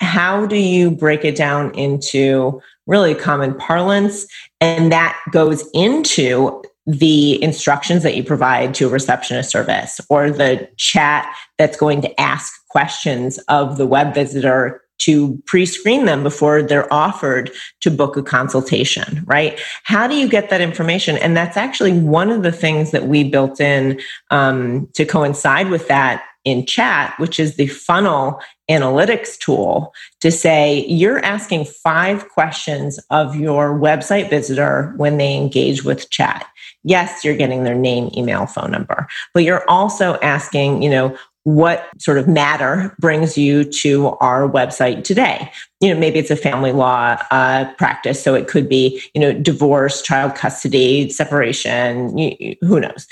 how 0.00 0.46
do 0.46 0.56
you 0.56 0.90
break 0.90 1.24
it 1.24 1.36
down 1.36 1.72
into 1.74 2.60
really 2.86 3.14
common 3.14 3.54
parlance? 3.54 4.26
And 4.60 4.90
that 4.90 5.16
goes 5.30 5.68
into 5.74 6.62
the 6.88 7.40
instructions 7.42 8.02
that 8.02 8.16
you 8.16 8.24
provide 8.24 8.72
to 8.72 8.86
a 8.86 8.90
receptionist 8.90 9.50
service 9.50 10.00
or 10.08 10.30
the 10.30 10.66
chat 10.78 11.30
that's 11.58 11.76
going 11.76 12.00
to 12.00 12.18
ask 12.18 12.66
questions 12.68 13.36
of 13.48 13.76
the 13.76 13.86
web 13.86 14.14
visitor 14.14 14.82
to 14.96 15.40
pre-screen 15.44 16.06
them 16.06 16.22
before 16.22 16.62
they're 16.62 16.92
offered 16.92 17.50
to 17.82 17.90
book 17.90 18.16
a 18.16 18.22
consultation 18.22 19.22
right? 19.26 19.60
How 19.84 20.06
do 20.06 20.14
you 20.14 20.30
get 20.30 20.48
that 20.48 20.62
information? 20.62 21.18
And 21.18 21.36
that's 21.36 21.58
actually 21.58 21.92
one 21.92 22.30
of 22.30 22.42
the 22.42 22.50
things 22.50 22.90
that 22.92 23.06
we 23.06 23.22
built 23.22 23.60
in 23.60 24.00
um, 24.30 24.88
to 24.94 25.04
coincide 25.04 25.68
with 25.68 25.88
that 25.88 26.24
in 26.44 26.64
chat 26.64 27.12
which 27.18 27.38
is 27.38 27.56
the 27.56 27.66
funnel 27.66 28.40
analytics 28.70 29.36
tool 29.38 29.92
to 30.20 30.30
say 30.30 30.86
you're 30.86 31.18
asking 31.24 31.64
five 31.64 32.28
questions 32.30 32.98
of 33.10 33.34
your 33.36 33.78
website 33.78 34.30
visitor 34.30 34.94
when 34.96 35.18
they 35.18 35.36
engage 35.36 35.84
with 35.84 36.08
chat 36.10 36.46
yes, 36.84 37.24
you're 37.24 37.36
getting 37.36 37.64
their 37.64 37.74
name, 37.74 38.10
email, 38.16 38.46
phone 38.46 38.70
number, 38.70 39.06
but 39.34 39.42
you're 39.42 39.68
also 39.68 40.14
asking, 40.20 40.82
you 40.82 40.90
know, 40.90 41.16
what 41.44 41.88
sort 41.98 42.18
of 42.18 42.28
matter 42.28 42.94
brings 42.98 43.38
you 43.38 43.64
to 43.64 44.08
our 44.20 44.46
website 44.46 45.02
today? 45.02 45.50
You 45.80 45.94
know 45.94 45.98
maybe 45.98 46.18
it's 46.18 46.30
a 46.30 46.36
family 46.36 46.72
law 46.72 47.16
uh, 47.30 47.72
practice 47.74 48.22
so 48.22 48.34
it 48.34 48.48
could 48.48 48.68
be 48.68 49.00
you 49.14 49.20
know 49.20 49.32
divorce 49.32 50.02
child 50.02 50.34
custody 50.34 51.08
separation 51.08 52.18
you, 52.18 52.56
who 52.60 52.80
knows 52.80 53.06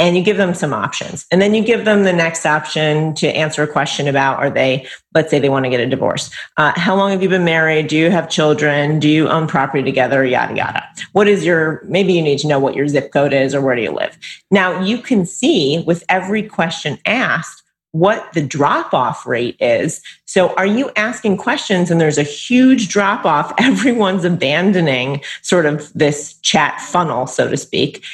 and 0.00 0.16
you 0.16 0.22
give 0.22 0.38
them 0.38 0.54
some 0.54 0.72
options. 0.72 1.26
And 1.30 1.42
then 1.42 1.54
you 1.54 1.62
give 1.62 1.84
them 1.84 2.04
the 2.04 2.12
next 2.12 2.46
option 2.46 3.14
to 3.16 3.28
answer 3.28 3.62
a 3.62 3.68
question 3.68 4.08
about 4.08 4.38
are 4.38 4.48
they, 4.48 4.86
let's 5.14 5.30
say 5.30 5.38
they 5.38 5.50
want 5.50 5.66
to 5.66 5.70
get 5.70 5.78
a 5.78 5.86
divorce. 5.86 6.30
Uh, 6.56 6.72
how 6.74 6.96
long 6.96 7.10
have 7.10 7.22
you 7.22 7.28
been 7.28 7.44
married? 7.44 7.88
Do 7.88 7.98
you 7.98 8.10
have 8.10 8.30
children? 8.30 8.98
Do 8.98 9.08
you 9.08 9.28
own 9.28 9.46
property 9.46 9.84
together? 9.84 10.24
Yada, 10.24 10.56
yada. 10.56 10.82
What 11.12 11.28
is 11.28 11.44
your, 11.44 11.82
maybe 11.84 12.14
you 12.14 12.22
need 12.22 12.38
to 12.38 12.48
know 12.48 12.58
what 12.58 12.74
your 12.74 12.88
zip 12.88 13.12
code 13.12 13.34
is 13.34 13.54
or 13.54 13.60
where 13.60 13.76
do 13.76 13.82
you 13.82 13.92
live? 13.92 14.16
Now 14.50 14.80
you 14.82 14.98
can 14.98 15.26
see 15.26 15.84
with 15.86 16.02
every 16.08 16.42
question 16.42 16.98
asked, 17.04 17.62
what 17.92 18.32
the 18.34 18.46
drop 18.46 18.94
off 18.94 19.26
rate 19.26 19.56
is. 19.58 20.00
So, 20.24 20.54
are 20.54 20.64
you 20.64 20.92
asking 20.94 21.38
questions 21.38 21.90
and 21.90 22.00
there's 22.00 22.18
a 22.18 22.22
huge 22.22 22.88
drop 22.88 23.24
off? 23.24 23.52
Everyone's 23.58 24.24
abandoning 24.24 25.22
sort 25.42 25.66
of 25.66 25.92
this 25.92 26.34
chat 26.34 26.80
funnel, 26.80 27.26
so 27.26 27.50
to 27.50 27.56
speak 27.56 28.04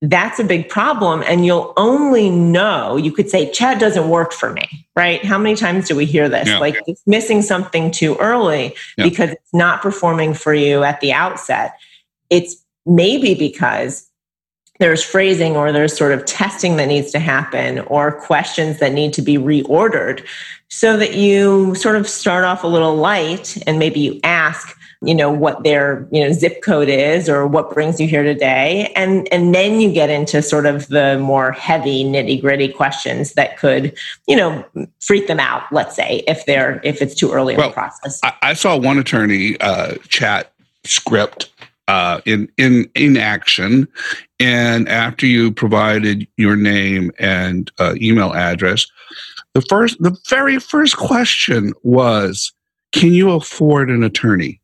that's 0.00 0.38
a 0.38 0.44
big 0.44 0.68
problem. 0.68 1.24
And 1.26 1.44
you'll 1.44 1.72
only 1.76 2.30
know, 2.30 2.96
you 2.96 3.10
could 3.10 3.28
say, 3.28 3.50
chat 3.50 3.80
doesn't 3.80 4.08
work 4.08 4.32
for 4.32 4.52
me, 4.52 4.86
right? 4.94 5.24
How 5.24 5.38
many 5.38 5.56
times 5.56 5.88
do 5.88 5.96
we 5.96 6.06
hear 6.06 6.28
this? 6.28 6.48
Yeah. 6.48 6.58
Like 6.58 6.76
it's 6.86 7.02
missing 7.06 7.42
something 7.42 7.90
too 7.90 8.16
early 8.16 8.76
yeah. 8.96 9.04
because 9.04 9.30
it's 9.30 9.54
not 9.54 9.82
performing 9.82 10.34
for 10.34 10.54
you 10.54 10.84
at 10.84 11.00
the 11.00 11.12
outset. 11.12 11.74
It's 12.30 12.62
maybe 12.86 13.34
because 13.34 14.08
there's 14.78 15.02
phrasing 15.02 15.56
or 15.56 15.72
there's 15.72 15.96
sort 15.96 16.12
of 16.12 16.24
testing 16.24 16.76
that 16.76 16.86
needs 16.86 17.10
to 17.10 17.18
happen 17.18 17.80
or 17.80 18.12
questions 18.12 18.78
that 18.78 18.92
need 18.92 19.12
to 19.14 19.22
be 19.22 19.36
reordered 19.36 20.24
so 20.68 20.96
that 20.96 21.14
you 21.14 21.74
sort 21.74 21.96
of 21.96 22.08
start 22.08 22.44
off 22.44 22.62
a 22.62 22.68
little 22.68 22.94
light 22.94 23.58
and 23.66 23.78
maybe 23.78 23.98
you 23.98 24.20
ask 24.22 24.77
you 25.00 25.14
know 25.14 25.30
what 25.30 25.62
their 25.62 26.08
you 26.10 26.20
know 26.20 26.32
zip 26.32 26.62
code 26.62 26.88
is 26.88 27.28
or 27.28 27.46
what 27.46 27.72
brings 27.72 28.00
you 28.00 28.08
here 28.08 28.22
today. 28.22 28.92
And 28.96 29.32
and 29.32 29.54
then 29.54 29.80
you 29.80 29.92
get 29.92 30.10
into 30.10 30.42
sort 30.42 30.66
of 30.66 30.88
the 30.88 31.18
more 31.18 31.52
heavy 31.52 32.04
nitty 32.04 32.40
gritty 32.40 32.68
questions 32.68 33.34
that 33.34 33.58
could 33.58 33.96
you 34.26 34.36
know 34.36 34.64
freak 35.00 35.26
them 35.26 35.40
out 35.40 35.62
let's 35.72 35.94
say 35.94 36.24
if 36.26 36.46
they're 36.46 36.80
if 36.84 37.00
it's 37.00 37.14
too 37.14 37.32
early 37.32 37.56
well, 37.56 37.66
in 37.66 37.70
the 37.70 37.74
process. 37.74 38.20
I, 38.22 38.32
I 38.42 38.52
saw 38.54 38.76
one 38.76 38.98
attorney 38.98 39.58
uh, 39.60 39.94
chat 40.08 40.52
script 40.84 41.50
uh, 41.86 42.20
in 42.24 42.50
in 42.56 42.90
in 42.94 43.16
action, 43.16 43.88
and 44.38 44.88
after 44.88 45.26
you 45.26 45.52
provided 45.52 46.26
your 46.36 46.56
name 46.56 47.10
and 47.18 47.70
uh, 47.78 47.94
email 47.96 48.32
address, 48.34 48.86
the 49.54 49.62
first 49.62 50.00
the 50.02 50.16
very 50.28 50.58
first 50.58 50.96
question 50.96 51.72
was, 51.82 52.52
"Can 52.92 53.12
you 53.12 53.30
afford 53.30 53.90
an 53.90 54.04
attorney?" 54.04 54.60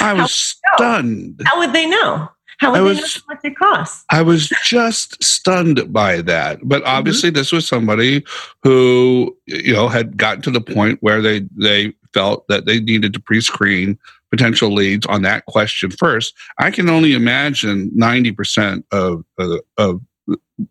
I 0.00 0.12
was 0.14 0.56
stunned. 0.74 1.42
How 1.44 1.58
would 1.58 1.72
they 1.72 1.86
know? 1.86 2.28
How 2.58 2.70
would 2.70 2.80
I 2.80 2.82
they 2.82 2.88
was, 2.88 2.98
know 2.98 3.22
how 3.28 3.34
much 3.34 3.44
it 3.44 3.56
costs? 3.56 4.04
I 4.10 4.22
was 4.22 4.48
just 4.64 5.22
stunned 5.22 5.92
by 5.92 6.22
that. 6.22 6.60
But 6.62 6.82
mm-hmm. 6.82 6.90
obviously, 6.90 7.30
mm-hmm. 7.30 7.36
this 7.38 7.52
was 7.52 7.66
somebody 7.66 8.24
who 8.62 9.36
you 9.46 9.72
know 9.72 9.88
had 9.88 10.16
gotten 10.16 10.42
to 10.42 10.50
the 10.50 10.60
point 10.60 10.98
where 11.02 11.20
they 11.20 11.42
they 11.56 11.92
felt 12.14 12.46
that 12.48 12.66
they 12.66 12.80
needed 12.80 13.12
to 13.14 13.20
pre-screen 13.20 13.98
potential 14.30 14.72
leads 14.72 15.06
on 15.06 15.22
that 15.22 15.44
question 15.46 15.90
first. 15.90 16.34
I 16.58 16.70
can 16.70 16.88
only 16.88 17.14
imagine 17.14 17.90
ninety 17.94 18.32
percent 18.32 18.86
of, 18.92 19.24
of 19.38 19.60
of 19.76 20.00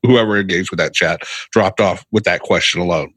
whoever 0.03 0.37
engaged 0.37 0.71
with 0.71 0.79
that 0.79 0.93
chat 0.93 1.21
dropped 1.51 1.81
off 1.81 2.05
with 2.11 2.23
that 2.23 2.41
question 2.41 2.81
alone. 2.81 3.13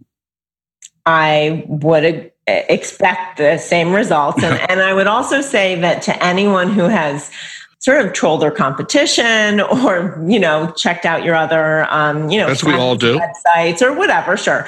I 1.07 1.65
would 1.67 2.33
expect 2.47 3.39
the 3.39 3.59
same 3.59 3.93
results. 3.93 4.43
And, 4.43 4.61
and 4.71 4.81
I 4.81 4.93
would 4.93 5.07
also 5.07 5.41
say 5.41 5.75
that 5.81 6.03
to 6.03 6.25
anyone 6.25 6.71
who 6.71 6.85
has 6.85 7.31
sort 7.79 8.05
of 8.05 8.15
trolled 8.15 8.41
their 8.41 8.51
competition 8.51 9.61
or, 9.61 10.23
you 10.27 10.39
know, 10.39 10.73
checked 10.77 11.05
out 11.05 11.23
your 11.23 11.35
other, 11.35 11.87
um, 11.93 12.31
you 12.31 12.39
know, 12.39 12.49
As 12.49 12.65
we 12.65 12.73
all 12.73 12.97
do. 12.97 13.19
websites 13.19 13.83
or 13.83 13.93
whatever, 13.93 14.37
sure. 14.39 14.67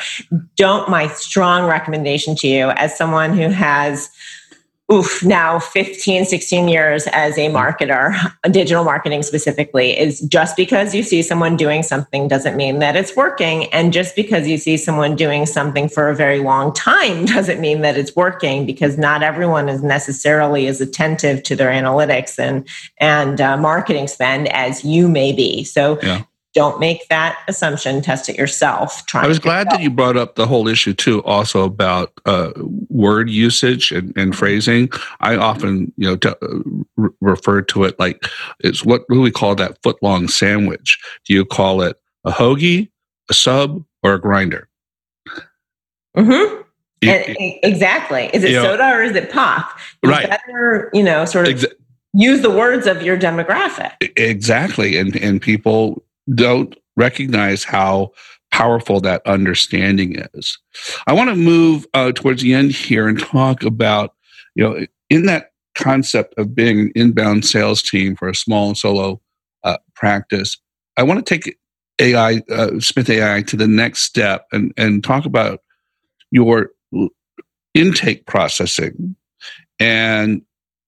Don't, 0.57 0.91
my 0.91 1.09
strong 1.09 1.67
recommendation 1.67 2.37
to 2.37 2.47
you 2.47 2.71
as 2.71 2.97
someone 2.97 3.35
who 3.35 3.49
has 3.49 4.11
oof, 4.93 5.25
now 5.25 5.59
15, 5.59 6.25
16 6.25 6.69
years 6.69 7.09
as 7.09 7.37
a 7.39 7.49
marketer, 7.49 8.15
digital 8.51 8.85
marketing 8.85 9.23
specifically, 9.23 9.99
is 9.99 10.21
just 10.21 10.57
because 10.57 10.95
you 10.95 11.03
see 11.03 11.23
someone 11.23 11.57
doing 11.57 11.83
something 11.83 12.29
doesn't 12.29 12.57
mean 12.57 12.79
that 12.79 12.95
it's 12.95 13.17
working. 13.17 13.67
And 13.73 13.93
just 13.93 14.15
because 14.15 14.47
you 14.47 14.59
see 14.59 14.77
someone 14.77 15.17
doing 15.17 15.45
something 15.45 15.89
for 15.89 16.09
a 16.09 16.15
very 16.15 16.39
long 16.39 16.73
time 16.73 17.25
doesn't 17.27 17.61
mean 17.61 17.81
that 17.81 17.97
it's 17.97 18.15
working 18.15 18.65
because 18.65 18.97
not 18.97 19.23
everyone 19.23 19.69
is 19.69 19.83
necessarily 19.83 20.69
as 20.69 20.81
attentive 20.81 21.43
to 21.45 21.57
their 21.57 21.71
analytics 21.71 22.39
and, 22.39 22.67
and 22.99 23.41
uh, 23.41 23.57
marketing 23.57 24.07
spend 24.07 24.49
as 24.49 24.85
you 24.85 25.09
may 25.09 25.33
be. 25.33 25.65
So 25.65 25.99
yeah 26.03 26.23
don't 26.57 26.81
make 26.81 27.07
that 27.09 27.39
assumption. 27.49 28.01
Test 28.01 28.31
it 28.31 28.37
yourself. 28.37 29.03
I 29.13 29.27
was 29.27 29.39
glad 29.39 29.69
that 29.69 29.83
you 29.83 29.91
brought 29.91 30.17
up 30.17 30.37
the 30.37 30.47
whole 30.47 30.67
issue 30.69 30.95
too 30.95 31.23
also 31.25 31.63
about 31.65 32.15
uh, 32.25 32.51
word 32.89 33.29
usage 33.29 33.93
and, 33.93 34.17
and, 34.17 34.35
phrasing. 34.35 34.89
I 35.21 35.37
often 35.37 35.93
you 35.99 36.09
know 36.09 36.17
t- 36.17 36.31
uh, 36.31 37.09
refer 37.21 37.61
to 37.61 37.85
it 37.85 37.99
like 37.99 38.25
it's 38.61 38.87
what 38.87 39.05
do 39.11 39.21
we 39.21 39.31
call 39.31 39.55
that 39.57 39.83
foot 39.83 40.03
long 40.03 40.29
sandwich. 40.29 40.99
Do 41.27 41.35
you 41.35 41.45
call 41.45 41.83
it 41.83 42.01
a 42.25 42.31
hoagie 42.31 42.89
a 43.29 43.35
sub 43.35 43.85
or 44.03 44.15
a 44.15 44.21
grinder? 44.21 44.67
Mm-hmm. 46.17 46.63
Exactly. 47.03 48.31
Is 48.33 48.45
it 48.45 48.55
soda 48.55 48.79
know, 48.79 48.95
or 48.95 49.03
is 49.03 49.15
it 49.15 49.31
pop? 49.31 49.79
You 50.03 50.11
right. 50.11 50.31
better 50.31 50.89
you 50.95 51.03
know 51.03 51.27
sort 51.27 51.49
of 51.49 51.55
Exa- 51.55 51.75
use 52.15 52.41
the 52.41 52.51
words 52.51 52.87
of 52.87 53.03
your 53.03 53.19
demographic. 53.19 53.93
Exactly. 54.17 54.97
And 54.97 55.15
and 55.17 55.43
people 55.43 56.03
don't 56.35 56.77
recognize 56.97 57.65
how 57.65 58.13
powerful 58.51 59.01
that 59.01 59.27
understanding 59.27 60.17
is. 60.35 60.59
I 61.07 61.13
want 61.13 61.31
to 61.31 61.37
move 61.37 61.87
uh, 61.95 62.13
towards 62.13 62.43
the 62.43 62.55
end 62.55 62.73
here 62.73 63.07
and 63.07 63.19
talk 63.19 63.63
about, 63.63 64.15
you 64.55 64.65
know, 64.65 64.87
in 65.11 65.27
that 65.27 65.51
concept 65.75 66.35
of 66.39 66.55
being 66.55 66.81
an 66.81 66.93
inbound 66.95 67.45
sales 67.45 67.83
team 67.83 68.17
for 68.17 68.29
a 68.29 68.35
small 68.35 68.69
and 68.69 68.79
solo 68.79 69.21
uh, 69.63 69.77
practice, 69.95 70.57
I 70.97 71.03
want 71.03 71.25
to 71.25 71.39
take 71.39 71.59
AI, 72.01 72.43
uh, 72.51 72.81
Smith 72.81 73.11
AI 73.11 73.43
to 73.43 73.57
the 73.57 73.69
next 73.69 74.01
step 74.01 74.47
and, 74.53 74.73
and 74.77 75.05
talk 75.05 75.27
about 75.27 75.61
your 76.31 76.71
intake 77.75 78.27
processing 78.27 79.15
and 79.79 80.43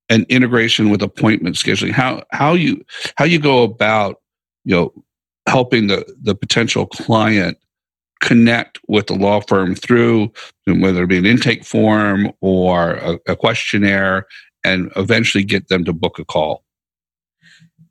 and 0.09 0.25
integration 0.31 0.89
with 0.89 1.03
appointment 1.03 1.55
scheduling 1.55 1.93
how 1.93 2.23
how 2.31 2.55
you 2.55 2.83
how 3.17 3.25
you 3.27 3.39
go 3.39 3.63
about 3.63 4.17
you 4.65 4.75
know 4.75 5.05
helping 5.49 5.89
the, 5.89 6.05
the 6.23 6.35
potential 6.35 6.87
client 6.87 7.59
connect 8.21 8.79
with 8.89 9.07
the 9.07 9.15
law 9.15 9.41
firm 9.41 9.75
through 9.75 10.31
whether 10.67 11.05
it 11.05 11.09
be 11.09 11.19
an 11.19 11.27
intake 11.27 11.65
form 11.65 12.33
or 12.41 12.95
a, 12.95 13.19
a 13.29 13.37
questionnaire 13.37 14.27
and 14.65 14.91
eventually 14.97 15.45
get 15.45 15.69
them 15.69 15.85
to 15.85 15.93
book 15.93 16.19
a 16.19 16.25
call. 16.25 16.65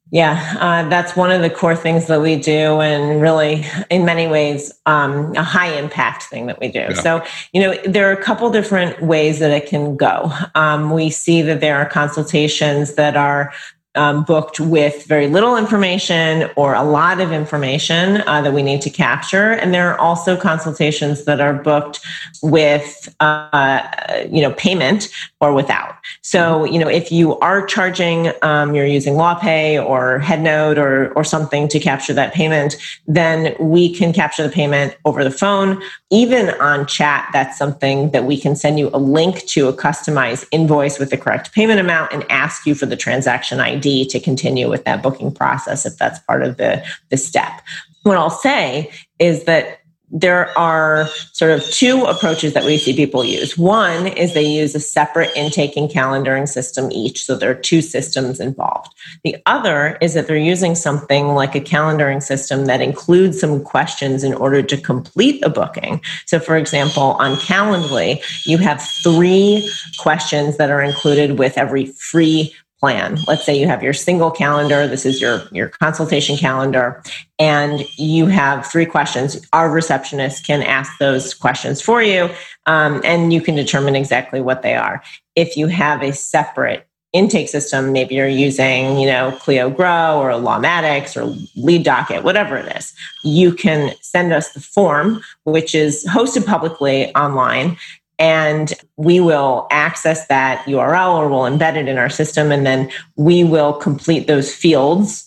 Yeah, 0.09 0.55
uh, 0.59 0.87
that's 0.87 1.17
one 1.17 1.31
of 1.31 1.41
the 1.41 1.49
core 1.49 1.75
things 1.75 2.07
that 2.07 2.21
we 2.21 2.37
do, 2.37 2.79
and 2.79 3.21
really, 3.21 3.65
in 3.89 4.05
many 4.05 4.25
ways, 4.25 4.73
um, 4.85 5.33
a 5.35 5.43
high 5.43 5.77
impact 5.77 6.23
thing 6.23 6.45
that 6.45 6.61
we 6.61 6.69
do. 6.69 6.79
Yeah. 6.79 6.93
So, 6.93 7.23
you 7.51 7.61
know, 7.61 7.75
there 7.83 8.09
are 8.09 8.13
a 8.13 8.23
couple 8.23 8.49
different 8.49 9.01
ways 9.01 9.39
that 9.39 9.51
it 9.51 9.67
can 9.67 9.97
go. 9.97 10.31
Um, 10.55 10.91
we 10.91 11.09
see 11.09 11.41
that 11.41 11.59
there 11.59 11.75
are 11.75 11.85
consultations 11.85 12.95
that 12.95 13.17
are 13.17 13.51
um, 13.97 14.23
booked 14.23 14.59
with 14.59 15.05
very 15.05 15.27
little 15.27 15.57
information 15.57 16.49
or 16.55 16.75
a 16.75 16.83
lot 16.83 17.19
of 17.19 17.31
information 17.31 18.21
uh, 18.27 18.41
that 18.41 18.53
we 18.53 18.61
need 18.61 18.81
to 18.81 18.89
capture. 18.89 19.53
And 19.53 19.73
there 19.73 19.91
are 19.91 19.99
also 19.99 20.37
consultations 20.37 21.25
that 21.25 21.41
are 21.41 21.53
booked 21.53 21.99
with, 22.41 23.13
uh, 23.19 23.81
you 24.29 24.41
know, 24.41 24.51
payment 24.53 25.09
or 25.41 25.53
without. 25.53 25.95
So, 26.21 26.63
you 26.65 26.79
know, 26.79 26.87
if 26.87 27.11
you 27.11 27.37
are 27.39 27.65
charging, 27.65 28.31
um, 28.43 28.75
you're 28.75 28.85
using 28.85 29.15
LawPay 29.15 29.83
or 29.83 30.19
HeadNote 30.19 30.77
or, 30.77 31.11
or 31.13 31.23
something 31.23 31.67
to 31.69 31.79
capture 31.79 32.13
that 32.13 32.33
payment, 32.33 32.75
then 33.07 33.55
we 33.59 33.93
can 33.93 34.13
capture 34.13 34.43
the 34.43 34.53
payment 34.53 34.95
over 35.05 35.23
the 35.23 35.31
phone. 35.31 35.81
Even 36.11 36.49
on 36.61 36.85
chat, 36.85 37.29
that's 37.33 37.57
something 37.57 38.11
that 38.11 38.25
we 38.25 38.39
can 38.39 38.55
send 38.55 38.77
you 38.79 38.89
a 38.93 38.99
link 38.99 39.45
to 39.47 39.67
a 39.67 39.73
customized 39.73 40.45
invoice 40.51 40.99
with 40.99 41.09
the 41.09 41.17
correct 41.17 41.51
payment 41.53 41.79
amount 41.79 42.13
and 42.13 42.23
ask 42.29 42.65
you 42.65 42.75
for 42.75 42.85
the 42.85 42.95
transaction 42.95 43.59
ID 43.59 43.86
to 44.05 44.19
continue 44.19 44.69
with 44.69 44.83
that 44.85 45.01
booking 45.03 45.33
process 45.33 45.85
if 45.85 45.97
that's 45.97 46.19
part 46.19 46.43
of 46.43 46.57
the, 46.57 46.83
the 47.09 47.17
step. 47.17 47.61
What 48.03 48.17
I'll 48.17 48.29
say 48.29 48.91
is 49.19 49.43
that 49.45 49.79
there 50.09 50.57
are 50.57 51.07
sort 51.33 51.51
of 51.51 51.63
two 51.65 52.03
approaches 52.05 52.53
that 52.53 52.63
we 52.63 52.77
see 52.77 52.95
people 52.95 53.25
use. 53.25 53.57
One 53.57 54.07
is 54.07 54.33
they 54.33 54.45
use 54.45 54.73
a 54.73 54.79
separate 54.79 55.35
intake 55.35 55.75
and 55.75 55.89
calendaring 55.89 56.47
system 56.47 56.89
each. 56.91 57.25
So 57.25 57.35
there 57.35 57.51
are 57.51 57.55
two 57.55 57.81
systems 57.81 58.39
involved. 58.39 58.93
The 59.25 59.35
other 59.45 59.97
is 59.99 60.13
that 60.13 60.27
they're 60.27 60.37
using 60.37 60.75
something 60.75 61.29
like 61.29 61.55
a 61.55 61.59
calendaring 61.59 62.23
system 62.23 62.65
that 62.67 62.81
includes 62.81 63.39
some 63.39 63.61
questions 63.61 64.23
in 64.23 64.33
order 64.33 64.63
to 64.63 64.77
complete 64.77 65.43
a 65.43 65.49
booking. 65.49 66.01
So, 66.25 66.39
for 66.39 66.55
example, 66.55 67.17
on 67.19 67.35
Calendly, 67.35 68.21
you 68.45 68.57
have 68.59 68.81
three 69.03 69.69
questions 69.99 70.57
that 70.57 70.69
are 70.69 70.81
included 70.81 71.37
with 71.37 71.57
every 71.57 71.87
free 71.87 72.55
plan. 72.79 73.17
Let's 73.27 73.45
say 73.45 73.59
you 73.59 73.67
have 73.67 73.81
your 73.81 73.93
single 73.93 74.31
calendar. 74.31 74.87
This 74.87 75.05
is 75.05 75.19
your, 75.19 75.43
your 75.51 75.69
consultation 75.69 76.37
calendar 76.37 77.01
and 77.39 77.85
you 77.97 78.27
have 78.27 78.65
three 78.65 78.85
questions. 78.85 79.45
Our 79.53 79.69
receptionist 79.71 80.45
can 80.45 80.61
ask 80.61 80.97
those 80.99 81.33
questions 81.33 81.81
for 81.81 82.01
you. 82.03 82.29
Um, 82.65 83.01
and 83.03 83.33
you 83.33 83.41
can 83.41 83.55
determine 83.55 83.95
exactly 83.95 84.41
what 84.41 84.61
they 84.61 84.75
are. 84.75 85.01
If 85.35 85.57
you 85.57 85.67
have 85.67 86.03
a 86.03 86.13
separate 86.13 86.87
intake 87.13 87.49
system, 87.49 87.93
maybe 87.93 88.15
you're 88.15 88.27
using, 88.27 88.99
you 88.99 89.07
know, 89.07 89.31
Clio 89.39 89.69
Grow 89.69 90.19
or 90.19 90.31
Lawmatics 90.31 91.15
or 91.15 91.35
Lead 91.55 91.83
Docket, 91.83 92.23
whatever 92.23 92.57
it 92.57 92.75
is, 92.75 92.93
you 93.23 93.53
can 93.53 93.93
send 94.01 94.33
us 94.33 94.53
the 94.53 94.59
form, 94.59 95.23
which 95.45 95.73
is 95.73 96.05
hosted 96.05 96.45
publicly 96.45 97.13
online 97.15 97.77
and 98.19 98.73
we 98.95 99.19
will 99.19 99.67
access 99.69 100.27
that 100.27 100.63
URL 100.65 101.15
or 101.15 101.29
we'll 101.29 101.41
embed 101.41 101.75
it 101.75 101.87
in 101.87 101.97
our 101.97 102.09
system 102.09 102.51
and 102.51 102.65
then 102.65 102.91
we 103.15 103.43
will 103.43 103.73
complete 103.73 104.27
those 104.27 104.53
fields 104.53 105.26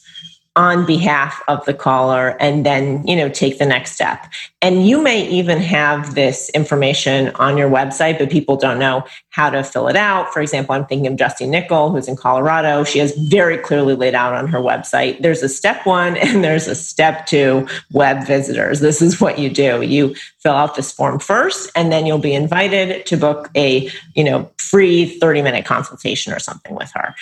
on 0.60 0.84
behalf 0.84 1.40
of 1.48 1.64
the 1.64 1.72
caller 1.72 2.36
and 2.38 2.66
then 2.66 3.02
you 3.06 3.16
know 3.16 3.30
take 3.30 3.58
the 3.58 3.64
next 3.64 3.92
step. 3.92 4.26
And 4.60 4.86
you 4.86 5.02
may 5.02 5.26
even 5.26 5.58
have 5.58 6.14
this 6.14 6.50
information 6.50 7.30
on 7.36 7.56
your 7.56 7.70
website 7.70 8.18
but 8.18 8.28
people 8.28 8.56
don't 8.56 8.78
know 8.78 9.02
how 9.30 9.48
to 9.48 9.64
fill 9.64 9.88
it 9.88 9.96
out. 9.96 10.34
For 10.34 10.42
example 10.42 10.74
i'm 10.74 10.84
thinking 10.84 11.06
of 11.06 11.16
justine 11.16 11.50
nickel 11.50 11.90
who's 11.90 12.08
in 12.08 12.14
colorado. 12.14 12.84
She 12.84 12.98
has 12.98 13.16
very 13.16 13.56
clearly 13.56 13.94
laid 13.94 14.14
out 14.14 14.34
on 14.34 14.48
her 14.48 14.58
website 14.58 15.22
there's 15.22 15.42
a 15.42 15.48
step 15.48 15.86
one 15.86 16.16
and 16.24 16.44
there's 16.44 16.68
a 16.68 16.74
step 16.74 17.24
two 17.24 17.66
web 17.90 18.26
visitors. 18.26 18.80
This 18.80 19.00
is 19.00 19.18
what 19.18 19.38
you 19.38 19.48
do. 19.48 19.80
You 19.80 20.14
fill 20.40 20.52
out 20.52 20.74
this 20.74 20.92
form 20.92 21.20
first 21.20 21.70
and 21.74 21.90
then 21.90 22.04
you'll 22.04 22.18
be 22.18 22.34
invited 22.34 23.06
to 23.06 23.16
book 23.16 23.48
a 23.56 23.90
you 24.14 24.24
know 24.24 24.50
free 24.58 25.06
30 25.06 25.40
minute 25.40 25.64
consultation 25.64 26.34
or 26.34 26.38
something 26.38 26.74
with 26.74 26.92
her 26.94 27.14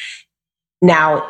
now, 0.81 1.29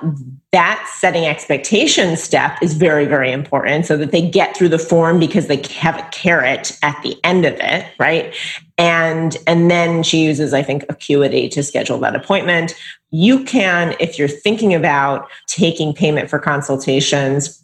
that 0.53 0.91
setting 0.99 1.25
expectation 1.25 2.17
step 2.17 2.59
is 2.63 2.75
very, 2.75 3.07
very 3.07 3.33
important 3.33 3.87
so 3.87 3.97
that 3.97 4.13
they 4.13 4.29
get 4.29 4.57
through 4.57 4.69
the 4.69 4.79
form 4.79 5.19
because 5.19 5.47
they 5.47 5.63
have 5.75 5.99
a 5.99 6.09
carrot 6.11 6.79
at 6.83 7.01
the 7.03 7.19
end 7.25 7.47
of 7.47 7.55
it, 7.55 7.87
right? 7.99 8.35
And 8.77 9.37
and 9.47 9.71
then 9.71 10.03
she 10.03 10.23
uses, 10.23 10.53
I 10.53 10.63
think, 10.63 10.85
Acuity 10.91 11.49
to 11.51 11.63
schedule 11.63 11.99
that 12.01 12.15
appointment. 12.15 12.75
You 13.11 13.43
can, 13.45 13.97
if 14.01 14.19
you're 14.19 14.29
thinking 14.29 14.75
about 14.75 15.29
taking 15.47 15.95
payment 15.95 16.29
for 16.29 16.39
consultations, 16.39 17.63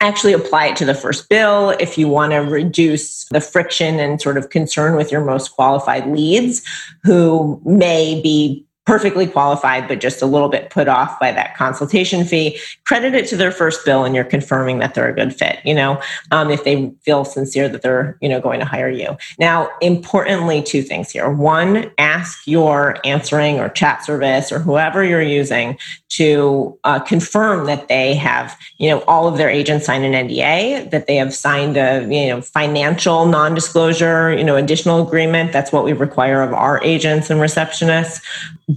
actually 0.00 0.32
apply 0.34 0.66
it 0.66 0.76
to 0.76 0.84
the 0.84 0.94
first 0.94 1.28
bill 1.30 1.70
if 1.80 1.96
you 1.96 2.08
want 2.08 2.32
to 2.32 2.38
reduce 2.38 3.24
the 3.26 3.40
friction 3.40 4.00
and 4.00 4.20
sort 4.20 4.36
of 4.36 4.50
concern 4.50 4.96
with 4.96 5.12
your 5.12 5.24
most 5.24 5.50
qualified 5.50 6.06
leads 6.08 6.62
who 7.04 7.60
may 7.64 8.20
be 8.20 8.66
perfectly 8.84 9.26
qualified, 9.28 9.86
but 9.86 10.00
just 10.00 10.22
a 10.22 10.26
little 10.26 10.48
bit 10.48 10.70
put 10.70 10.88
off 10.88 11.18
by 11.20 11.30
that 11.30 11.56
consultation 11.56 12.24
fee, 12.24 12.58
credit 12.84 13.14
it 13.14 13.28
to 13.28 13.36
their 13.36 13.52
first 13.52 13.84
bill 13.84 14.04
and 14.04 14.14
you're 14.14 14.24
confirming 14.24 14.80
that 14.80 14.94
they're 14.94 15.08
a 15.08 15.14
good 15.14 15.32
fit, 15.34 15.60
you 15.64 15.72
know, 15.72 16.00
um, 16.32 16.50
if 16.50 16.64
they 16.64 16.90
feel 17.02 17.24
sincere 17.24 17.68
that 17.68 17.82
they're, 17.82 18.18
you 18.20 18.28
know, 18.28 18.40
going 18.40 18.58
to 18.58 18.66
hire 18.66 18.88
you. 18.88 19.16
Now, 19.38 19.70
importantly, 19.80 20.62
two 20.62 20.82
things 20.82 21.10
here. 21.10 21.30
One, 21.30 21.92
ask 21.98 22.44
your 22.46 22.98
answering 23.04 23.60
or 23.60 23.68
chat 23.68 24.04
service 24.04 24.50
or 24.50 24.58
whoever 24.58 25.04
you're 25.04 25.22
using 25.22 25.78
to 26.10 26.76
uh, 26.82 26.98
confirm 26.98 27.66
that 27.66 27.86
they 27.86 28.14
have, 28.14 28.58
you 28.78 28.90
know, 28.90 29.02
all 29.02 29.28
of 29.28 29.38
their 29.38 29.48
agents 29.48 29.86
sign 29.86 30.02
an 30.02 30.28
NDA, 30.28 30.90
that 30.90 31.06
they 31.06 31.16
have 31.16 31.32
signed 31.32 31.76
a, 31.76 32.02
you 32.02 32.28
know, 32.28 32.42
financial 32.42 33.26
non-disclosure, 33.26 34.32
you 34.32 34.44
know, 34.44 34.56
additional 34.56 35.06
agreement. 35.06 35.52
That's 35.52 35.70
what 35.70 35.84
we 35.84 35.92
require 35.92 36.42
of 36.42 36.52
our 36.52 36.82
agents 36.82 37.30
and 37.30 37.40
receptionists. 37.40 38.20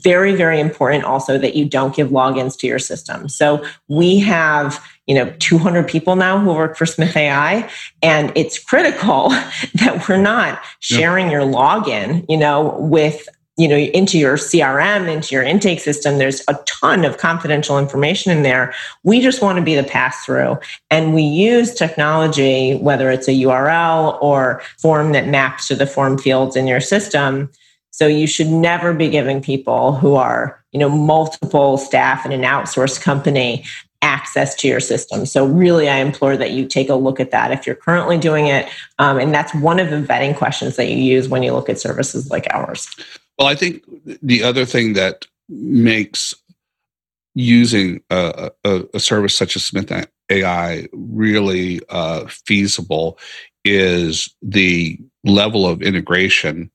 Very, 0.04 0.36
very 0.36 0.60
important 0.60 1.04
also 1.04 1.38
that 1.38 1.56
you 1.56 1.66
don't 1.66 1.96
give 1.96 2.10
logins 2.10 2.58
to 2.60 2.68
your 2.68 2.80
system. 2.80 3.30
So 3.30 3.64
we 3.88 4.20
have, 4.20 4.84
you 5.08 5.16
know, 5.16 5.34
200 5.40 5.88
people 5.88 6.16
now 6.16 6.40
who 6.40 6.54
work 6.54 6.76
for 6.76 6.86
Smith 6.86 7.16
AI, 7.16 7.70
and 8.02 8.32
it's 8.36 8.58
critical 8.58 9.30
that 9.76 10.06
we're 10.08 10.18
not 10.18 10.62
sharing 10.80 11.32
your 11.32 11.44
login, 11.44 12.26
you 12.28 12.38
know, 12.38 12.76
with 12.80 13.28
you 13.58 13.70
know 13.70 13.78
into 13.78 14.20
your 14.20 14.36
crm 14.36 15.08
into 15.08 15.34
your 15.34 15.44
intake 15.44 15.80
system. 15.80 16.18
There's 16.18 16.44
a 16.50 16.56
ton 16.66 17.06
of 17.06 17.18
confidential 17.18 17.80
information 17.80 18.32
in 18.32 18.44
there. 18.44 18.74
We 19.04 19.22
just 19.22 19.42
want 19.42 19.58
to 19.58 19.64
be 19.64 19.76
the 19.76 19.84
pass 19.84 20.26
through 20.26 20.58
and 20.92 21.14
we 21.14 21.22
use 21.22 21.74
technology 21.74 22.76
whether 22.76 23.10
it's 23.12 23.30
a 23.30 23.32
url 23.32 24.22
or 24.22 24.62
form 24.78 25.14
that 25.14 25.28
maps 25.28 25.70
to 25.70 25.76
the 25.76 25.88
form 25.88 26.18
fields 26.18 26.58
in 26.58 26.68
your 26.68 26.82
system 26.82 27.50
so 27.96 28.08
you 28.08 28.28
should 28.28 28.48
never 28.50 28.94
be 28.94 29.08
giving 29.08 29.42
people 29.42 29.94
who 29.94 30.16
are 30.16 30.62
you 30.74 30.80
know 30.80 30.90
multiple 30.90 31.78
staff 31.78 32.26
in 32.26 32.34
an 32.34 32.42
outsourced 32.42 33.02
company 33.02 33.64
access 34.02 34.54
to 34.56 34.68
your 34.68 34.82
system. 34.82 35.26
So, 35.26 35.46
really, 35.46 35.88
I 35.88 36.00
implore 36.00 36.36
that 36.36 36.52
you 36.52 36.68
take 36.68 36.90
a 36.90 36.96
look 36.96 37.22
at 37.22 37.32
that 37.32 37.52
if 37.52 37.66
you're 37.66 37.76
currently 37.76 38.18
doing 38.18 38.48
it. 38.48 38.68
Um, 39.00 39.18
and 39.18 39.34
that's 39.34 39.56
one 39.56 39.80
of 39.80 39.90
the 39.90 40.02
vetting 40.02 40.36
questions 40.36 40.76
that 40.76 40.90
you 40.90 40.98
use 40.98 41.30
when 41.30 41.42
you 41.42 41.54
look 41.54 41.70
at 41.70 41.80
services 41.80 42.30
like 42.30 42.46
ours. 42.52 42.86
Well, 43.40 43.48
I 43.48 43.56
think 43.56 43.82
the 44.22 44.44
other 44.44 44.66
thing 44.66 44.94
that 44.94 45.26
makes 45.48 46.34
using 47.34 48.02
a, 48.10 48.52
a, 48.66 48.84
a 48.94 49.00
service 49.00 49.38
such 49.38 49.56
as 49.56 49.64
Smith 49.64 49.92
AI 50.30 50.88
really 50.92 51.80
uh, 51.88 52.26
feasible 52.28 53.18
is 53.64 54.36
the 54.42 55.00
level 55.24 55.66
of 55.66 55.82
integration 55.82 56.70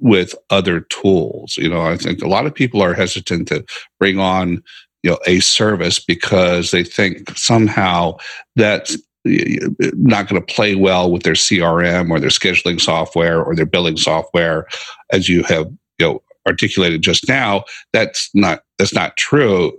with 0.00 0.34
other 0.50 0.80
tools. 0.80 1.56
You 1.56 1.68
know, 1.68 1.82
I 1.82 1.96
think 1.96 2.22
a 2.22 2.28
lot 2.28 2.46
of 2.46 2.54
people 2.54 2.82
are 2.82 2.94
hesitant 2.94 3.48
to 3.48 3.64
bring 3.98 4.18
on 4.18 4.62
you 5.02 5.10
know 5.10 5.18
a 5.26 5.40
service 5.40 5.98
because 5.98 6.70
they 6.70 6.84
think 6.84 7.36
somehow 7.36 8.16
that's 8.56 8.96
not 9.24 10.28
going 10.28 10.40
to 10.40 10.54
play 10.54 10.74
well 10.74 11.10
with 11.10 11.22
their 11.24 11.34
CRM 11.34 12.10
or 12.10 12.18
their 12.18 12.30
scheduling 12.30 12.80
software 12.80 13.42
or 13.42 13.54
their 13.54 13.66
billing 13.66 13.98
software, 13.98 14.66
as 15.12 15.28
you 15.28 15.42
have 15.44 15.70
you 15.98 16.06
know 16.06 16.22
articulated 16.48 17.02
just 17.02 17.28
now 17.28 17.64
that's 17.92 18.30
not 18.34 18.62
that's 18.78 18.94
not 18.94 19.16
true 19.16 19.72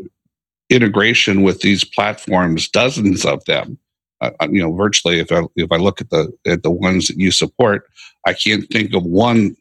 integration 0.70 1.42
with 1.42 1.62
these 1.62 1.84
platforms 1.84 2.70
dozens 2.70 3.26
of 3.26 3.44
them 3.46 3.78
uh, 4.22 4.32
uh, 4.40 4.48
you 4.52 4.62
know 4.62 4.74
virtually 4.74 5.20
if 5.20 5.32
i 5.32 5.42
if 5.56 5.72
i 5.72 5.78
look 5.78 6.02
at 6.02 6.10
the 6.10 6.32
at 6.46 6.64
the 6.64 6.72
ones 6.72 7.08
that 7.08 7.18
you 7.18 7.32
support 7.32 7.86
i 8.26 8.34
can't 8.34 8.68
think 8.70 8.94
of 8.94 9.04
one 9.04 9.56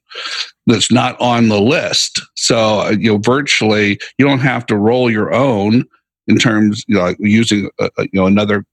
that's 0.66 0.90
not 0.90 1.20
on 1.20 1.48
the 1.48 1.60
list 1.60 2.20
so 2.36 2.80
uh, 2.80 2.90
you 2.90 3.12
know 3.12 3.18
virtually 3.18 3.98
you 4.18 4.26
don't 4.26 4.40
have 4.40 4.64
to 4.64 4.76
roll 4.76 5.10
your 5.10 5.32
own 5.32 5.84
in 6.26 6.36
terms 6.36 6.84
you 6.86 6.94
know 6.94 7.02
like 7.02 7.16
using 7.20 7.70
a, 7.80 7.90
you 7.98 8.10
know 8.14 8.26
another 8.26 8.64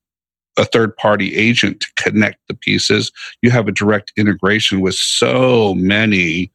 a 0.59 0.65
third 0.65 0.95
party 0.97 1.35
agent 1.35 1.79
to 1.81 1.87
connect 2.03 2.39
the 2.47 2.55
pieces 2.55 3.11
you 3.41 3.51
have 3.51 3.67
a 3.67 3.71
direct 3.71 4.11
integration 4.17 4.81
with 4.81 4.95
so 4.95 5.73
many 5.75 6.51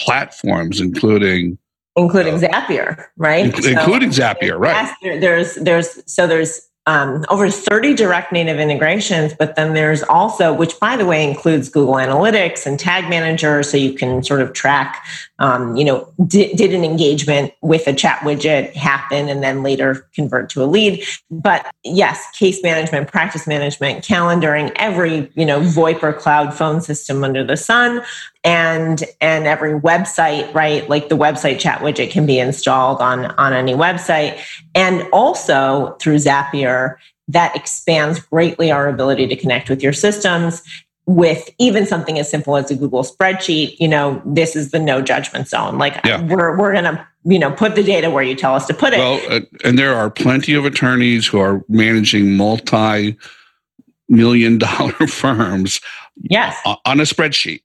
platforms, 0.00 0.80
including 0.80 1.58
including 1.96 2.34
Zapier, 2.34 3.06
right? 3.16 3.44
Including 3.44 4.12
so, 4.12 4.22
Zapier, 4.22 4.58
right? 4.58 4.92
There's 5.02 5.54
there's 5.56 6.02
so 6.12 6.26
there's 6.26 6.68
um, 6.90 7.24
over 7.28 7.48
30 7.48 7.94
direct 7.94 8.32
native 8.32 8.58
integrations, 8.58 9.32
but 9.32 9.54
then 9.54 9.74
there's 9.74 10.02
also, 10.02 10.52
which 10.52 10.78
by 10.80 10.96
the 10.96 11.06
way 11.06 11.22
includes 11.22 11.68
Google 11.68 11.94
Analytics 11.94 12.66
and 12.66 12.80
Tag 12.80 13.08
Manager, 13.08 13.62
so 13.62 13.76
you 13.76 13.92
can 13.92 14.24
sort 14.24 14.40
of 14.40 14.54
track, 14.54 15.06
um, 15.38 15.76
you 15.76 15.84
know, 15.84 16.12
did, 16.26 16.56
did 16.56 16.74
an 16.74 16.82
engagement 16.82 17.52
with 17.62 17.86
a 17.86 17.92
chat 17.92 18.18
widget 18.22 18.72
happen 18.72 19.28
and 19.28 19.40
then 19.40 19.62
later 19.62 20.04
convert 20.16 20.50
to 20.50 20.64
a 20.64 20.66
lead. 20.66 21.04
But 21.30 21.72
yes, 21.84 22.28
case 22.32 22.60
management, 22.60 23.06
practice 23.06 23.46
management, 23.46 24.04
calendaring, 24.04 24.72
every 24.74 25.30
you 25.36 25.46
know 25.46 25.60
VoIP 25.60 26.02
or 26.02 26.12
cloud 26.12 26.52
phone 26.52 26.80
system 26.80 27.22
under 27.22 27.44
the 27.44 27.56
sun, 27.56 28.02
and 28.44 29.04
and 29.20 29.46
every 29.46 29.78
website 29.78 30.52
right? 30.54 30.88
Like 30.88 31.08
the 31.08 31.16
website 31.16 31.58
chat 31.58 31.80
widget 31.80 32.10
can 32.10 32.26
be 32.26 32.38
installed 32.38 33.00
on 33.00 33.26
on 33.32 33.52
any 33.52 33.74
website. 33.74 34.40
And 34.74 35.06
also 35.12 35.96
through 36.00 36.16
zapier 36.16 36.96
that 37.28 37.54
expands 37.54 38.18
greatly 38.20 38.72
our 38.72 38.88
ability 38.88 39.26
to 39.28 39.36
connect 39.36 39.68
with 39.68 39.82
your 39.82 39.92
systems 39.92 40.62
with 41.06 41.48
even 41.58 41.86
something 41.86 42.18
as 42.18 42.30
simple 42.30 42.56
as 42.56 42.70
a 42.70 42.76
google 42.76 43.02
spreadsheet. 43.02 43.76
You 43.78 43.88
know 43.88 44.22
this 44.24 44.56
is 44.56 44.70
the 44.70 44.78
no 44.78 45.02
judgment 45.02 45.48
zone. 45.48 45.76
Like 45.76 46.00
yeah. 46.04 46.22
we're 46.22 46.56
we're 46.56 46.72
gonna 46.72 47.06
you 47.24 47.38
know 47.38 47.50
put 47.50 47.74
the 47.74 47.82
data 47.82 48.10
where 48.10 48.22
you 48.22 48.34
tell 48.34 48.54
us 48.54 48.66
to 48.68 48.74
put 48.74 48.94
it. 48.94 48.98
Well 48.98 49.20
uh, 49.28 49.40
and 49.64 49.78
there 49.78 49.94
are 49.94 50.10
plenty 50.10 50.54
of 50.54 50.64
attorneys 50.64 51.26
who 51.26 51.38
are 51.40 51.62
managing 51.68 52.36
multi 52.36 53.18
million 54.08 54.56
dollar 54.56 54.92
firms 55.08 55.80
yes. 56.22 56.56
on 56.64 57.00
a 57.00 57.04
spreadsheet 57.04 57.60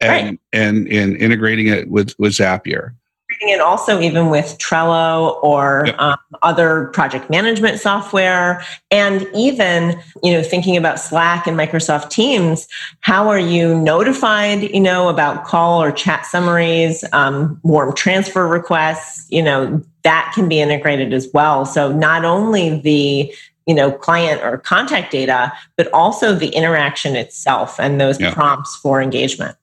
and 0.00 0.10
right. 0.10 0.40
and 0.52 0.88
and 0.88 1.16
integrating 1.16 1.68
it 1.68 1.88
with 1.90 2.14
with 2.18 2.32
Zapier. 2.32 2.94
And 3.42 3.60
also 3.60 4.00
even 4.00 4.30
with 4.30 4.56
Trello 4.58 5.42
or 5.42 5.82
yep. 5.86 5.98
um, 5.98 6.16
other 6.42 6.86
project 6.94 7.28
management 7.28 7.80
software, 7.80 8.64
and 8.90 9.26
even 9.34 10.00
you 10.22 10.32
know 10.32 10.42
thinking 10.42 10.76
about 10.76 10.98
Slack 10.98 11.46
and 11.46 11.58
Microsoft 11.58 12.10
Teams. 12.10 12.66
How 13.00 13.28
are 13.28 13.38
you 13.38 13.74
notified? 13.74 14.62
You 14.74 14.80
know 14.80 15.08
about 15.08 15.44
call 15.44 15.82
or 15.82 15.92
chat 15.92 16.24
summaries, 16.24 17.04
um, 17.12 17.60
warm 17.62 17.94
transfer 17.94 18.46
requests. 18.46 19.26
You 19.30 19.42
know 19.42 19.82
that 20.02 20.32
can 20.34 20.48
be 20.48 20.60
integrated 20.60 21.12
as 21.12 21.28
well. 21.34 21.66
So 21.66 21.92
not 21.92 22.24
only 22.24 22.80
the 22.80 23.34
you 23.66 23.74
know 23.74 23.90
client 23.90 24.40
or 24.42 24.58
contact 24.58 25.10
data 25.10 25.52
but 25.76 25.92
also 25.92 26.34
the 26.34 26.48
interaction 26.48 27.16
itself 27.16 27.78
and 27.78 28.00
those 28.00 28.20
yeah. 28.20 28.32
prompts 28.32 28.76
for 28.76 29.02
engagement 29.02 29.56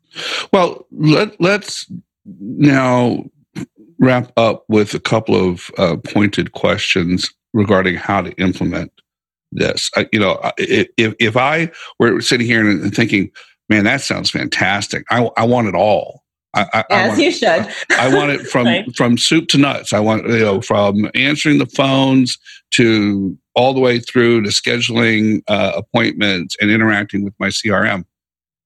well, 0.51 0.85
let, 0.91 1.39
let's 1.39 1.91
now 2.25 3.23
wrap 3.99 4.31
up 4.37 4.65
with 4.67 4.93
a 4.93 4.99
couple 4.99 5.35
of 5.35 5.71
uh, 5.77 5.97
pointed 5.97 6.51
questions 6.51 7.33
regarding 7.53 7.95
how 7.95 8.21
to 8.21 8.31
implement 8.33 8.91
this. 9.51 9.89
I, 9.95 10.07
you 10.11 10.19
know, 10.19 10.39
if, 10.57 11.15
if 11.19 11.37
I 11.37 11.71
were 11.99 12.21
sitting 12.21 12.47
here 12.47 12.67
and 12.67 12.93
thinking, 12.93 13.31
man, 13.69 13.85
that 13.85 14.01
sounds 14.01 14.29
fantastic, 14.29 15.05
I, 15.09 15.29
I 15.37 15.45
want 15.45 15.67
it 15.67 15.75
all. 15.75 16.23
I, 16.55 16.67
I, 16.73 16.83
As 16.91 17.19
you 17.19 17.31
should. 17.31 17.47
I, 17.47 17.73
I 17.97 18.15
want 18.15 18.31
it 18.31 18.41
from 18.41 18.67
right. 18.67 18.95
from 18.95 19.17
soup 19.17 19.47
to 19.49 19.57
nuts. 19.57 19.91
I 19.91 19.99
want 19.99 20.27
you 20.27 20.37
know 20.37 20.61
from 20.61 21.09
answering 21.15 21.57
the 21.57 21.65
phones 21.65 22.37
to 22.71 23.35
all 23.55 23.73
the 23.73 23.79
way 23.79 23.99
through 23.99 24.43
to 24.43 24.49
scheduling 24.49 25.41
uh, 25.47 25.71
appointments 25.75 26.55
and 26.61 26.69
interacting 26.69 27.23
with 27.23 27.33
my 27.39 27.47
CRM 27.47 28.05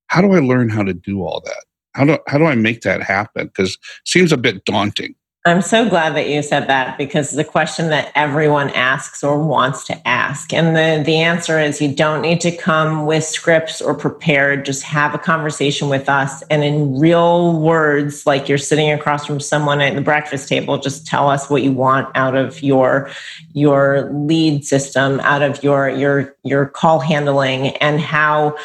how 0.07 0.21
do 0.21 0.31
I 0.33 0.39
learn 0.39 0.69
how 0.69 0.83
to 0.83 0.93
do 0.93 1.23
all 1.23 1.41
that? 1.45 1.65
How 1.93 2.05
do, 2.05 2.17
how 2.27 2.37
do 2.37 2.45
I 2.45 2.55
make 2.55 2.81
that 2.81 3.01
happen? 3.01 3.47
Because 3.47 3.73
it 3.73 4.07
seems 4.07 4.31
a 4.31 4.37
bit 4.37 4.65
daunting. 4.65 5.15
I'm 5.47 5.61
so 5.61 5.87
glad 5.87 6.13
that 6.15 6.27
you 6.27 6.41
said 6.41 6.67
that 6.67 6.97
because 6.97 7.31
the 7.31 7.43
question 7.45 7.89
that 7.89 8.11
everyone 8.15 8.69
asks 8.71 9.23
or 9.23 9.41
wants 9.41 9.85
to 9.85 10.07
ask. 10.07 10.51
And 10.51 10.75
the, 10.75 11.01
the 11.05 11.15
answer 11.15 11.57
is 11.57 11.81
you 11.81 11.93
don't 11.93 12.21
need 12.21 12.41
to 12.41 12.55
come 12.55 13.05
with 13.05 13.23
scripts 13.23 13.81
or 13.81 13.93
prepared. 13.93 14.65
Just 14.65 14.83
have 14.83 15.15
a 15.15 15.17
conversation 15.17 15.87
with 15.87 16.09
us. 16.09 16.43
And 16.49 16.65
in 16.65 16.99
real 16.99 17.57
words, 17.61 18.25
like 18.25 18.49
you're 18.49 18.57
sitting 18.57 18.91
across 18.91 19.25
from 19.25 19.39
someone 19.39 19.79
at 19.79 19.95
the 19.95 20.01
breakfast 20.01 20.49
table, 20.49 20.77
just 20.79 21.07
tell 21.07 21.29
us 21.29 21.49
what 21.49 21.63
you 21.63 21.71
want 21.71 22.09
out 22.15 22.35
of 22.35 22.61
your, 22.61 23.09
your 23.53 24.11
lead 24.11 24.65
system, 24.65 25.21
out 25.21 25.43
of 25.43 25.63
your, 25.63 25.87
your, 25.89 26.35
your 26.43 26.65
call 26.65 26.99
handling 26.99 27.69
and 27.77 28.01
how 28.01 28.57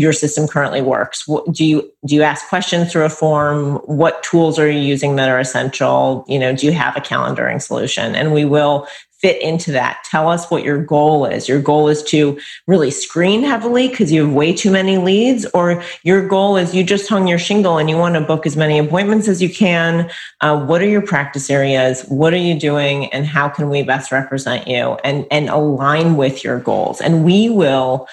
your 0.00 0.12
system 0.12 0.48
currently 0.48 0.82
works 0.82 1.26
do 1.52 1.64
you 1.64 1.92
do 2.06 2.14
you 2.14 2.22
ask 2.22 2.48
questions 2.48 2.90
through 2.90 3.04
a 3.04 3.10
form 3.10 3.76
what 3.84 4.22
tools 4.22 4.58
are 4.58 4.70
you 4.70 4.80
using 4.80 5.16
that 5.16 5.28
are 5.28 5.38
essential 5.38 6.24
you 6.28 6.38
know 6.38 6.54
do 6.54 6.66
you 6.66 6.72
have 6.72 6.96
a 6.96 7.00
calendaring 7.00 7.60
solution 7.60 8.14
and 8.14 8.32
we 8.32 8.44
will 8.44 8.86
fit 9.20 9.40
into 9.42 9.72
that? 9.72 10.02
Tell 10.04 10.28
us 10.28 10.50
what 10.50 10.64
your 10.64 10.82
goal 10.82 11.26
is. 11.26 11.48
Your 11.48 11.60
goal 11.60 11.88
is 11.88 12.02
to 12.04 12.38
really 12.66 12.90
screen 12.90 13.42
heavily 13.42 13.88
because 13.88 14.10
you 14.10 14.24
have 14.24 14.32
way 14.32 14.52
too 14.54 14.70
many 14.70 14.96
leads, 14.96 15.44
or 15.52 15.82
your 16.02 16.26
goal 16.26 16.56
is 16.56 16.74
you 16.74 16.82
just 16.82 17.08
hung 17.08 17.26
your 17.26 17.38
shingle 17.38 17.78
and 17.78 17.90
you 17.90 17.96
want 17.96 18.14
to 18.14 18.20
book 18.20 18.46
as 18.46 18.56
many 18.56 18.78
appointments 18.78 19.28
as 19.28 19.42
you 19.42 19.50
can. 19.50 20.10
Uh, 20.40 20.64
what 20.64 20.80
are 20.80 20.88
your 20.88 21.02
practice 21.02 21.50
areas? 21.50 22.02
What 22.08 22.32
are 22.32 22.38
you 22.38 22.58
doing? 22.58 23.12
And 23.12 23.26
how 23.26 23.48
can 23.48 23.68
we 23.68 23.82
best 23.82 24.10
represent 24.10 24.66
you 24.66 24.94
and, 25.04 25.26
and 25.30 25.50
align 25.50 26.16
with 26.16 26.42
your 26.42 26.58
goals? 26.58 27.00
And 27.00 27.24
we 27.24 27.50
will 27.50 28.08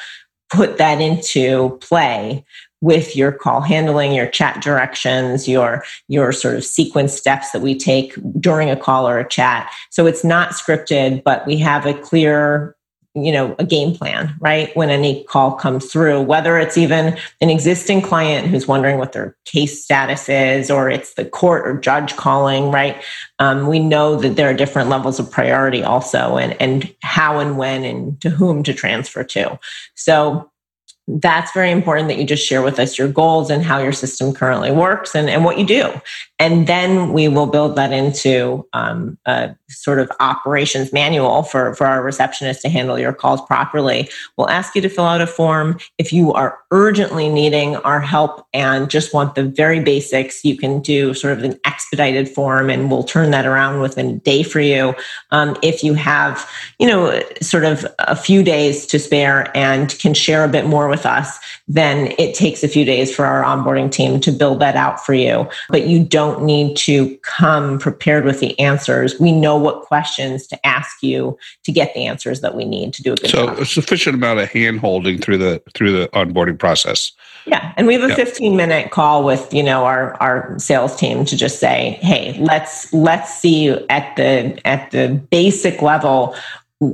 put 0.49 0.77
that 0.77 1.01
into 1.01 1.77
play 1.81 2.45
with 2.79 3.15
your 3.15 3.31
call 3.31 3.61
handling 3.61 4.13
your 4.13 4.27
chat 4.27 4.61
directions 4.61 5.47
your 5.47 5.83
your 6.07 6.31
sort 6.31 6.55
of 6.55 6.63
sequence 6.63 7.13
steps 7.13 7.51
that 7.51 7.61
we 7.61 7.77
take 7.77 8.13
during 8.39 8.69
a 8.69 8.75
call 8.75 9.07
or 9.07 9.17
a 9.19 9.27
chat. 9.27 9.71
So 9.89 10.05
it's 10.05 10.23
not 10.23 10.51
scripted 10.51 11.23
but 11.23 11.45
we 11.47 11.57
have 11.57 11.85
a 11.85 11.93
clear 11.93 12.76
you 13.23 13.31
know 13.31 13.55
a 13.59 13.65
game 13.65 13.93
plan 13.93 14.35
right? 14.39 14.75
When 14.75 14.89
any 14.89 15.23
call 15.25 15.53
comes 15.53 15.91
through 15.91 16.21
whether 16.21 16.57
it's 16.57 16.77
even 16.77 17.17
an 17.41 17.49
existing 17.49 18.01
client 18.01 18.47
who's 18.47 18.67
wondering 18.67 18.97
what 18.97 19.13
their 19.13 19.35
case 19.45 19.83
status 19.83 20.29
is 20.29 20.69
or 20.69 20.89
it's 20.89 21.15
the 21.15 21.25
court 21.25 21.67
or 21.67 21.79
judge 21.79 22.15
calling 22.15 22.71
right? 22.71 23.03
Um, 23.39 23.67
we 23.67 23.79
know 23.79 24.15
that 24.17 24.35
there 24.35 24.49
are 24.49 24.53
different 24.53 24.89
levels 24.89 25.19
of 25.19 25.31
priority 25.31 25.83
also 25.83 26.37
and 26.37 26.59
and 26.61 26.93
how 27.01 27.39
and 27.39 27.57
when 27.57 27.83
and 27.83 28.19
to 28.21 28.29
whom 28.29 28.63
to 28.63 28.73
transfer 28.73 29.23
to. 29.23 29.59
So 29.95 30.49
that's 31.07 31.53
very 31.53 31.71
important 31.71 32.09
that 32.09 32.17
you 32.17 32.25
just 32.25 32.45
share 32.45 32.61
with 32.61 32.79
us 32.79 32.97
your 32.97 33.07
goals 33.07 33.49
and 33.49 33.63
how 33.63 33.79
your 33.79 33.93
system 33.93 34.33
currently 34.33 34.71
works 34.71 35.15
and, 35.15 35.29
and 35.29 35.45
what 35.45 35.57
you 35.57 35.65
do. 35.65 35.89
And 36.37 36.67
then 36.67 37.13
we 37.13 37.29
will 37.29 37.47
build 37.47 37.77
that 37.77 37.93
into 37.93 38.67
um, 38.73 39.17
a 39.25 39.55
sort 39.69 39.99
of 39.99 40.09
operations 40.19 40.93
manual 40.93 41.43
for, 41.43 41.75
for 41.75 41.85
our 41.85 42.01
receptionist 42.01 42.61
to 42.61 42.69
handle 42.69 42.97
your 42.97 43.13
calls 43.13 43.41
properly. 43.41 44.09
We'll 44.37 44.49
ask 44.49 44.75
you 44.75 44.81
to 44.81 44.89
fill 44.89 45.05
out 45.05 45.21
a 45.21 45.27
form. 45.27 45.77
If 45.97 46.13
you 46.13 46.33
are 46.33 46.59
urgently 46.71 47.29
needing 47.29 47.75
our 47.77 47.99
help 47.99 48.47
and 48.53 48.89
just 48.89 49.13
want 49.13 49.35
the 49.35 49.43
very 49.43 49.79
basics, 49.79 50.43
you 50.45 50.57
can 50.57 50.81
do 50.81 51.13
sort 51.13 51.37
of 51.37 51.43
an 51.43 51.59
expedited 51.65 52.29
form 52.29 52.69
and 52.69 52.89
we'll 52.89 53.03
turn 53.03 53.31
that 53.31 53.45
around 53.45 53.81
within 53.81 54.09
a 54.09 54.19
day 54.19 54.43
for 54.43 54.59
you. 54.59 54.95
Um, 55.31 55.57
if 55.61 55.83
you 55.83 55.93
have, 55.95 56.49
you 56.79 56.87
know, 56.87 57.21
sort 57.41 57.65
of 57.65 57.85
a 57.99 58.15
few 58.15 58.43
days 58.43 58.85
to 58.87 58.99
spare 58.99 59.55
and 59.55 59.97
can 59.99 60.13
share 60.13 60.43
a 60.43 60.49
bit 60.49 60.65
more 60.65 60.87
with 60.87 61.05
us, 61.05 61.39
then 61.67 62.13
it 62.17 62.33
takes 62.33 62.63
a 62.63 62.67
few 62.67 62.85
days 62.85 63.13
for 63.13 63.25
our 63.25 63.43
onboarding 63.43 63.91
team 63.91 64.19
to 64.21 64.31
build 64.31 64.59
that 64.61 64.75
out 64.75 65.05
for 65.05 65.13
you. 65.13 65.47
But 65.69 65.87
you 65.87 66.03
don't 66.03 66.43
need 66.43 66.77
to 66.77 67.17
come 67.17 67.79
prepared 67.79 68.23
with 68.23 68.39
the 68.39 68.57
answers. 68.59 69.19
We 69.19 69.31
know 69.31 69.56
what 69.57 69.81
questions 69.81 70.47
to 70.47 70.65
ask 70.65 71.01
you 71.01 71.37
to 71.63 71.71
get 71.71 71.93
the 71.93 72.05
answers 72.05 72.41
that 72.41 72.55
we 72.55 72.65
need 72.65 72.93
to 72.93 73.03
do 73.03 73.13
a 73.13 73.15
good 73.15 73.29
so 73.29 73.47
job. 73.47 73.59
a 73.59 73.65
sufficient 73.65 74.15
amount 74.15 74.39
of 74.39 74.49
hand 74.49 74.79
holding 74.79 75.17
through 75.17 75.37
the 75.37 75.61
through 75.73 75.91
the 75.91 76.07
onboarding 76.09 76.57
process. 76.57 77.11
Yeah, 77.45 77.73
and 77.77 77.87
we 77.87 77.93
have 77.93 78.09
a 78.09 78.15
15 78.15 78.55
minute 78.55 78.91
call 78.91 79.23
with 79.23 79.53
you 79.53 79.63
know 79.63 79.85
our 79.85 80.15
our 80.21 80.57
sales 80.59 80.95
team 80.95 81.25
to 81.25 81.37
just 81.37 81.59
say, 81.59 81.97
hey, 82.01 82.37
let's 82.39 82.93
let's 82.93 83.33
see 83.33 83.69
at 83.89 84.15
the 84.15 84.59
at 84.65 84.91
the 84.91 85.09
basic 85.31 85.81
level 85.81 86.35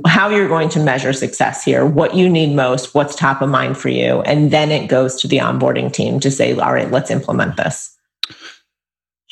how 0.06 0.30
you're 0.30 0.48
going 0.48 0.70
to 0.70 0.80
measure 0.80 1.12
success 1.12 1.62
here, 1.62 1.84
what 1.84 2.14
you 2.14 2.28
need 2.28 2.54
most, 2.54 2.94
what's 2.94 3.14
top 3.14 3.42
of 3.42 3.50
mind 3.50 3.76
for 3.76 3.90
you. 3.90 4.22
And 4.22 4.50
then 4.50 4.70
it 4.70 4.88
goes 4.88 5.20
to 5.20 5.28
the 5.28 5.38
onboarding 5.38 5.92
team 5.92 6.20
to 6.20 6.30
say, 6.30 6.56
all 6.58 6.72
right, 6.72 6.90
let's 6.90 7.10
implement 7.10 7.56
this. 7.58 7.93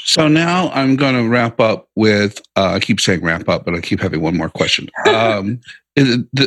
So 0.04 0.28
now 0.28 0.70
I'm 0.70 0.96
going 0.96 1.14
to 1.14 1.28
wrap 1.28 1.60
up 1.60 1.88
with, 1.96 2.40
uh, 2.56 2.72
I 2.72 2.80
keep 2.80 3.00
saying 3.00 3.22
wrap 3.22 3.48
up, 3.48 3.64
but 3.64 3.74
I 3.74 3.80
keep 3.80 4.00
having 4.00 4.20
one 4.20 4.36
more 4.36 4.50
question. 4.50 4.88
Um, 5.06 5.60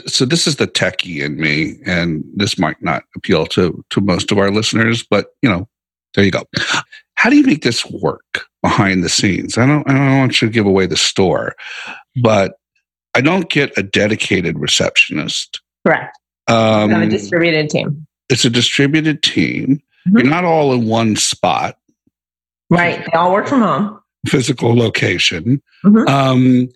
so 0.08 0.26
this 0.26 0.47
is 0.47 0.56
the 0.56 0.68
techie 0.68 1.24
in 1.24 1.38
me, 1.38 1.76
and 1.86 2.24
this 2.36 2.58
might 2.58 2.82
not 2.82 3.03
appeal 3.16 3.45
to, 3.47 3.86
to 3.91 4.01
most 4.01 4.32
of 4.32 4.39
our 4.39 4.49
listeners, 4.49 5.03
but 5.03 5.36
you 5.43 5.49
know, 5.49 5.68
there 6.16 6.24
you 6.24 6.32
go. 6.32 6.43
How 7.14 7.30
do 7.30 7.38
you 7.38 7.43
make 7.43 7.62
this 7.62 7.86
work 7.86 8.47
behind 8.64 9.03
the 9.03 9.10
scenes? 9.10 9.58
I 9.58 9.68
don't, 9.68 9.88
I 9.88 9.93
don't 9.93 10.18
want 10.18 10.41
you 10.41 10.47
to 10.47 10.51
give 10.51 10.66
away 10.66 10.88
the 10.88 10.97
store, 10.97 11.56
but 12.22 12.58
I 13.14 13.22
don't 13.22 13.49
get 13.49 13.78
a 13.78 13.84
dedicated 13.84 14.58
receptionist. 14.60 15.62
Correct. 15.86 16.18
Um, 16.47 16.91
a 16.91 17.08
distributed 17.08 17.70
team. 17.70 18.08
It's 18.30 18.45
a 18.45 18.49
distributed 18.49 19.24
team. 19.24 19.82
Mm-hmm. 20.08 20.18
You're 20.18 20.28
not 20.28 20.43
all 20.43 20.74
in 20.74 20.88
one 20.88 21.16
spot. 21.16 21.78
Right. 22.70 23.05
They 23.05 23.18
all 23.18 23.32
work 23.32 23.47
from 23.47 23.61
home. 23.61 23.99
Physical 24.28 24.76
location. 24.76 25.61
Mm-hmm. 25.84 26.07
Um, 26.07 26.70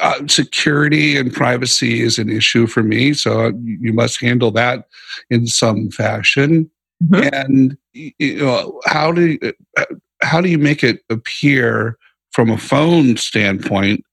uh, 0.00 0.26
security 0.28 1.16
and 1.16 1.32
privacy 1.32 2.00
is 2.00 2.18
an 2.18 2.30
issue 2.30 2.66
for 2.66 2.82
me, 2.82 3.12
so 3.12 3.52
you 3.62 3.92
must 3.92 4.20
handle 4.20 4.50
that 4.52 4.86
in 5.30 5.46
some 5.46 5.90
fashion. 5.90 6.70
Mm-hmm. 7.02 7.34
And 7.34 7.78
you 7.92 8.38
know, 8.38 8.80
how 8.86 9.12
do 9.12 9.38
uh, 9.76 9.84
how 10.22 10.40
do 10.40 10.48
you 10.48 10.58
make 10.58 10.82
it 10.82 11.00
appear 11.10 11.98
from 12.32 12.50
a 12.50 12.56
phone 12.56 13.16
standpoint 13.16 14.04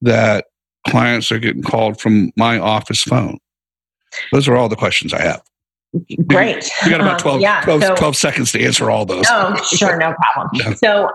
that 0.00 0.46
clients 0.88 1.30
are 1.30 1.38
getting 1.38 1.62
called 1.62 2.00
from 2.00 2.32
my 2.36 2.58
office 2.58 3.02
phone? 3.02 3.38
Those 4.32 4.48
are 4.48 4.56
all 4.56 4.68
the 4.68 4.76
questions 4.76 5.12
I 5.14 5.22
have. 5.22 5.42
Great. 6.26 6.70
You 6.84 6.90
got 6.90 7.00
about 7.00 7.18
12, 7.18 7.36
um, 7.36 7.40
yeah, 7.40 7.60
12, 7.62 7.82
so, 7.82 7.94
12, 7.96 8.16
seconds 8.16 8.52
to 8.52 8.64
answer 8.64 8.90
all 8.90 9.04
those. 9.04 9.26
Oh, 9.28 9.54
sure, 9.62 9.98
no 9.98 10.14
problem. 10.14 10.50
No. 10.64 10.74
So, 10.74 11.10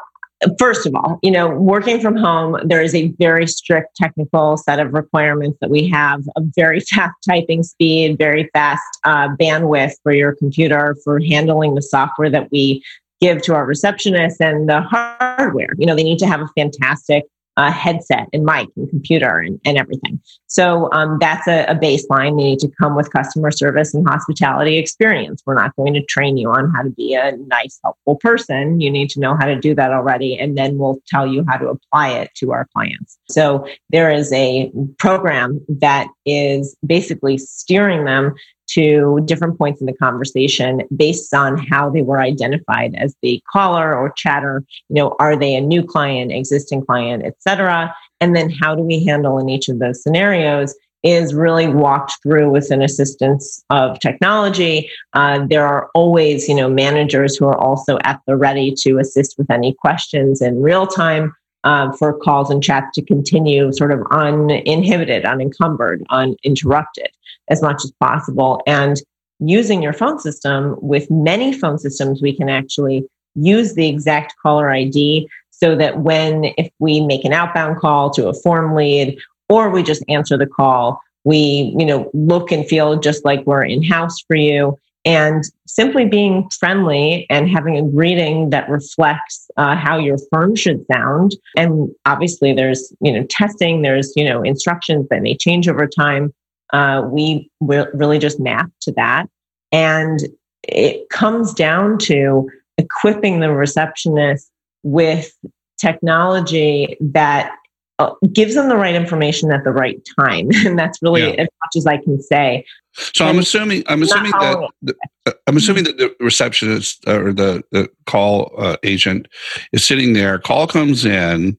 first 0.60 0.86
of 0.86 0.94
all, 0.94 1.20
you 1.24 1.32
know, 1.32 1.50
working 1.50 2.00
from 2.00 2.16
home, 2.16 2.58
there 2.64 2.82
is 2.82 2.94
a 2.94 3.08
very 3.20 3.48
strict 3.48 3.96
technical 3.96 4.58
set 4.58 4.80
of 4.80 4.94
requirements 4.94 5.58
that 5.62 5.70
we 5.70 5.88
have 5.88 6.22
a 6.36 6.42
very 6.56 6.80
fast 6.92 7.16
typing 7.28 7.64
speed, 7.64 8.18
very 8.18 8.50
fast 8.54 8.84
uh, 9.04 9.30
bandwidth 9.40 9.94
for 10.04 10.12
your 10.12 10.36
computer, 10.36 10.96
for 11.04 11.20
handling 11.20 11.76
the 11.76 11.82
software 11.82 12.30
that 12.30 12.52
we 12.52 12.84
give 13.20 13.42
to 13.42 13.56
our 13.56 13.66
receptionists 13.66 14.40
and 14.40 14.70
the 14.70 14.82
hardware. 14.82 15.74
You 15.78 15.88
know, 15.88 15.96
they 15.96 16.04
need 16.04 16.20
to 16.20 16.28
have 16.28 16.42
a 16.42 16.48
fantastic 16.56 17.24
uh, 17.58 17.72
headset 17.72 18.30
and 18.32 18.46
mic 18.46 18.70
and 18.78 18.88
computer 18.90 19.40
and, 19.40 19.60
and 19.66 19.78
everything. 19.78 20.22
So 20.46 20.90
um, 20.94 21.18
that's 21.20 21.48
a, 21.48 21.66
a, 21.66 21.76
baseline. 21.76 22.38
They 22.38 22.44
need 22.44 22.60
to 22.60 22.70
come 22.80 22.96
with 22.96 23.12
customer 23.12 23.50
service 23.50 23.94
and 23.94 24.08
hospitality 24.08 24.78
experience. 24.78 25.42
We're 25.46 25.56
not 25.56 25.76
going 25.76 25.96
to 25.96 26.04
train 26.04 26.38
you 26.38 26.52
on 26.52 26.72
how 26.74 26.84
to 26.84 26.92
be 26.92 27.16
a 27.16 27.36
nice, 27.36 27.80
helpful 27.84 28.16
person. 28.18 28.80
You 28.80 28.92
need 28.92 29.10
to 29.12 29.20
know 29.20 29.36
how 29.36 29.46
to 29.46 29.60
do 29.60 29.74
that 29.76 29.92
already, 29.92 30.38
and 30.38 30.58
then 30.58 30.78
we'll 30.78 31.02
tell 31.08 31.26
you 31.26 31.44
how 31.48 31.58
to 31.58 31.70
apply 31.70 32.10
it 32.10 32.32
to 32.36 32.52
our 32.52 32.68
clients. 32.74 33.18
So 33.30 33.68
there 33.90 34.12
is 34.12 34.32
a 34.32 34.72
program 35.00 35.60
that 35.68 36.08
is 36.26 36.78
basically 36.86 37.40
steering 37.40 38.06
them 38.06 38.36
to 38.68 39.22
different 39.26 39.58
points 39.58 39.80
in 39.82 39.88
the 39.88 39.94
conversation 39.94 40.82
based 40.96 41.34
on 41.34 41.58
how 41.58 41.90
they 41.90 42.02
were 42.02 42.22
identified 42.22 42.94
as 42.96 43.16
the 43.22 43.42
caller 43.52 43.96
or 43.96 44.12
chatter 44.12 44.64
you 44.90 44.96
know 44.96 45.16
are 45.20 45.36
they 45.36 45.56
a 45.56 45.62
new 45.62 45.84
client 45.84 46.32
existing 46.32 46.86
client 46.86 47.24
etc 47.24 47.94
and 48.20 48.36
then 48.36 48.50
how 48.50 48.76
do 48.76 48.82
we 48.82 49.04
handle 49.04 49.38
in 49.40 49.50
each 49.50 49.70
of 49.70 49.80
those 49.80 50.02
scenarios 50.02 50.76
is 51.04 51.34
really 51.34 51.68
walked 51.68 52.18
through 52.24 52.50
with 52.50 52.72
an 52.72 52.82
assistance 52.82 53.64
of 53.70 54.00
technology. 54.00 54.90
Uh, 55.14 55.46
there 55.48 55.66
are 55.66 55.90
always, 55.94 56.50
you 56.50 56.56
know, 56.56 56.68
managers 56.68 57.38
who 57.38 57.46
are 57.46 57.58
also 57.58 57.98
at 58.04 58.20
the 58.26 58.36
ready 58.36 58.74
to 58.80 58.98
assist 58.98 59.38
with 59.38 59.50
any 59.52 59.74
questions 59.74 60.42
in 60.42 60.62
real 60.62 60.88
time 60.88 61.34
um, 61.64 61.94
for 61.94 62.18
calls 62.18 62.50
and 62.50 62.64
chats 62.64 62.96
to 62.96 63.02
continue 63.02 63.72
sort 63.74 63.92
of 63.92 64.06
uninhibited, 64.12 65.26
unencumbered, 65.26 66.06
uninterrupted 66.10 67.10
as 67.50 67.62
much 67.62 67.84
as 67.84 67.92
possible. 68.00 68.62
And 68.68 69.02
using 69.40 69.82
your 69.82 69.94
phone 69.94 70.20
system 70.20 70.76
with 70.82 71.10
many 71.10 71.54
phone 71.54 71.78
systems, 71.78 72.22
we 72.22 72.36
can 72.36 72.50
actually 72.50 73.08
use 73.36 73.74
the 73.74 73.88
exact 73.88 74.36
caller 74.42 74.70
ID 74.70 75.30
so 75.52 75.76
that 75.76 76.00
when, 76.00 76.46
if 76.58 76.70
we 76.80 77.02
make 77.02 77.26
an 77.26 77.34
outbound 77.34 77.78
call 77.78 78.10
to 78.12 78.28
a 78.28 78.34
form 78.34 78.76
lead 78.76 79.18
or 79.50 79.70
we 79.70 79.84
just 79.84 80.04
answer 80.08 80.38
the 80.38 80.48
call, 80.48 81.02
we, 81.24 81.76
you 81.78 81.86
know, 81.86 82.10
look 82.14 82.52
and 82.52 82.68
feel 82.68 82.98
just 83.00 83.26
like 83.26 83.46
we're 83.46 83.64
in 83.64 83.84
house 83.84 84.22
for 84.28 84.36
you 84.36 84.78
and 85.08 85.46
simply 85.66 86.04
being 86.06 86.50
friendly 86.50 87.26
and 87.30 87.50
having 87.50 87.78
a 87.78 87.82
greeting 87.82 88.50
that 88.50 88.70
reflects 88.70 89.50
uh, 89.56 89.74
how 89.74 89.98
your 89.98 90.18
firm 90.30 90.54
should 90.54 90.86
sound. 90.92 91.34
And 91.56 91.90
obviously 92.06 92.54
there's 92.54 92.94
you 93.00 93.14
know 93.14 93.26
testing 93.30 93.82
there's 93.82 94.12
you 94.16 94.26
know 94.26 94.44
instructions 94.44 95.08
that 95.10 95.22
may 95.22 95.36
change 95.36 95.68
over 95.70 95.88
time. 95.88 96.34
Uh, 96.74 97.08
we 97.10 97.50
re- 97.62 97.88
really 97.94 98.20
just 98.20 98.40
map 98.40 98.70
to 98.82 98.92
that. 98.98 99.28
And 99.72 100.20
it 100.64 101.10
comes 101.10 101.54
down 101.54 101.98
to 102.00 102.50
equipping 102.78 103.40
the 103.40 103.52
receptionist 103.52 104.52
with 104.84 105.34
technology 105.80 106.98
that 107.00 107.56
uh, 108.00 108.12
gives 108.34 108.56
them 108.56 108.68
the 108.68 108.76
right 108.76 108.94
information 108.94 109.52
at 109.54 109.64
the 109.64 109.72
right 109.72 110.02
time. 110.20 110.50
And 110.66 110.78
that's 110.78 111.02
really 111.02 111.22
yeah. 111.22 111.44
as 111.44 111.48
much 111.64 111.76
as 111.78 111.88
i 111.88 111.98
can 111.98 112.22
say 112.22 112.66
so 113.14 113.26
i'm 113.26 113.40
assuming 113.40 113.84
i'm 113.88 114.02
assuming 114.04 114.32
that 114.32 114.70
the, 114.82 114.96
uh, 115.26 115.32
i'm 115.48 115.58
assuming 115.58 115.84
that 115.84 115.98
the 115.98 116.14
receptionist 116.20 117.04
or 117.08 117.32
the, 117.34 117.64
the 117.72 117.88
call 118.06 118.52
uh, 118.58 118.76
agent 118.84 119.28
is 119.72 119.86
sitting 119.86 120.14
there 120.14 120.40
call 120.40 120.68
comes 120.68 121.06
in 121.06 121.58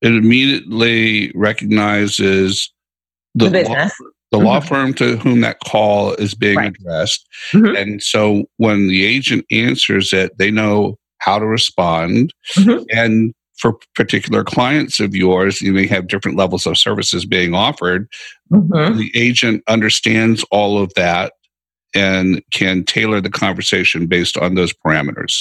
it 0.00 0.12
immediately 0.14 1.32
recognizes 1.34 2.72
the, 3.34 3.50
The 3.50 3.64
law, 3.64 3.88
the 4.32 4.38
law 4.38 4.60
Mhm. 4.60 4.68
firm 4.68 4.94
to 4.94 5.16
whom 5.18 5.40
that 5.42 5.58
call 5.60 6.14
is 6.14 6.34
being 6.34 6.56
Right. 6.56 6.72
addressed. 6.80 7.26
Mhm. 7.52 7.76
And 7.80 8.02
so 8.02 8.44
when 8.56 8.88
the 8.88 9.04
agent 9.04 9.44
answers 9.50 10.12
it, 10.12 10.36
they 10.38 10.50
know 10.50 10.96
how 11.18 11.38
to 11.38 11.46
respond. 11.46 12.32
Mhm. 12.56 12.84
And 12.92 13.34
for 13.58 13.74
particular 13.94 14.44
clients 14.44 15.00
of 15.00 15.14
yours, 15.14 15.60
you 15.60 15.72
may 15.72 15.86
have 15.86 16.08
different 16.08 16.36
levels 16.36 16.66
of 16.66 16.78
services 16.78 17.26
being 17.26 17.54
offered. 17.54 18.08
Mhm. 18.52 18.96
The 18.96 19.12
agent 19.14 19.62
understands 19.68 20.44
all 20.50 20.80
of 20.82 20.92
that 20.94 21.32
and 21.94 22.42
can 22.52 22.84
tailor 22.84 23.20
the 23.20 23.30
conversation 23.30 24.06
based 24.06 24.36
on 24.36 24.54
those 24.54 24.72
parameters. 24.72 25.34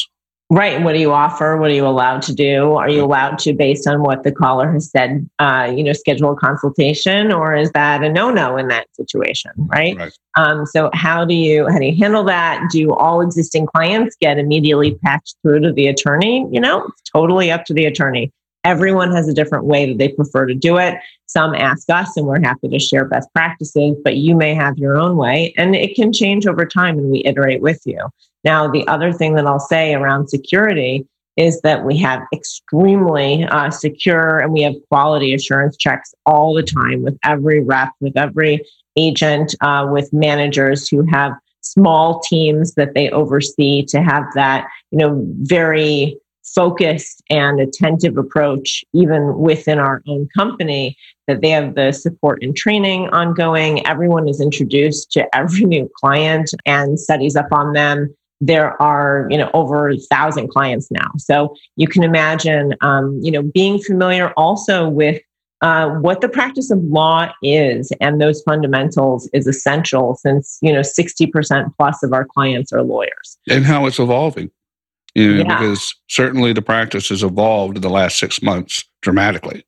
Right. 0.50 0.82
What 0.82 0.94
do 0.94 1.00
you 1.00 1.12
offer? 1.12 1.58
What 1.58 1.72
are 1.72 1.74
you 1.74 1.86
allowed 1.86 2.22
to 2.24 2.34
do? 2.34 2.72
Are 2.74 2.90
you 2.90 3.04
allowed 3.04 3.38
to, 3.40 3.54
based 3.54 3.86
on 3.86 4.02
what 4.02 4.24
the 4.24 4.32
caller 4.32 4.72
has 4.72 4.90
said, 4.90 5.30
uh, 5.40 5.74
you 5.76 5.84
know, 5.84 5.92
schedule 5.92 6.32
a 6.32 6.36
consultation, 6.38 7.34
or 7.34 7.54
is 7.54 7.70
that 7.72 8.02
a 8.02 8.10
no-no 8.10 8.56
in 8.56 8.70
that 8.70 8.88
situation? 8.96 9.52
Right. 9.58 9.98
Right. 9.98 10.18
Um, 10.38 10.66
so 10.66 10.90
how 10.94 11.26
do 11.26 11.34
you 11.34 11.68
how 11.68 11.80
do 11.80 11.86
you 11.86 11.98
handle 11.98 12.24
that? 12.26 12.70
Do 12.72 12.94
all 12.94 13.20
existing 13.20 13.66
clients 13.66 14.16
get 14.22 14.38
immediately 14.38 14.96
patched 15.04 15.36
through 15.42 15.62
to 15.62 15.74
the 15.74 15.88
attorney? 15.88 16.48
You 16.50 16.62
know, 16.62 16.86
it's 16.86 17.02
totally 17.12 17.52
up 17.52 17.66
to 17.66 17.74
the 17.74 17.84
attorney. 17.84 18.32
Everyone 18.64 19.12
has 19.12 19.28
a 19.28 19.34
different 19.34 19.66
way 19.66 19.86
that 19.86 19.98
they 19.98 20.10
prefer 20.10 20.46
to 20.46 20.54
do 20.54 20.78
it. 20.78 20.96
Some 21.28 21.54
ask 21.54 21.90
us, 21.90 22.16
and 22.16 22.26
we're 22.26 22.42
happy 22.42 22.70
to 22.70 22.80
share 22.80 23.06
best 23.06 23.30
practices, 23.34 23.96
but 24.04 24.16
you 24.16 24.36
may 24.36 24.54
have 24.56 24.78
your 24.78 24.98
own 24.98 25.18
way, 25.18 25.54
and 25.58 25.76
it 25.76 25.96
can 25.96 26.12
change 26.14 26.48
over 26.48 26.66
time, 26.66 26.98
and 26.98 27.12
we 27.12 27.22
iterate 27.26 27.62
with 27.62 27.82
you. 27.86 28.00
Now, 28.44 28.70
the 28.70 28.88
other 28.88 29.12
thing 29.12 29.36
that 29.36 29.46
I'll 29.46 29.60
say 29.60 29.94
around 29.94 30.30
security 30.30 31.06
is 31.36 31.62
that 31.62 31.86
we 31.86 31.98
have 31.98 32.22
extremely 32.34 33.44
uh, 33.44 33.70
secure 33.70 34.40
and 34.40 34.52
we 34.52 34.64
have 34.64 34.74
quality 34.90 35.34
assurance 35.34 35.78
checks 35.78 36.14
all 36.26 36.54
the 36.54 36.64
time 36.64 37.04
with 37.04 37.18
every 37.24 37.62
rep, 37.62 37.92
with 38.02 38.18
every 38.18 38.66
agent, 38.96 39.54
uh, 39.62 39.88
with 39.90 40.12
managers 40.12 40.88
who 40.88 41.04
have 41.04 41.34
small 41.62 42.20
teams 42.22 42.74
that 42.74 42.96
they 42.96 43.10
oversee 43.12 43.84
to 43.86 44.02
have 44.02 44.24
that, 44.34 44.68
you 44.92 44.98
know, 44.98 45.24
very 45.42 46.18
focused 46.54 47.22
and 47.30 47.60
attentive 47.60 48.18
approach, 48.18 48.84
even 48.94 49.38
within 49.38 49.80
our 49.80 50.02
own 50.08 50.28
company, 50.36 50.98
that 51.28 51.42
they 51.42 51.50
have 51.50 51.76
the 51.76 51.92
support 51.92 52.42
and 52.42 52.56
training 52.56 53.10
ongoing. 53.10 53.86
Everyone 53.86 54.28
is 54.28 54.42
introduced 54.42 55.12
to 55.12 55.28
every 55.36 55.66
new 55.66 55.90
client 56.00 56.52
and 56.66 57.00
studies 57.00 57.36
up 57.36 57.52
on 57.52 57.74
them 57.74 58.16
there 58.40 58.80
are 58.80 59.28
you 59.32 59.38
know 59.38 59.50
over 59.56 59.90
a 59.90 59.98
thousand 59.98 60.48
clients 60.50 60.92
now 60.92 61.10
so 61.18 61.56
you 61.76 61.88
can 61.88 62.04
imagine 62.04 62.72
um, 62.82 63.20
you 63.24 63.32
know 63.32 63.42
being 63.42 63.80
familiar 63.80 64.32
also 64.38 64.88
with 64.88 65.20
uh, 65.62 65.90
what 65.90 66.22
the 66.22 66.30
practice 66.30 66.70
of 66.70 66.80
law 66.84 67.32
is 67.42 67.92
and 68.00 68.22
those 68.22 68.42
fundamentals 68.44 69.28
is 69.34 69.48
essential 69.48 70.16
since 70.16 70.60
you 70.62 70.72
know 70.72 70.82
60% 70.82 71.72
plus 71.78 72.04
of 72.04 72.14
our 72.14 72.26
clients 72.26 72.72
are 72.72 72.84
lawyers 72.84 73.38
And 73.50 73.66
how 73.66 73.88
it's 73.88 74.00
evolving. 74.00 74.52
You 75.18 75.34
know, 75.34 75.38
Yeah. 75.50 75.60
because 75.60 75.96
certainly 76.08 76.54
the 76.54 76.62
practice 76.62 77.10
has 77.10 77.24
evolved 77.24 77.76
in 77.78 77.82
the 77.82 77.90
last 77.90 78.20
six 78.20 78.42
months 78.42 78.84
dramatically. 79.02 79.66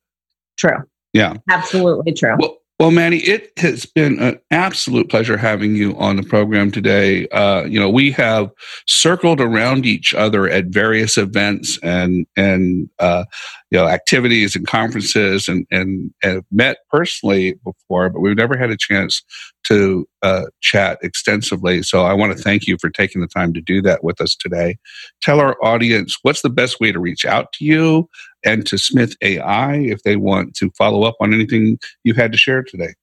true 0.56 0.76
Yeah. 1.12 1.34
absolutely 1.50 2.12
true 2.12 2.36
Well, 2.38 2.58
well, 2.80 2.90
Maddy, 2.90 3.18
it 3.18 3.52
has 3.58 3.84
been 3.84 4.18
an 4.20 4.40
absolute 4.50 5.10
pleasure 5.10 5.36
having 5.36 5.76
you 5.76 5.94
on 5.98 6.16
the 6.16 6.22
program 6.22 6.70
today. 6.70 7.28
Uh, 7.28 7.64
you 7.64 7.78
know, 7.78 7.90
we 7.90 8.10
have 8.12 8.50
circled 8.86 9.38
around 9.38 9.84
each 9.84 10.14
other 10.14 10.48
at 10.48 10.68
various 10.68 11.18
events 11.18 11.78
and 11.82 12.26
and 12.38 12.88
uh, 12.98 13.26
you 13.70 13.76
know 13.76 13.86
activities 13.86 14.56
and 14.56 14.66
conferences, 14.66 15.46
and 15.46 15.66
and, 15.70 16.10
and 16.22 16.42
met 16.50 16.78
personally 16.90 17.52
before, 17.64 18.08
but 18.08 18.20
we've 18.20 18.34
never 18.34 18.56
had 18.56 18.70
a 18.70 18.78
chance 18.78 19.22
to 19.64 20.08
uh, 20.22 20.44
chat 20.62 20.98
extensively. 21.02 21.82
So 21.82 22.04
I 22.04 22.14
want 22.14 22.34
to 22.34 22.42
thank 22.42 22.66
you 22.66 22.78
for 22.80 22.88
taking 22.88 23.20
the 23.20 23.28
time 23.28 23.52
to 23.52 23.60
do 23.60 23.82
that 23.82 24.02
with 24.02 24.22
us 24.22 24.34
today. 24.34 24.78
Tell 25.20 25.38
our 25.38 25.62
audience 25.62 26.16
what's 26.22 26.40
the 26.40 26.48
best 26.48 26.80
way 26.80 26.92
to 26.92 26.98
reach 26.98 27.26
out 27.26 27.52
to 27.52 27.64
you 27.66 28.08
and 28.44 28.66
to 28.66 28.78
Smith 28.78 29.16
AI 29.22 29.76
if 29.76 30.02
they 30.02 30.16
want 30.16 30.54
to 30.56 30.70
follow 30.78 31.04
up 31.04 31.16
on 31.20 31.34
anything 31.34 31.78
you 32.04 32.14
had 32.14 32.32
to 32.32 32.38
share 32.38 32.62
today. 32.62 32.94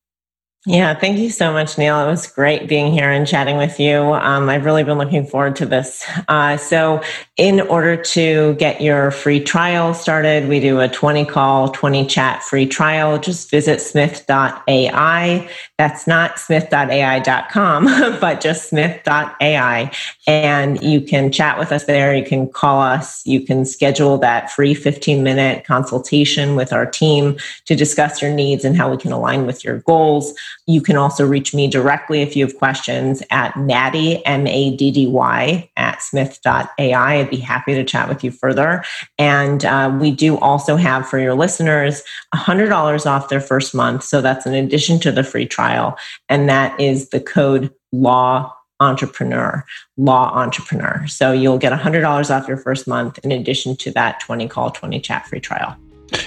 Yeah, 0.70 0.95
thank 0.95 1.18
you 1.18 1.30
so 1.30 1.53
much, 1.53 1.78
Neil. 1.78 1.97
It 2.01 2.07
was 2.07 2.28
great 2.28 2.68
being 2.68 2.91
here 2.91 3.09
and 3.09 3.26
chatting 3.26 3.55
with 3.55 3.80
you. 3.80 3.99
Um, 4.01 4.49
I've 4.49 4.65
really 4.65 4.84
been 4.84 4.97
looking 4.97 5.26
forward 5.26 5.55
to 5.55 5.65
this. 5.65 6.05
Uh, 6.28 6.57
so, 6.57 7.01
in 7.38 7.61
order 7.61 7.95
to 7.95 8.53
get 8.55 8.82
your 8.82 9.11
free 9.11 9.39
trial 9.39 9.93
started, 9.93 10.49
we 10.49 10.59
do 10.59 10.82
a 10.82 10.89
20 10.89 11.24
call, 11.24 11.70
20 11.70 12.05
chat 12.07 12.43
free 12.43 12.65
trial. 12.65 13.18
Just 13.18 13.49
visit 13.49 13.80
smith.ai. 13.80 15.49
That's 15.78 16.05
not 16.05 16.38
smith.ai.com, 16.38 17.86
but 18.20 18.41
just 18.41 18.68
smith.ai. 18.68 19.91
And 20.26 20.84
you 20.84 20.99
can 20.99 21.32
chat 21.32 21.57
with 21.57 21.72
us 21.72 21.86
there. 21.86 22.13
You 22.13 22.26
can 22.26 22.49
call 22.49 22.82
us. 22.82 23.26
You 23.26 23.39
can 23.39 23.63
schedule 23.63 24.18
that 24.18 24.51
free 24.51 24.74
15 24.74 25.24
minute 25.24 25.63
consultation 25.63 26.57
with 26.57 26.74
our 26.74 26.86
team 26.86 27.38
to 27.68 27.76
discuss 27.76 28.22
your 28.22 28.34
needs 28.34 28.65
and 28.65 28.76
how 28.76 28.91
we 28.91 28.97
can 28.97 29.13
align 29.13 29.45
with 29.45 29.63
your 29.63 29.78
goals. 29.80 30.34
You 30.68 30.82
can 30.82 30.97
also 30.97 31.26
reach 31.26 31.53
me 31.53 31.68
directly 31.68 32.22
if 32.22 32.36
you 32.36 32.45
have 32.45 32.57
questions 32.57 33.24
at 33.32 33.55
Maddy, 33.57 34.24
M 34.26 34.45
A 34.45 34.76
D 34.76 34.91
D 34.91 35.07
Y, 35.07 35.70
at 35.78 36.01
smith.ai. 36.01 36.68
I'd 36.78 37.30
be 37.30 37.38
happy 37.38 37.74
to 37.74 37.86
chat 37.86 38.09
with 38.09 38.24
you 38.24 38.32
further. 38.32 38.84
And 39.18 39.63
uh, 39.63 39.97
we 39.99 40.11
do 40.11 40.38
also 40.38 40.76
have 40.76 41.07
for 41.07 41.20
your 41.20 41.36
listeners 41.36 42.03
$100 42.36 43.05
off 43.05 43.30
their 43.30 43.41
first 43.41 43.74
month. 43.74 44.03
So 44.03 44.22
that's 44.22 44.45
in 44.45 44.53
addition 44.53 44.99
to 44.99 45.11
the 45.11 45.24
free 45.24 45.45
trial. 45.45 45.97
And 46.28 46.49
that 46.49 46.80
is 46.80 47.09
the 47.09 47.22
code 47.22 47.74
LAW 47.93 48.51
entrepreneur 48.80 49.65
law 49.97 50.32
entrepreneur 50.36 51.03
so 51.07 51.32
you'll 51.32 51.57
get 51.57 51.74
$100 51.74 52.30
off 52.30 52.47
your 52.47 52.57
first 52.57 52.88
month 52.88 53.18
in 53.24 53.32
addition 53.32 53.76
to 53.76 53.89
that 53.89 54.20
20 54.20 54.47
call 54.47 54.70
20 54.70 54.99
chat 54.99 55.26
free 55.26 55.39
trial 55.39 55.76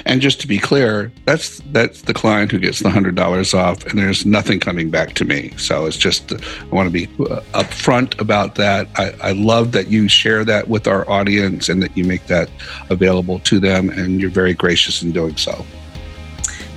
And 0.05 0.21
just 0.21 0.41
to 0.41 0.47
be 0.47 0.59
clear, 0.59 1.11
that's 1.25 1.61
that's 1.67 2.03
the 2.03 2.15
client 2.15 2.51
who 2.51 2.59
gets 2.59 2.81
the 2.81 2.91
hundred 2.91 3.15
dollars 3.15 3.55
off, 3.55 3.85
and 3.87 3.99
there's 3.99 4.27
nothing 4.27 4.61
coming 4.61 4.91
back 4.91 5.15
to 5.15 5.25
me. 5.25 5.53
So 5.57 5.87
it's 5.87 5.97
just 5.97 6.33
I 6.33 6.67
want 6.71 6.87
to 6.87 6.93
be 6.93 7.07
uh, 7.25 7.41
upfront 7.55 8.21
about 8.21 8.57
that. 8.57 8.89
I, 8.97 9.15
I 9.23 9.33
love 9.33 9.73
that 9.73 9.89
you 9.89 10.09
share 10.09 10.45
that 10.45 10.69
with 10.69 10.87
our 10.87 11.09
audience 11.09 11.69
and 11.69 11.83
that 11.83 11.97
you 11.97 12.05
make 12.05 12.27
that 12.27 12.51
available 12.91 13.39
to 13.41 13.59
them, 13.59 13.89
and 13.91 14.21
you're 14.21 14.31
very 14.31 14.55
gracious 14.55 15.03
in 15.03 15.13
doing 15.13 15.37
so. 15.37 15.65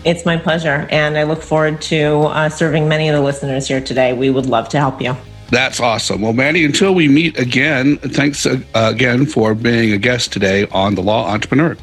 It's 0.06 0.26
my 0.26 0.38
pleasure. 0.38 0.88
And 0.92 1.18
I 1.18 1.24
look 1.24 1.42
forward 1.42 1.82
to 1.84 2.24
uh, 2.24 2.50
serving 2.50 2.90
many 2.90 3.08
of 3.08 3.16
the 3.16 3.22
listeners 3.22 3.68
here 3.68 3.80
today. 3.82 4.14
We 4.14 4.30
would 4.30 4.46
love 4.46 4.68
to 4.70 4.78
help 4.78 5.02
you. 5.02 5.16
That's 5.50 5.80
awesome. 5.80 6.22
Well, 6.22 6.34
Maddy, 6.34 6.66
until 6.66 6.96
we 6.96 7.08
meet 7.08 7.38
again, 7.38 7.98
thanks 7.98 8.46
uh, 8.46 8.60
again 8.74 9.26
for 9.26 9.54
being 9.54 9.94
a 9.94 9.98
guest 9.98 10.34
today 10.34 10.68
on 10.72 10.96
The 10.96 11.02
Law 11.02 11.28
Entrepreneur. 11.28 11.78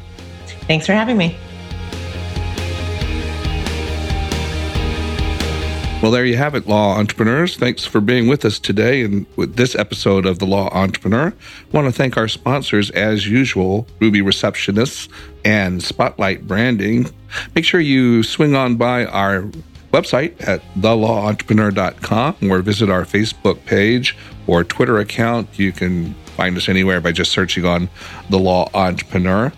Thanks 0.67 0.85
for 0.85 0.93
having 0.93 1.17
me. 1.17 1.37
Well, 6.01 6.09
there 6.09 6.25
you 6.25 6.35
have 6.35 6.55
it, 6.55 6.67
Law 6.67 6.97
Entrepreneurs. 6.97 7.57
Thanks 7.57 7.85
for 7.85 8.01
being 8.01 8.27
with 8.27 8.43
us 8.43 8.57
today 8.57 9.03
and 9.03 9.27
with 9.35 9.55
this 9.55 9.75
episode 9.75 10.25
of 10.25 10.39
The 10.39 10.47
Law 10.47 10.67
Entrepreneur. 10.69 11.27
I 11.27 11.33
want 11.71 11.85
to 11.85 11.91
thank 11.91 12.17
our 12.17 12.27
sponsors, 12.27 12.89
as 12.89 13.27
usual, 13.27 13.85
Ruby 13.99 14.21
Receptionists 14.21 15.09
and 15.45 15.83
Spotlight 15.83 16.47
Branding. 16.47 17.07
Make 17.53 17.65
sure 17.65 17.79
you 17.79 18.23
swing 18.23 18.55
on 18.55 18.77
by 18.77 19.05
our 19.05 19.43
website 19.93 20.33
at 20.47 20.63
thelawentrepreneur.com 20.79 22.51
or 22.51 22.61
visit 22.63 22.89
our 22.89 23.05
Facebook 23.05 23.63
page 23.65 24.17
or 24.47 24.63
Twitter 24.63 24.97
account. 24.97 25.59
You 25.59 25.71
can 25.71 26.15
find 26.35 26.57
us 26.57 26.67
anywhere 26.67 26.99
by 26.99 27.11
just 27.11 27.31
searching 27.31 27.65
on 27.65 27.89
The 28.31 28.39
Law 28.39 28.71
Entrepreneur. 28.73 29.53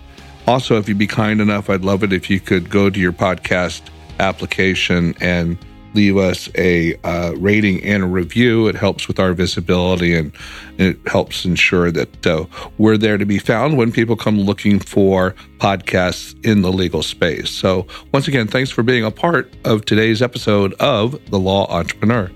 Also, 0.46 0.76
if 0.78 0.88
you'd 0.88 0.98
be 0.98 1.06
kind 1.06 1.40
enough, 1.40 1.70
I'd 1.70 1.84
love 1.84 2.02
it 2.02 2.12
if 2.12 2.28
you 2.28 2.38
could 2.38 2.68
go 2.68 2.90
to 2.90 3.00
your 3.00 3.12
podcast 3.12 3.82
application 4.20 5.14
and 5.20 5.58
leave 5.94 6.16
us 6.16 6.50
a 6.56 6.96
uh, 7.04 7.32
rating 7.36 7.82
and 7.84 8.02
a 8.02 8.06
review. 8.06 8.66
It 8.66 8.74
helps 8.74 9.08
with 9.08 9.18
our 9.18 9.32
visibility 9.32 10.14
and 10.14 10.32
it 10.76 10.98
helps 11.06 11.44
ensure 11.44 11.90
that 11.92 12.26
uh, 12.26 12.44
we're 12.78 12.98
there 12.98 13.16
to 13.16 13.24
be 13.24 13.38
found 13.38 13.78
when 13.78 13.92
people 13.92 14.16
come 14.16 14.38
looking 14.38 14.80
for 14.80 15.34
podcasts 15.58 16.34
in 16.44 16.62
the 16.62 16.72
legal 16.72 17.02
space. 17.02 17.50
So, 17.50 17.86
once 18.12 18.28
again, 18.28 18.48
thanks 18.48 18.70
for 18.70 18.82
being 18.82 19.04
a 19.04 19.10
part 19.10 19.54
of 19.64 19.84
today's 19.84 20.20
episode 20.20 20.74
of 20.74 21.18
The 21.30 21.38
Law 21.38 21.66
Entrepreneur. 21.68 22.30